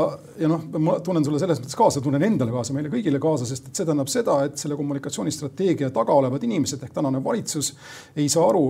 ja 0.44 0.52
noh, 0.52 0.68
ma 0.78 0.98
tunnen 1.00 1.24
sulle 1.24 1.40
selles 1.40 1.62
mõttes 1.62 1.78
kaasa, 1.80 2.04
tunnen 2.04 2.28
endale 2.28 2.52
kaasa, 2.52 2.76
meile 2.76 2.92
kõigile 2.92 3.22
kaasa, 3.22 3.48
sest 3.48 3.72
et 3.72 3.76
see 3.80 3.88
tähendab 3.88 4.12
seda, 4.12 4.42
et 4.44 4.60
selle 4.60 4.76
kommunikatsioonistrateegia 4.76 5.90
taga 5.94 6.12
olevad 6.12 6.44
inimesed 6.44 6.84
ehk 6.84 6.92
tänane 6.92 7.24
valitsus 7.24 7.72
ei 8.16 8.28
saa 8.28 8.48
aru 8.52 8.66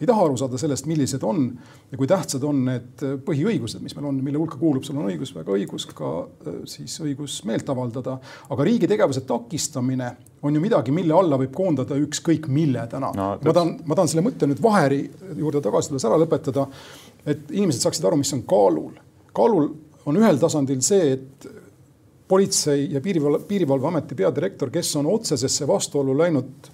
ei 0.00 0.08
taha 0.08 0.24
aru 0.24 0.36
saada 0.40 0.58
sellest, 0.60 0.86
millised 0.88 1.24
on 1.28 1.44
ja 1.90 1.98
kui 1.98 2.08
tähtsad 2.08 2.44
on 2.48 2.62
need 2.64 3.04
põhiõigused, 3.26 3.82
mis 3.84 3.94
meil 3.96 4.08
on, 4.08 4.22
mille 4.24 4.40
hulka 4.40 4.56
kuulub, 4.60 4.84
sul 4.86 4.96
on 5.00 5.10
õigus, 5.10 5.34
väga 5.36 5.52
õigus 5.56 5.86
ka 5.96 6.12
äh, 6.24 6.56
siis 6.70 6.96
õigus 7.04 7.40
meelt 7.48 7.68
avaldada. 7.68 8.16
aga 8.48 8.66
riigi 8.66 8.88
tegevuse 8.90 9.24
takistamine 9.28 10.10
on 10.42 10.56
ju 10.56 10.62
midagi, 10.62 10.94
mille 10.96 11.14
alla 11.16 11.38
võib 11.40 11.52
koondada 11.54 11.98
ükskõik 12.00 12.48
mille 12.48 12.86
täna 12.90 13.12
no,. 13.16 13.28
ma 13.44 13.52
tahan, 13.52 13.76
ma 13.84 13.98
tahan 13.98 14.12
selle 14.12 14.24
mõtte 14.24 14.48
nüüd 14.48 14.62
Vaheri 14.64 15.02
juurde 15.36 15.60
tagasi 15.64 15.92
tulles 15.92 16.08
ära 16.08 16.18
lõpetada. 16.20 16.66
et 17.26 17.50
inimesed 17.50 17.84
saaksid 17.84 18.04
aru, 18.08 18.22
mis 18.22 18.32
on 18.36 18.44
kaalul. 18.48 18.92
kaalul 19.36 19.72
on 20.06 20.16
ühel 20.16 20.40
tasandil 20.40 20.80
see, 20.82 21.12
et 21.12 21.50
politsei 22.30 22.86
ja 22.92 23.00
piirivalve, 23.00 23.44
piirivalveameti 23.48 24.14
peadirektor, 24.14 24.70
kes 24.70 24.96
on 24.96 25.08
otsesesse 25.10 25.66
vastuollu 25.68 26.14
läinud 26.18 26.70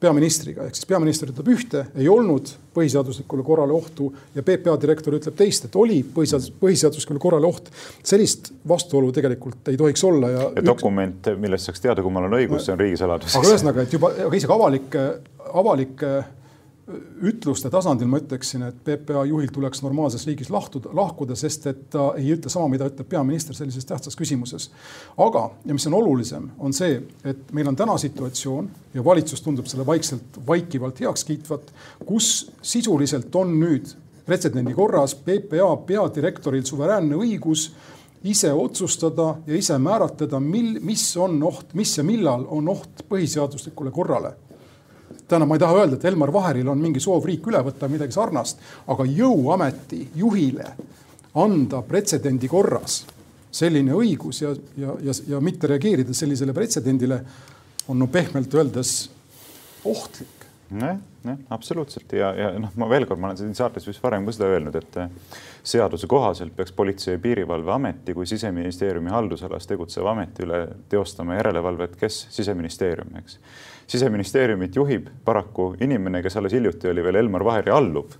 peaministriga, 0.00 0.66
ehk 0.68 0.78
siis 0.78 0.86
peaminister 0.88 1.30
ütleb 1.32 1.50
ühte, 1.50 1.84
ei 1.98 2.08
olnud 2.10 2.50
põhiseaduslikule 2.76 3.42
korrale 3.46 3.74
ohtu 3.74 4.12
ja 4.36 4.44
PPA 4.46 4.76
direktor 4.80 5.16
ütleb 5.18 5.34
teist, 5.38 5.66
et 5.66 5.78
oli 5.78 5.98
põhiseadus, 6.14 6.52
põhiseaduslikule 6.60 7.22
korrale 7.22 7.50
oht. 7.50 7.70
sellist 8.06 8.52
vastuolu 8.68 9.10
tegelikult 9.12 9.72
ei 9.72 9.78
tohiks 9.80 10.04
olla 10.06 10.30
ja. 10.30 10.48
ja 10.56 10.64
dokument, 10.64 11.30
millest 11.42 11.70
saaks 11.70 11.82
teada, 11.82 12.04
kummal 12.06 12.28
on 12.28 12.38
õigus, 12.38 12.66
see 12.66 12.76
on 12.76 12.82
riigisaladus. 12.82 13.36
aga 13.38 13.52
ühesõnaga, 13.52 13.86
et 13.86 13.98
juba, 13.98 14.12
aga 14.26 14.38
isegi 14.38 14.54
avalike, 14.54 15.06
avalike 15.62 16.12
ütluste 17.22 17.70
tasandil 17.70 18.08
ma 18.08 18.20
ütleksin, 18.22 18.62
et 18.68 18.78
PPA 18.84 19.24
juhil 19.28 19.50
tuleks 19.52 19.82
normaalses 19.84 20.24
riigis 20.28 20.48
lahtuda, 20.52 20.90
lahkuda, 20.96 21.36
sest 21.36 21.66
et 21.68 21.82
ta 21.92 22.10
ei 22.16 22.30
ütle 22.32 22.50
sama, 22.52 22.70
mida 22.72 22.88
ütleb 22.88 23.08
peaminister 23.10 23.56
sellises 23.56 23.84
tähtsas 23.88 24.16
küsimuses. 24.16 24.70
aga, 25.18 25.50
ja 25.64 25.76
mis 25.76 25.86
on 25.86 25.98
olulisem, 25.98 26.48
on 26.58 26.72
see, 26.72 27.02
et 27.24 27.52
meil 27.52 27.68
on 27.68 27.76
täna 27.76 27.98
situatsioon 28.00 28.70
ja 28.94 29.04
valitsus 29.04 29.44
tundub 29.44 29.68
selle 29.68 29.86
vaikselt, 29.86 30.40
vaikivalt 30.46 31.00
heaks 31.04 31.24
kiitvat, 31.28 31.72
kus 32.06 32.50
sisuliselt 32.62 33.34
on 33.36 33.52
nüüd 33.60 33.92
pretsedendi 34.26 34.74
korras 34.76 35.14
PPA 35.14 35.70
peadirektoril 35.86 36.64
suveräänne 36.64 37.16
õigus 37.16 37.70
ise 38.24 38.52
otsustada 38.52 39.34
ja 39.46 39.56
ise 39.56 39.78
määratleda, 39.78 40.40
mil, 40.40 40.78
mis 40.80 41.04
on 41.16 41.40
oht, 41.42 41.74
mis 41.74 41.96
ja 41.98 42.04
millal 42.04 42.46
on 42.48 42.68
oht 42.72 43.04
põhiseaduslikule 43.08 43.92
korrale 43.94 44.36
tähendab, 45.28 45.48
ma 45.48 45.58
ei 45.58 45.62
taha 45.62 45.82
öelda, 45.82 45.98
et 45.98 46.08
Elmar 46.08 46.32
Vaheril 46.32 46.68
on 46.68 46.80
mingi 46.80 47.00
soov 47.02 47.26
riik 47.28 47.46
üle 47.50 47.60
võtta, 47.66 47.90
midagi 47.90 48.16
sarnast, 48.16 48.62
aga 48.88 49.06
jõuameti 49.08 50.08
juhile 50.16 50.72
anda 51.38 51.82
pretsedendi 51.86 52.48
korras 52.48 53.02
selline 53.50 53.94
õigus 53.96 54.42
ja, 54.42 54.54
ja, 54.76 54.94
ja, 55.02 55.14
ja 55.34 55.40
mitte 55.44 55.70
reageerida 55.70 56.14
sellisele 56.14 56.54
pretsedendile 56.56 57.20
on 57.88 57.98
no 57.98 58.08
pehmelt 58.12 58.54
öeldes 58.54 59.10
ohtlik. 59.88 60.44
jah, 60.80 60.98
jah, 61.24 61.38
absoluutselt. 61.50 62.12
Ja, 62.12 62.32
ja 62.36 62.50
noh, 62.60 62.74
ma 62.76 62.88
veel 62.90 63.06
kord, 63.08 63.20
ma 63.20 63.30
olen 63.30 63.40
siin 63.40 63.54
saates 63.56 63.86
vist 63.88 64.02
varem 64.04 64.26
ka 64.28 64.34
seda 64.36 64.50
öelnud, 64.52 64.76
et 64.76 64.98
eh, 65.00 65.38
seaduse 65.64 66.06
kohaselt 66.10 66.54
peaks 66.56 66.74
Politsei- 66.76 67.16
ja 67.16 67.22
Piirivalveameti 67.24 68.14
kui 68.14 68.28
siseministeeriumi 68.28 69.10
haldusalas 69.12 69.66
tegutseva 69.66 70.12
ameti 70.12 70.44
üle 70.44 70.66
teostama 70.92 71.40
järelevalvet, 71.40 71.96
kes? 72.00 72.26
Siseministeerium, 72.36 73.16
eks 73.22 73.40
siseministeeriumit 73.88 74.76
juhib 74.76 75.08
paraku 75.24 75.74
inimene, 75.80 76.22
kes 76.22 76.36
alles 76.36 76.52
hiljuti 76.52 76.90
oli 76.90 77.04
veel 77.04 77.22
Elmar 77.22 77.44
Vaheri 77.44 77.72
alluv 77.72 78.16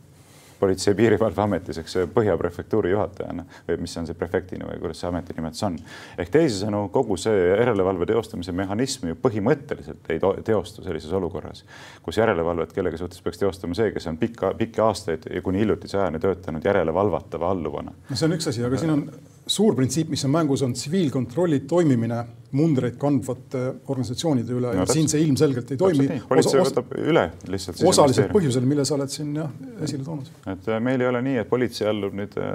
politsei- 0.60 0.90
ja 0.90 0.96
piirivalveametis, 0.96 1.78
eks 1.78 1.94
Põhja 2.14 2.36
prefektuuri 2.38 2.90
juhatajana 2.90 3.44
või 3.68 3.76
mis 3.80 3.96
on 4.00 4.06
see 4.06 4.16
prefektina 4.18 4.66
või 4.66 4.80
kuidas 4.82 5.00
see 5.00 5.08
ametinimetus 5.08 5.62
on. 5.62 5.78
ehk 6.18 6.32
teisisõnu, 6.34 6.88
kogu 6.94 7.16
see 7.16 7.44
järelevalve 7.48 8.06
teostamise 8.06 8.52
mehhanism 8.52 9.08
ju 9.08 9.18
põhimõtteliselt 9.22 10.10
ei 10.10 10.20
teostu 10.44 10.82
sellises 10.82 11.12
olukorras, 11.12 11.64
kus 12.02 12.18
järelevalvet 12.18 12.72
kellegi 12.72 12.98
suhtes 12.98 13.22
peaks 13.22 13.38
teostama 13.38 13.74
see, 13.74 13.92
kes 13.92 14.06
on 14.06 14.18
pikka, 14.18 14.54
pikki 14.58 14.80
aastaid 14.80 15.30
ja 15.30 15.42
kuni 15.42 15.62
hiljutise 15.62 15.98
ajani 15.98 16.18
töötanud 16.18 16.64
järelevalvatava 16.64 17.50
alluvana. 17.50 17.94
no 18.10 18.16
see 18.16 18.26
on 18.26 18.38
üks 18.38 18.48
asi, 18.48 18.64
aga 18.64 18.78
siin 18.78 18.90
on 18.90 19.10
suur 19.48 19.76
printsiip, 19.76 20.10
mis 20.12 20.24
on 20.28 20.32
mängus, 20.34 20.62
on 20.62 20.74
tsiviilkontrolli 20.76 21.60
toimimine 21.68 22.18
mundreid 22.56 22.96
kandvate 23.00 23.60
organisatsioonide 23.92 24.54
üle. 24.56 24.70
No, 24.72 24.84
ja 24.84 24.86
siin 24.88 25.08
see 25.10 25.20
ilmselgelt 25.24 25.72
ei 25.74 25.80
toimi. 25.80 26.06
politsei 26.28 26.62
võtab 26.62 26.94
üle 26.96 27.24
lihtsalt. 27.52 27.82
osaliselt 27.88 28.32
põhjusel, 28.32 28.64
mille 28.68 28.86
sa 28.88 28.96
oled 28.96 29.12
siin 29.12 29.34
jah 29.36 29.52
esile 29.84 30.06
toonud. 30.06 30.30
et 30.54 30.70
äh, 30.72 30.80
meil 30.84 31.04
ei 31.04 31.10
ole 31.10 31.20
nii, 31.26 31.36
et 31.42 31.50
politsei 31.50 31.90
allub 31.90 32.16
nüüd 32.16 32.38
äh, 32.40 32.54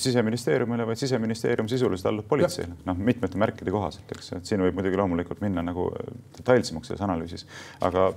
siseministeeriumile, 0.00 0.88
vaid 0.88 1.00
siseministeerium 1.00 1.68
sisuliselt 1.68 2.12
allub 2.12 2.28
politseile, 2.30 2.78
noh, 2.88 3.04
mitmete 3.10 3.40
märkide 3.40 3.74
kohaselt, 3.74 4.08
eks, 4.16 4.32
et 4.38 4.48
siin 4.48 4.64
võib 4.64 4.80
muidugi 4.80 5.00
loomulikult 5.00 5.44
minna 5.44 5.64
nagu 5.66 5.90
äh, 5.92 6.16
detailsemaks 6.38 6.92
selles 6.92 7.04
analüüsis, 7.04 7.44
aga 7.84 8.08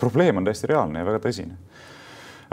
probleem 0.00 0.42
on 0.42 0.48
täiesti 0.48 0.72
reaalne 0.74 1.00
ja 1.00 1.08
väga 1.08 1.24
tõsine 1.24 1.56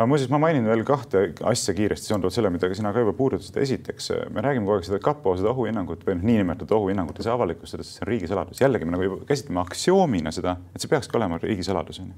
aga 0.01 0.09
muuseas, 0.09 0.31
ma 0.33 0.39
mainin 0.41 0.65
veel 0.65 0.81
kahte 0.85 1.21
asja 1.45 1.75
kiiresti 1.77 2.09
seonduvalt 2.09 2.33
selle, 2.33 2.49
mida 2.53 2.65
ka 2.69 2.77
sina 2.77 2.89
ka 2.93 3.03
juba 3.03 3.13
puudutasid. 3.17 3.57
esiteks, 3.61 4.09
me 4.33 4.41
räägime 4.41 4.65
kogu 4.65 4.79
aeg 4.79 4.87
seda 4.87 4.99
kapo 5.03 5.35
seda 5.37 5.51
ohuhinnangut 5.51 6.05
või 6.07 6.15
noh, 6.17 6.23
niinimetatud 6.29 6.73
ohuhinnangut 6.77 7.19
ei 7.21 7.27
saa 7.27 7.35
avalikustada, 7.37 7.85
sest 7.85 7.99
see 7.99 8.05
on 8.05 8.09
riigisaladus. 8.09 8.61
jällegi 8.63 8.87
me 8.87 8.95
nagu 8.95 9.05
juba 9.05 9.19
käsitleme 9.29 9.61
aktsioomina 9.61 10.33
seda, 10.33 10.55
et 10.73 10.81
see 10.81 10.89
peakski 10.89 11.19
olema 11.19 11.37
riigisaladus 11.41 12.01
onju. 12.01 12.17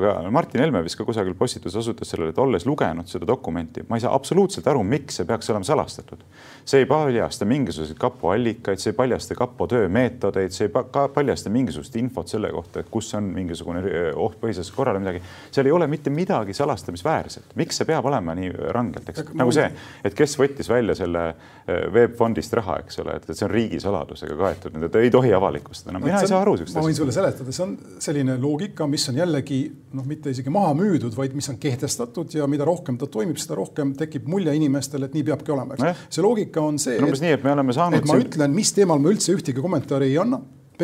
aga 0.00 0.14
Martin 0.34 0.64
Helme 0.64 0.82
vist 0.82 0.98
ka 0.98 1.06
kusagil 1.06 1.36
postituses 1.38 1.78
osutas 1.78 2.10
sellele, 2.10 2.34
et 2.34 2.42
olles 2.42 2.66
lugenud 2.66 3.06
seda 3.10 3.28
dokumenti, 3.30 3.84
ma 3.88 3.98
ei 3.98 4.04
saa 4.04 4.14
absoluutselt 4.14 4.66
aru, 4.66 4.82
miks 4.82 5.20
see 5.20 5.28
peaks 5.28 5.50
olema 5.54 5.68
salastatud. 5.70 6.26
see 6.64 6.82
ei 6.82 6.90
paljasta 6.90 7.46
mingisuguseid 7.46 7.98
kapo 7.98 8.34
allikaid, 8.34 8.82
see 8.82 8.90
ei 8.90 8.98
paljasta 8.98 9.38
kapo 9.38 9.70
töömeetodeid, 9.70 10.50
see 10.50 10.66
ei 10.66 10.74
paljasta 11.14 11.50
mingisugust 11.50 11.94
infot 11.96 12.28
selle 12.28 12.50
kohta, 12.50 12.82
et 12.82 12.90
kus 12.90 13.14
on 13.14 13.30
mingisugune 13.38 13.84
oht 14.16 14.40
põhiseaduslikule 14.42 14.80
korrale 14.80 14.98
midagi. 14.98 15.22
seal 15.50 15.66
ei 15.66 15.72
ole 15.72 15.86
mitte 15.86 16.10
midagi 16.10 16.54
salastamisväärset 16.56 17.19
usaldusväärselt, 17.26 17.56
miks 17.58 17.78
see 17.80 17.86
peab 17.88 18.06
olema 18.08 18.34
nii 18.36 18.50
rangelt, 18.74 19.08
eks 19.10 19.32
nagu 19.38 19.52
see, 19.54 19.66
et 20.04 20.16
kes 20.16 20.36
võttis 20.40 20.68
välja 20.70 20.94
selle 20.98 21.22
eh, 21.30 21.86
veebfondist 21.92 22.54
raha, 22.58 22.78
eks 22.84 23.00
ole, 23.02 23.16
et 23.18 23.30
see 23.32 23.46
on 23.46 23.52
riigisaladusega 23.52 24.36
kaetud, 24.38 24.76
et 24.86 24.98
ei 25.00 25.10
tohi 25.12 25.32
avalikustada, 25.36 25.94
no 25.96 26.02
mina 26.04 26.20
ei 26.20 26.30
saa 26.30 26.42
aru 26.44 26.56
siuksest. 26.60 26.78
ma 26.78 26.84
võin 26.86 26.98
sulle 26.98 27.14
seletada, 27.14 27.54
see 27.54 27.64
on 27.66 27.74
selline 28.02 28.36
loogika, 28.40 28.86
mis 28.90 29.08
on 29.12 29.20
jällegi 29.20 29.60
noh, 29.96 30.06
mitte 30.08 30.34
isegi 30.34 30.52
maha 30.54 30.72
müüdud, 30.78 31.16
vaid 31.16 31.36
mis 31.38 31.50
on 31.52 31.58
kehtestatud 31.62 32.38
ja 32.38 32.48
mida 32.50 32.68
rohkem 32.68 32.98
ta 33.00 33.10
toimib, 33.10 33.40
seda 33.42 33.58
rohkem 33.60 33.94
tekib 33.98 34.28
mulje 34.30 34.54
inimestele, 34.56 35.10
et 35.10 35.18
nii 35.18 35.26
peabki 35.32 35.54
olema, 35.56 35.76
eks. 35.76 36.06
see 36.16 36.24
loogika 36.24 36.64
on 36.64 36.80
see. 36.82 36.98
umbes 37.02 37.24
nii, 37.24 37.36
et 37.38 37.46
me 37.46 37.54
oleme 37.56 37.76
saanud. 37.76 38.00
et 38.00 38.08
ma 38.08 38.16
siin... 38.16 38.28
ütlen, 38.28 38.56
mis 38.56 38.74
teemal 38.76 39.02
ma 39.02 39.12
üldse 39.12 39.34
ühtegi 39.36 39.62
kommentaari 39.62 40.10
ei 40.10 40.18
anna 40.22 40.40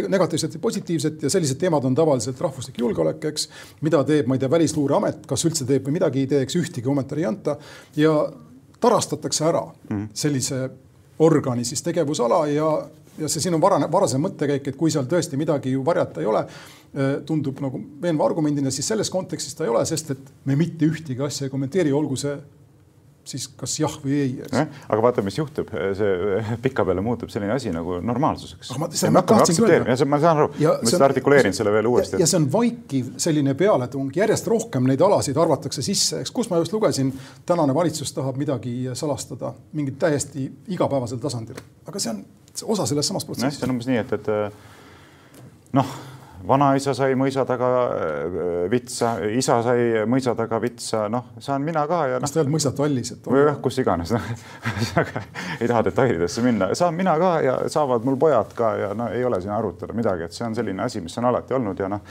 negatiivset 0.09 0.55
ja 0.55 0.61
positiivset 0.61 1.23
ja 1.23 1.31
sellised 1.31 1.59
teemad 1.61 1.85
on 1.85 1.95
tavaliselt 1.95 2.41
rahvuslik 2.41 2.79
julgeolek, 2.79 3.25
eks. 3.31 3.49
mida 3.81 4.03
teeb, 4.05 4.27
ma 4.27 4.37
ei 4.37 4.43
tea, 4.43 4.51
Välisluureamet, 4.51 5.27
kas 5.27 5.45
üldse 5.49 5.67
teeb 5.69 5.87
või 5.87 5.99
midagi 5.99 6.25
ei 6.25 6.31
tee, 6.31 6.43
eks 6.47 6.59
ühtegi 6.61 6.85
kommentaari 6.87 7.25
ei 7.25 7.31
anta 7.31 7.57
ja 7.97 8.15
tarastatakse 8.81 9.45
ära 9.45 9.65
-hmm. 9.67 10.09
sellise 10.15 10.69
organi 11.19 11.65
siis 11.65 11.83
tegevusala 11.83 12.47
ja, 12.47 12.71
ja 13.19 13.29
see 13.29 13.41
sinu 13.41 13.61
varane, 13.61 13.89
varasem 13.93 14.21
mõttekäik, 14.21 14.69
et 14.69 14.77
kui 14.77 14.91
seal 14.93 15.09
tõesti 15.09 15.39
midagi 15.41 15.73
ju 15.73 15.85
varjata 15.85 16.21
ei 16.21 16.27
ole, 16.27 16.45
eh, 16.95 17.15
tundub 17.27 17.61
nagu 17.65 17.81
veenva 18.03 18.27
argumendina, 18.27 18.71
siis 18.71 18.89
selles 18.89 19.11
kontekstis 19.11 19.55
ta 19.55 19.65
ei 19.65 19.73
ole, 19.73 19.85
sest 19.87 20.11
et 20.11 20.33
me 20.45 20.57
mitte 20.57 20.87
ühtegi 20.87 21.25
asja 21.25 21.47
ei 21.47 21.51
kommenteeri, 21.51 21.93
olgu 21.93 22.17
see 22.17 22.37
siis 23.27 23.47
kas 23.59 23.75
jah 23.81 23.93
või 24.03 24.19
ei. 24.23 24.33
aga 24.53 24.99
vaata, 25.03 25.25
mis 25.27 25.39
juhtub, 25.39 25.71
see 25.99 26.57
pikapeale 26.63 27.03
muutub 27.05 27.31
selline 27.33 27.55
asi 27.57 27.73
nagu 27.75 27.99
normaalsuseks. 28.05 28.73
ma, 28.79 28.89
ma 28.89 29.23
öelda. 29.27 30.09
ma 30.09 30.21
saan 30.23 30.43
aru, 30.43 30.49
ma 30.55 30.75
lihtsalt 30.81 31.07
artikuleerin 31.09 31.57
selle 31.57 31.75
veel 31.75 31.91
uuesti. 31.91 32.21
ja 32.23 32.29
see 32.29 32.41
on 32.41 32.49
vaikiv 32.53 33.13
selline 33.23 33.57
pealetung, 33.59 34.11
järjest 34.17 34.51
rohkem 34.53 34.89
neid 34.91 35.03
alasid 35.03 35.39
arvatakse 35.43 35.85
sisse, 35.85 36.23
eks, 36.25 36.35
kus 36.35 36.51
ma 36.53 36.61
just 36.63 36.75
lugesin, 36.77 37.13
tänane 37.47 37.75
valitsus 37.75 38.15
tahab 38.17 38.39
midagi 38.41 38.77
salastada 38.95 39.55
mingit 39.77 39.99
täiesti 40.03 40.49
igapäevasel 40.77 41.23
tasandil, 41.23 41.61
aga 41.87 42.03
see 42.03 42.15
on 42.15 42.25
osa 42.77 42.87
sellest 42.89 43.13
samast 43.13 43.29
protsessist. 43.29 43.63
see 43.63 43.69
on 43.69 43.77
umbes 43.77 43.91
nii, 43.91 44.03
et, 44.05 44.19
et 44.21 45.75
noh 45.77 45.97
vanaisa 46.49 46.95
sai 46.97 47.17
mõisa 47.19 47.45
taga 47.49 47.71
äh, 47.97 48.39
vitsa, 48.71 49.17
isa 49.39 49.59
sai 49.67 50.07
mõisa 50.11 50.37
taga 50.39 50.61
vitsa, 50.63 51.07
noh, 51.13 51.33
saan 51.43 51.65
mina 51.67 51.87
ka 51.91 52.03
ja 52.13 52.21
no.. 52.21 52.25
kas 52.25 52.35
ta 52.35 52.41
ei 52.41 52.45
olnud 52.45 52.57
mõisatallis, 52.57 53.13
et? 53.17 53.29
või 53.31 53.43
jah, 53.45 53.61
kus 53.63 53.81
iganes 53.83 54.13
no. 54.17 54.23
ei 55.61 55.67
taha 55.67 55.85
detailidesse 55.91 56.45
minna, 56.47 56.71
saan 56.79 56.97
mina 56.99 57.17
ka 57.21 57.35
ja 57.45 57.59
saavad 57.73 58.07
mul 58.07 58.19
pojad 58.21 58.55
ka 58.57 58.73
ja 58.81 58.95
no 58.97 59.11
ei 59.15 59.25
ole 59.25 59.41
siin 59.43 59.55
arutada 59.57 59.97
midagi, 59.97 60.29
et 60.29 60.37
see 60.37 60.47
on 60.49 60.57
selline 60.59 60.87
asi, 60.87 61.03
mis 61.05 61.19
on 61.21 61.31
alati 61.33 61.57
olnud 61.57 61.85
ja 61.85 61.91
noh 61.93 62.05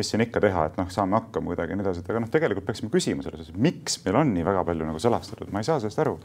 mis 0.00 0.10
siin 0.10 0.24
ikka 0.24 0.40
teha, 0.42 0.64
et 0.70 0.78
noh, 0.80 0.88
saame 0.92 1.18
hakkama 1.18 1.52
kuidagi 1.52 1.74
ja 1.74 1.78
nii 1.78 1.84
edasi, 1.84 2.02
et 2.02 2.10
aga 2.10 2.22
noh, 2.24 2.30
tegelikult 2.32 2.66
peaksime 2.66 2.90
küsima 2.92 3.24
selles 3.24 3.44
osas, 3.44 3.56
miks 3.68 3.98
meil 4.04 4.18
on 4.22 4.32
nii 4.34 4.46
väga 4.46 4.64
palju 4.68 4.88
nagu 4.88 5.02
salastatud, 5.02 5.52
ma 5.52 5.62
ei 5.62 5.68
saa 5.68 5.78
sellest 5.82 6.02
aru. 6.02 6.16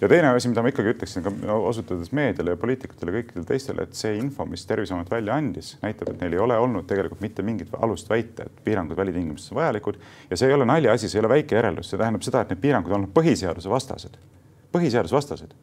ja 0.00 0.10
teine 0.12 0.30
asi, 0.30 0.50
mida 0.52 0.64
ma 0.64 0.72
ikkagi 0.72 0.94
ütleksin 0.94 1.26
ka 1.26 1.58
osutades 1.72 2.12
meediale 2.16 2.54
ja 2.54 2.60
poliitikutele, 2.60 3.16
kõikidele 3.18 3.48
teistele, 3.48 3.88
et 3.88 3.98
see 3.98 4.14
info, 4.20 4.46
mis 4.50 4.66
Terviseamet 4.68 5.10
välja 5.10 5.36
andis, 5.40 5.74
näitab, 5.82 6.14
et 6.14 6.24
neil 6.24 6.36
ei 6.36 6.42
ole 6.46 6.58
olnud 6.60 6.88
tegelikult 6.90 7.24
mitte 7.24 7.44
mingit 7.46 7.74
alust 7.80 8.10
väita, 8.10 8.48
et 8.48 8.64
piirangud 8.64 8.98
välitingimustes 8.98 9.54
on 9.54 9.60
vajalikud. 9.62 10.00
Ja 10.30 10.38
see 10.40 10.50
ei 10.50 10.56
ole 10.56 10.68
naljaasi, 10.68 11.08
see 11.08 11.20
ei 11.20 11.24
ole 11.24 11.34
väike 11.36 11.58
järeldus, 11.58 11.90
see 11.90 12.00
tähendab 12.00 12.26
seda, 12.26 12.44
et 12.44 12.54
need 12.54 12.62
piirangud 12.64 12.92
on 12.92 13.02
olnud 13.02 13.14
põhiseaduse 13.16 13.72
vastased, 13.72 14.18
põhiseadusvastased 14.74 15.54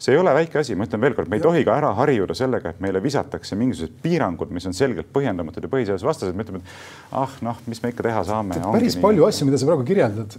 see 0.00 0.14
ei 0.14 0.18
ole 0.20 0.32
väike 0.34 0.60
asi, 0.62 0.74
ma 0.78 0.86
ütlen 0.88 1.02
veelkord, 1.02 1.28
me 1.28 1.36
ei 1.36 1.42
tohi 1.44 1.60
ka 1.66 1.74
ära 1.76 1.90
harjuda 1.98 2.34
sellega, 2.36 2.72
et 2.72 2.80
meile 2.80 3.02
visatakse 3.04 3.56
mingisugused 3.60 3.98
piirangud, 4.00 4.52
mis 4.54 4.64
on 4.68 4.76
selgelt 4.76 5.10
põhjendamatud 5.12 5.66
ja 5.66 5.70
põhiseadusvastased, 5.72 6.36
me 6.36 6.46
ütleme, 6.46 6.62
et 6.62 7.12
ah 7.20 7.34
noh, 7.44 7.60
mis 7.68 7.82
me 7.82 7.92
ikka 7.92 8.06
teha 8.08 8.22
saame. 8.30 8.56
päris 8.64 8.96
palju 9.02 9.26
asju, 9.28 9.48
mida 9.48 9.60
sa 9.60 9.68
praegu 9.68 9.84
kirjeldad 9.90 10.36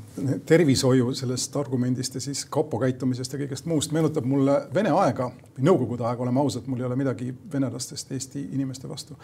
tervishoiu 0.50 1.14
sellest 1.18 1.56
argumendist 1.62 2.18
ja 2.18 2.24
siis 2.24 2.44
kapo 2.50 2.82
käitumisest 2.82 3.38
ja 3.38 3.42
kõigest 3.44 3.70
muust, 3.70 3.94
meenutab 3.94 4.26
mulle 4.28 4.58
Vene 4.74 4.94
aega 4.98 5.30
või 5.30 5.68
Nõukogude 5.68 6.08
aega, 6.10 6.26
oleme 6.26 6.42
ausad, 6.42 6.66
mul 6.66 6.82
ei 6.82 6.88
ole 6.88 6.98
midagi 6.98 7.30
venelastest 7.54 8.12
Eesti 8.16 8.48
inimeste 8.56 8.90
vastu. 8.90 9.18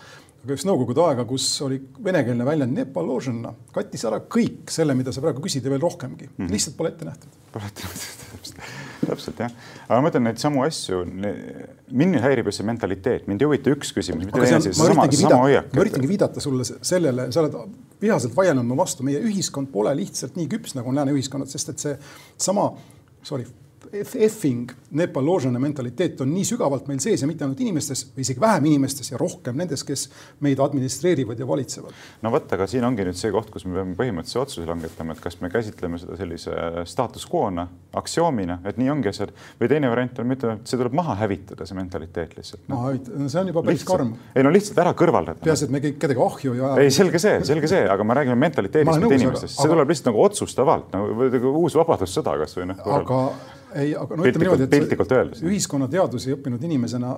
aga 0.44 0.54
just 0.54 0.70
Nõukogude 0.70 1.02
aega, 1.08 1.26
kus 1.26 1.50
oli 1.66 1.82
venekeelne 2.04 2.46
väljend 2.46 2.78
Nepaložena, 2.78 3.56
kattis 3.74 4.06
ära 4.06 4.22
kõik 4.22 4.70
selle, 4.74 4.94
mida 4.94 5.12
sa 5.16 5.24
praegu 5.24 5.42
küsid 5.42 5.66
ja 5.66 5.74
veel 5.74 5.82
rohkemgi 5.82 6.30
mm, 6.30 6.34
-hmm. 6.38 6.54
lihtsalt 6.54 6.78
pole 6.78 6.94
ette 6.94 7.10
nähtud. 7.10 7.42
Pole 7.52 7.72
ette 7.72 7.88
nähtud, 7.88 8.37
täpselt. 8.56 9.42
Jah, 9.44 9.54
aga 9.88 10.00
ma 10.00 10.08
mõtlen 10.08 10.26
neid 10.30 10.42
samu 10.42 10.64
asju, 10.66 11.04
mind 11.08 12.20
häirib 12.24 12.50
just 12.52 12.62
see 12.62 12.70
mentaliteet, 12.70 13.28
mind 13.30 13.44
ei 13.44 13.50
huvita 13.50 13.74
üks 13.76 13.94
küsimus, 13.96 14.26
mitte 14.28 14.42
teine 14.42 14.62
see 14.64 14.76
sama, 14.78 15.08
sama 15.12 15.44
hoiak. 15.44 15.70
ma 15.74 15.86
üritangi 15.86 16.10
viidata 16.10 16.44
sulle 16.44 16.66
sellele, 16.68 17.30
sa 17.36 17.44
oled 17.44 17.60
vihaselt 18.02 18.36
vaielnud 18.38 18.68
mu 18.68 18.80
vastu, 18.80 19.06
meie 19.08 19.22
ühiskond 19.24 19.72
pole 19.74 19.94
lihtsalt 19.98 20.40
nii 20.40 20.50
küps, 20.56 20.78
nagu 20.78 20.92
on 20.92 21.00
lääne 21.02 21.16
ühiskonnad, 21.18 21.52
sest 21.52 21.74
et 21.74 21.88
see 21.88 21.96
sama, 22.50 22.72
sorry 23.26 23.48
effing 23.94 24.72
nepaložene 24.92 25.60
mentaliteet 25.60 26.22
on 26.22 26.32
nii 26.34 26.46
sügavalt 26.48 26.88
meil 26.90 27.00
sees 27.04 27.22
ja 27.22 27.28
mitte 27.30 27.46
ainult 27.46 27.60
inimestes 27.62 28.04
isegi 28.18 28.42
vähem 28.42 28.66
inimestes 28.72 29.12
ja 29.12 29.20
rohkem 29.20 29.58
nendes, 29.60 29.84
kes 29.88 30.08
meid 30.44 30.60
administreerivad 30.64 31.40
ja 31.40 31.48
valitsevad. 31.48 31.96
no 32.22 32.32
vot, 32.32 32.52
aga 32.58 32.68
siin 32.68 32.86
ongi 32.88 33.06
nüüd 33.08 33.20
see 33.20 33.32
koht, 33.34 33.52
kus 33.54 33.66
me 33.68 33.78
peame 33.78 33.96
põhimõttelise 34.00 34.40
otsuse 34.42 34.68
langetama, 34.68 35.16
et 35.16 35.24
kas 35.24 35.40
me 35.42 35.52
käsitleme 35.54 36.00
seda 36.02 36.18
sellise 36.20 36.86
status 36.90 37.28
quo'na, 37.32 37.68
aktsioomina, 37.98 38.60
et 38.68 38.80
nii 38.80 38.92
ongi 38.94 39.12
asjad, 39.12 39.34
või 39.60 39.72
teine 39.72 39.92
variant 39.92 40.22
on, 40.22 40.30
me 40.30 40.38
ütleme, 40.40 40.62
et 40.62 40.72
see 40.72 40.80
tuleb 40.80 40.96
maha 40.98 41.18
hävitada, 41.22 41.68
see 41.68 41.78
mentaliteet 41.78 42.38
lihtsalt 42.40 42.64
no.. 42.66 42.76
maha 42.76 42.94
hävitada, 42.94 43.22
no 43.24 43.34
see 43.34 43.44
on 43.44 43.52
juba 43.54 43.66
päris 43.68 43.84
lihtsalt, 43.84 43.94
karm. 43.98 44.16
ei 44.36 44.48
no 44.48 44.56
lihtsalt 44.56 44.82
ära 44.86 44.96
kõrvaldada. 44.98 45.44
peaasi, 45.44 45.68
et 45.68 45.76
me 45.76 45.84
kõik 45.84 46.00
kedagi 46.06 46.26
ahju 46.28 46.56
ei 46.56 46.64
aja. 46.64 46.74
ei, 46.86 46.96
selge 46.96 47.22
see, 47.24 47.38
selge 47.52 47.72
see, 47.72 47.84
aga 47.92 48.08
me 48.08 48.18
räägime 48.22 48.40
mentaliteedist, 48.48 49.04
mitte 49.04 49.22
inimestest, 49.22 49.60
see 49.60 49.76
tuleb 49.76 49.94
lihtsalt 49.94 50.12
nagu 50.12 50.26
otsustavalt 50.26 50.98
nagu 50.98 51.54
uus 51.64 51.78
vabadussõda 51.78 52.38
kasvõi 52.44 52.72
noh. 52.72 52.84
aga 52.98 53.22
ei, 53.76 53.96
aga 53.96 54.20
no 54.20 54.28
ütleme 54.28 54.48
niimoodi, 54.48 54.68
et 54.68 55.44
ühiskonnateadusi 55.44 56.36
õppinud 56.38 56.64
inimesena 56.68 57.16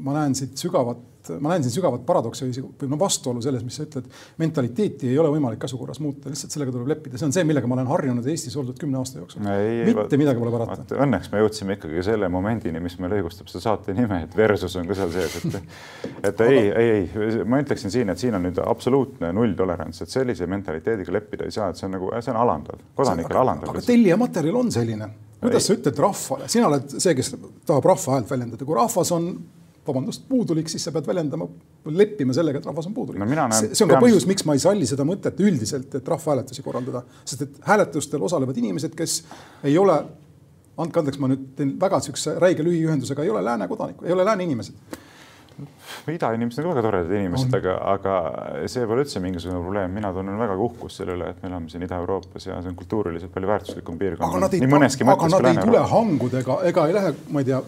ma 0.00 0.16
näen 0.16 0.34
siit 0.36 0.58
sügavat, 0.60 1.30
ma 1.40 1.52
näen 1.52 1.64
siin 1.64 1.74
sügavat 1.74 2.02
paradoksi 2.08 2.46
või 2.46 2.88
no 2.88 2.98
vastuolu 3.00 3.42
selles, 3.44 3.62
mis 3.64 3.76
sa 3.76 3.84
ütled. 3.84 4.08
mentaliteeti 4.40 5.10
ei 5.10 5.18
ole 5.20 5.30
võimalik 5.34 5.60
käsukorras 5.60 6.00
muuta, 6.00 6.32
lihtsalt 6.32 6.54
sellega 6.54 6.72
tuleb 6.74 6.88
leppida, 6.94 7.20
see 7.20 7.28
on 7.28 7.34
see, 7.36 7.44
millega 7.48 7.68
ma 7.68 7.76
olen 7.76 7.90
harjunud 7.90 8.26
Eestis 8.32 8.56
oldud 8.60 8.78
kümne 8.80 8.98
aasta 9.00 9.20
jooksul. 9.20 9.44
mitte 9.44 10.20
midagi 10.20 10.42
pole 10.42 10.52
parata. 10.54 10.98
Õnneks 11.04 11.32
me 11.32 11.44
jõudsime 11.44 11.76
ikkagi 11.76 12.04
selle 12.06 12.28
momendini, 12.32 12.82
mis 12.84 12.96
meil 13.02 13.18
õigustab 13.20 13.52
seda 13.52 13.64
saate 13.66 13.96
nime, 13.96 14.24
et 14.26 14.36
versus 14.36 14.76
on 14.80 14.88
ka 14.88 14.98
seal 14.98 15.14
sees, 15.16 15.38
et, 15.40 15.80
et 16.30 16.44
ei, 16.48 16.60
ei, 16.68 16.92
ei, 16.98 17.40
ma 17.44 17.60
ütleksin 17.64 17.92
siin, 17.92 18.12
et 18.12 18.20
siin 18.20 18.36
on 18.36 18.46
nüüd 18.48 18.60
absoluutne 18.64 19.34
nulltolerants, 19.36 20.04
et 20.04 20.12
sellise 20.12 20.48
mentaliteediga 20.50 21.16
leppida 21.20 21.48
ei 21.48 21.56
saa, 21.56 21.70
et 21.70 21.80
see 21.80 21.88
on 21.88 21.98
nagu, 21.98 22.12
see 22.20 22.32
on 22.32 22.44
alandav, 22.44 22.84
kodanikele 22.96 23.44
alandav. 23.44 23.74
aga 23.74 23.84
tellija 23.84 24.16
materjal 24.20 24.64
on 24.64 24.72
selline 24.72 25.12
kuidas 25.40 25.66
sa 25.66 25.76
ütled 25.76 26.04
rahvale, 26.04 26.50
sina 26.52 26.68
oled 26.68 26.92
see, 26.96 27.16
kes 27.16 27.32
tahab 27.68 27.88
rahva 27.90 28.16
häält 28.16 28.30
väljendada, 28.30 28.68
kui 28.68 28.76
rahvas 28.76 29.12
on 29.16 29.32
vabandust, 29.86 30.26
puudulik, 30.28 30.68
siis 30.70 30.84
sa 30.84 30.92
pead 30.94 31.06
väljendama, 31.08 31.46
leppima 31.96 32.34
sellega, 32.36 32.60
et 32.60 32.68
rahvas 32.68 32.86
on 32.90 32.94
puudulik. 32.94 33.22
No. 33.24 33.48
see, 33.56 33.72
see 33.72 33.86
on 33.86 33.92
ka 33.94 34.00
põhjus, 34.02 34.26
miks 34.28 34.44
ma 34.46 34.56
ei 34.56 34.62
salli 34.62 34.88
seda 34.88 35.06
mõtet 35.08 35.40
üldiselt, 35.40 35.94
et 35.96 36.10
rahvahääletusi 36.14 36.64
korraldada, 36.66 37.02
sest 37.24 37.46
et 37.46 37.60
hääletustel 37.66 38.22
osalevad 38.28 38.60
inimesed, 38.60 38.94
kes 38.98 39.22
ei 39.66 39.78
ole, 39.80 39.96
andke 40.80 41.00
andeks, 41.02 41.20
ma 41.22 41.32
nüüd 41.32 41.52
teen 41.58 41.74
väga 41.80 42.00
niisuguse 42.00 42.36
räige 42.40 42.66
lühiühendusega, 42.66 43.24
ei 43.24 43.32
ole 43.32 43.44
lääne 43.44 43.68
kodanikud, 43.70 44.06
ei 44.06 44.16
ole 44.16 44.28
lääne 44.28 44.46
inimesed 44.46 45.00
idainimesed 46.10 46.62
on 46.62 46.68
ka 46.68 46.72
väga 46.74 46.82
toredad 46.86 47.14
inimesed, 47.16 47.54
aga, 47.58 47.74
aga 47.92 48.14
see 48.70 48.86
pole 48.88 49.04
üldse 49.04 49.22
mingisugune 49.22 49.60
probleem. 49.62 49.94
mina 49.94 50.12
tunnen 50.14 50.38
väga 50.40 50.56
uhkust 50.66 51.00
selle 51.00 51.16
üle, 51.16 51.30
et 51.32 51.42
me 51.42 51.50
elame 51.50 51.72
siin 51.72 51.84
Ida-Euroopas 51.86 52.46
ja 52.46 52.58
see 52.60 52.72
on 52.72 52.76
kultuuriliselt 52.78 53.32
palju 53.34 53.50
väärtuslikum 53.50 53.98
piirkond. 54.00 54.26
aga 54.28 54.42
nad 54.44 54.54
ei, 54.56 54.62
aga 54.66 55.30
nad 55.34 55.48
ei 55.50 55.58
tule 55.60 55.82
hangudega 55.94 56.58
ega 56.70 56.86
ei 56.90 56.96
lähe, 56.96 57.14
ma 57.30 57.42
ei 57.42 57.50
tea, 57.50 57.62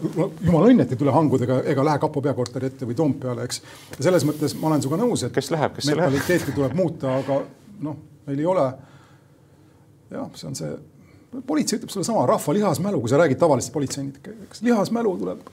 jumala 0.47 0.71
õnn, 0.71 0.85
et 0.85 0.95
ei 0.95 1.01
tule 1.03 1.15
hangudega 1.15 1.59
ega 1.73 1.87
lähe 1.89 2.03
kapo 2.05 2.23
peakorteri 2.27 2.71
ette 2.71 2.89
või 2.89 2.97
Toompeale, 2.99 3.47
eks. 3.49 3.61
ja 3.97 4.07
selles 4.09 4.27
mõttes 4.29 4.55
ma 4.59 4.71
olen 4.71 4.85
sinuga 4.85 5.01
nõus, 5.03 5.25
et 5.27 5.35
kes 5.35 5.51
läheb, 5.53 5.75
kes 5.77 5.91
mentaliteeti 5.91 6.55
tuleb 6.55 6.77
muuta, 6.77 7.17
aga 7.23 7.41
noh, 7.83 7.99
meil 8.27 8.39
ei 8.39 8.49
ole. 8.53 8.69
jah, 10.13 10.29
see 10.37 10.51
on 10.51 10.55
see, 10.57 10.71
politsei 11.47 11.79
ütleb 11.79 11.91
sulle 11.91 12.07
sama, 12.07 12.27
rahva 12.29 12.55
lihasmälu, 12.55 13.01
kui 13.01 13.11
sa 13.11 13.19
räägid 13.21 13.41
tavaliste 13.41 13.73
politseinikega, 13.75 14.47
eks 14.47 14.65
lihasmälu 14.65 15.17
tuleb 15.23 15.51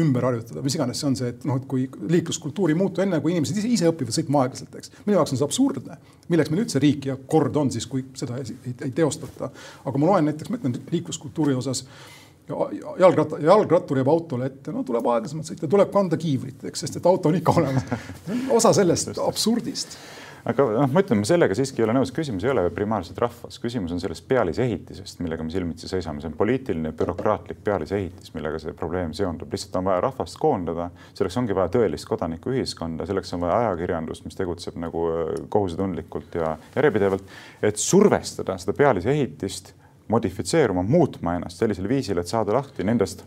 ümber 0.00 0.26
harjutada, 0.28 0.62
mis 0.64 0.76
iganes 0.78 1.00
see 1.00 1.08
on 1.08 1.16
see, 1.18 1.30
et 1.32 1.46
noh, 1.48 1.60
et 1.60 1.66
kui 1.70 1.86
liikluskultuur 2.12 2.72
ei 2.72 2.78
muutu 2.78 3.04
enne, 3.04 3.20
kui 3.24 3.34
inimesed 3.34 3.60
ise, 3.60 3.70
ise 3.78 3.88
õpivad 3.90 4.16
sõitma 4.16 4.44
aeglaselt, 4.44 4.74
eks. 4.80 4.92
minu 5.06 5.18
jaoks 5.18 5.34
on 5.34 5.40
see 5.40 5.48
absurdne, 5.48 5.96
milleks 6.32 6.52
meil 6.52 6.64
üldse 6.64 6.82
riik 6.82 7.08
ja 7.10 7.16
kord 7.34 7.56
on 7.60 7.72
siis, 7.74 7.88
kui 7.90 8.04
seda 8.18 8.38
ei, 8.42 8.58
ei, 8.66 8.76
ei 8.88 8.94
teostata. 8.96 9.50
aga 9.84 10.02
ma 10.02 10.12
loen 10.12 10.30
näiteks, 10.30 10.52
ma 10.52 10.60
ütlen 10.60 10.78
liikluskultuuri 10.92 11.56
osas 11.56 11.84
jalgratta, 12.98 13.40
jalgrattur 13.42 13.98
jääb 13.98 14.10
autole 14.10 14.46
ette, 14.50 14.74
no 14.74 14.84
tuleb 14.86 15.08
aeglasemalt 15.10 15.48
sõita, 15.50 15.70
tuleb 15.70 15.90
kanda 15.94 16.18
kiivrit, 16.20 16.62
eks, 16.70 16.84
sest 16.84 17.00
et 17.00 17.08
auto 17.10 17.32
on 17.32 17.40
ikka 17.40 17.56
olemas. 17.58 17.88
osa 18.58 18.72
sellest 18.76 19.18
absurdist 19.18 19.98
aga 20.46 20.66
noh, 20.76 20.90
ma 20.94 21.02
ütlen, 21.02 21.20
ma 21.20 21.28
sellega 21.28 21.56
siiski 21.58 21.82
ei 21.82 21.86
ole 21.86 21.96
nõus, 21.96 22.12
küsimus 22.14 22.44
ei 22.46 22.52
ole 22.52 22.66
primaarselt 22.74 23.18
rahvas, 23.22 23.58
küsimus 23.62 23.94
on 23.94 24.02
selles 24.02 24.20
pealisehitisest, 24.28 25.18
millega 25.24 25.46
me 25.46 25.50
silmitsi 25.54 25.90
seisame, 25.90 26.22
see 26.22 26.30
on 26.30 26.36
poliitiline 26.38 26.92
bürokraatlik 26.96 27.62
pealisehitis, 27.66 28.32
millega 28.36 28.60
see 28.62 28.74
probleem 28.78 29.14
seondub, 29.16 29.50
lihtsalt 29.52 29.80
on 29.80 29.88
vaja 29.88 30.04
rahvast 30.06 30.38
koondada, 30.42 30.90
selleks 31.18 31.40
ongi 31.42 31.56
vaja 31.56 31.72
tõelist 31.78 32.08
kodanikuühiskonda, 32.10 33.08
selleks 33.10 33.34
on 33.34 33.42
vaja 33.42 33.58
ajakirjandust, 33.64 34.26
mis 34.28 34.38
tegutseb 34.38 34.78
nagu 34.82 35.08
äh, 35.10 35.34
kohusetundlikult 35.52 36.38
ja 36.38 36.54
järjepidevalt, 36.76 37.36
et 37.66 37.82
survestada 37.82 38.58
seda 38.62 38.76
pealisehitist 38.78 39.74
modifitseeruma, 40.08 40.86
muutma 40.86 41.34
ennast 41.34 41.58
sellisel 41.58 41.88
viisil, 41.90 42.22
et 42.22 42.30
saada 42.30 42.54
lahti 42.54 42.86
nendest 42.86 43.26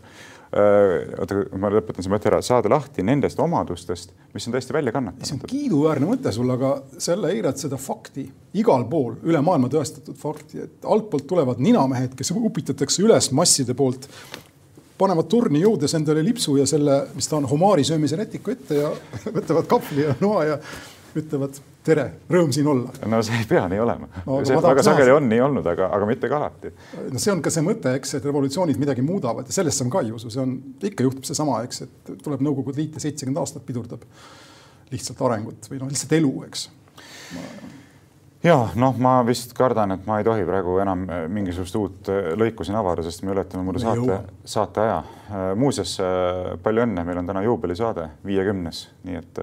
oota, 0.50 1.36
ma 1.62 1.70
lõpetan 1.70 2.02
selle 2.02 2.16
mõtte 2.16 2.30
ära, 2.30 2.40
saada 2.42 2.70
lahti 2.72 3.04
nendest 3.06 3.38
omadustest, 3.38 4.10
mis 4.34 4.48
on 4.48 4.56
täiesti 4.56 4.74
välja 4.74 4.92
kannatamatud. 4.94 5.28
see 5.28 5.36
on 5.38 5.52
kiiduväärne 5.52 6.08
mõte 6.08 6.32
sul, 6.34 6.50
aga 6.50 6.72
sa 6.96 7.12
jälle 7.12 7.30
eirad 7.36 7.60
seda 7.60 7.78
fakti, 7.78 8.26
igal 8.58 8.84
pool 8.90 9.14
üle 9.22 9.42
maailma 9.46 9.70
tõestatud 9.70 10.18
fakti, 10.18 10.64
et 10.66 10.86
altpoolt 10.90 11.28
tulevad 11.30 11.62
ninamehed, 11.62 12.16
kes 12.18 12.34
upitatakse 12.34 13.04
üles 13.06 13.30
masside 13.36 13.76
poolt, 13.78 14.08
panevad 14.98 15.30
turni 15.30 15.62
jõudes 15.62 15.94
endale 15.96 16.24
lipsu 16.26 16.56
ja 16.58 16.66
selle, 16.68 17.04
mis 17.14 17.30
ta 17.30 17.38
on, 17.38 17.46
homaari 17.50 17.86
söömise 17.86 18.18
rätiku 18.18 18.52
ette 18.56 18.82
ja 18.82 18.90
võtavad 19.38 19.70
kahvli 19.70 20.08
ja 20.08 20.16
noa 20.20 20.46
ja 20.48 20.58
ütlevad 21.16 21.62
tere, 21.86 22.06
rõõm 22.30 22.52
siin 22.54 22.68
olla. 22.70 22.92
no 23.10 23.22
see 23.26 23.40
ei 23.40 23.48
pea 23.48 23.64
nii 23.70 23.80
olema 23.82 24.08
no,. 24.26 24.40
see 24.46 24.58
väga 24.60 24.84
sageli 24.84 25.14
on 25.14 25.28
nii 25.30 25.40
olnud, 25.46 25.66
aga, 25.72 25.90
aga 25.96 26.08
mitte 26.08 26.30
ka 26.30 26.38
alati. 26.40 26.72
no 27.12 27.22
see 27.22 27.32
on 27.32 27.42
ka 27.44 27.52
see 27.54 27.64
mõte, 27.66 27.94
eks, 28.00 28.16
et 28.18 28.28
revolutsioonid 28.28 28.80
midagi 28.80 29.04
muudavad 29.06 29.48
ja 29.48 29.56
sellesse 29.60 29.86
ma 29.88 29.96
ka 29.96 30.04
ei 30.06 30.14
usu, 30.16 30.32
see 30.32 30.42
on, 30.42 30.54
ikka 30.90 31.08
juhtub 31.08 31.28
seesama, 31.28 31.62
eks, 31.68 31.84
et 31.86 32.14
tuleb 32.24 32.44
Nõukogude 32.44 32.82
Liit 32.82 32.98
ja 32.98 33.04
seitsekümmend 33.06 33.42
aastat 33.42 33.66
pidurdab 33.68 34.04
lihtsalt 34.90 35.20
arengut 35.28 35.70
või 35.70 35.82
noh, 35.82 35.92
lihtsalt 35.92 36.16
elu, 36.18 36.32
eks 36.48 36.68
ma 37.36 37.79
ja 38.42 38.56
noh, 38.80 38.96
ma 39.00 39.20
vist 39.26 39.52
kardan, 39.56 39.92
et 39.94 40.06
ma 40.08 40.18
ei 40.20 40.24
tohi 40.24 40.44
praegu 40.48 40.78
enam 40.80 41.04
äh, 41.08 41.24
mingisugust 41.32 41.76
uut 41.76 42.10
äh, 42.12 42.30
lõiku 42.40 42.64
siin 42.64 42.78
avada, 42.80 43.04
sest 43.04 43.24
me 43.24 43.34
ületame 43.34 43.64
muidu 43.66 43.82
saate, 43.82 44.16
saate 44.48 44.84
aja. 44.84 45.00
Äh, 45.30 45.50
muuseas, 45.60 45.92
palju 46.64 46.84
õnne, 46.86 47.04
meil 47.06 47.20
on 47.20 47.28
täna 47.28 47.42
juubelisaade, 47.44 48.08
viiekümnes, 48.26 48.80
nii 49.06 49.20
et 49.20 49.40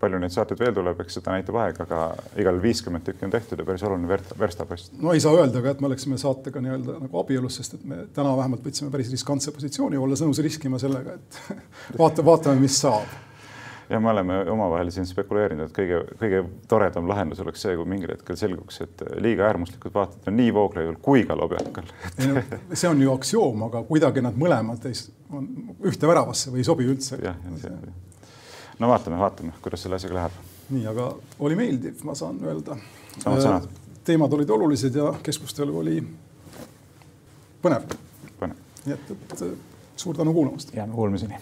palju 0.00 0.18
neid 0.22 0.34
saateid 0.34 0.58
veel 0.64 0.74
tuleb, 0.74 1.04
eks 1.04 1.20
seda 1.20 1.36
näitab 1.36 1.60
aeg, 1.62 1.78
aga 1.84 2.00
igal 2.40 2.58
viiskümmend 2.62 3.06
tükki 3.06 3.28
on 3.28 3.36
tehtud 3.36 3.60
ja 3.60 3.68
päris 3.68 3.84
oluline 3.86 4.18
verstapost. 4.40 4.96
no 4.98 5.14
ei 5.14 5.22
saa 5.22 5.36
öelda 5.38 5.62
ka, 5.62 5.76
et 5.76 5.84
me 5.84 5.92
oleksime 5.92 6.18
saatega 6.18 6.64
nii-öelda 6.64 6.98
nagu 7.04 7.22
abielus, 7.22 7.60
sest 7.60 7.78
et 7.78 7.86
me 7.86 8.02
täna 8.16 8.34
vähemalt 8.40 8.66
võtsime 8.66 8.90
päris 8.94 9.12
riskantse 9.14 9.54
positsiooni, 9.54 10.00
olles 10.00 10.24
nõus 10.24 10.42
riskima 10.42 10.80
sellega, 10.82 11.18
et 11.20 11.40
vaata, 12.00 12.26
vaatame, 12.26 12.64
mis 12.66 12.80
saab 12.82 13.27
ja 13.90 14.00
me 14.00 14.10
oleme 14.10 14.50
omavahel 14.50 14.90
siin 14.90 15.06
spekuleerinud, 15.06 15.68
et 15.68 15.76
kõige, 15.76 16.00
kõige 16.20 16.42
toredam 16.68 17.08
lahendus 17.08 17.40
oleks 17.40 17.62
see, 17.64 17.76
kui 17.76 17.88
mingil 17.88 18.12
hetkel 18.12 18.36
selguks, 18.36 18.80
et 18.84 19.04
liiga 19.24 19.46
äärmuslikud 19.48 19.94
vaated 19.94 20.28
on 20.28 20.36
nii 20.36 20.52
Vooglaiul 20.54 20.98
kui 21.02 21.24
ka 21.28 21.36
Lobjakal 21.38 21.88
see 22.72 22.90
on 22.90 23.02
ju 23.02 23.14
aktsioom, 23.14 23.64
aga 23.68 23.82
kuidagi 23.88 24.24
nad 24.24 24.36
mõlemad 24.38 24.84
ei, 24.90 25.00
on 25.32 25.48
ühte 25.88 26.10
väravasse 26.10 26.52
või 26.52 26.62
ei 26.62 26.68
sobi 26.68 26.88
üldse. 26.88 27.20
jah, 27.24 27.36
no 28.78 28.92
vaatame, 28.92 29.20
vaatame, 29.20 29.56
kuidas 29.64 29.84
selle 29.86 29.96
asjaga 30.00 30.20
läheb. 30.20 30.40
nii, 30.76 30.86
aga 30.92 31.10
oli 31.38 31.58
meeldiv, 31.58 32.02
ma 32.04 32.16
saan 32.18 32.40
öelda. 32.44 32.76
samad 33.18 33.44
sõnad. 33.44 33.70
teemad 34.04 34.32
olid 34.36 34.50
olulised 34.58 35.00
ja 35.00 35.12
keskustelu 35.22 35.78
oli 35.84 36.02
põnev. 37.64 37.88
põnev. 38.40 38.58
nii 38.84 38.98
et, 38.98 39.16
et 39.16 39.46
suur 39.96 40.16
tänu 40.16 40.36
kuulamast. 40.36 40.74
jääme 40.76 40.94
kuulmiseni 40.94 41.40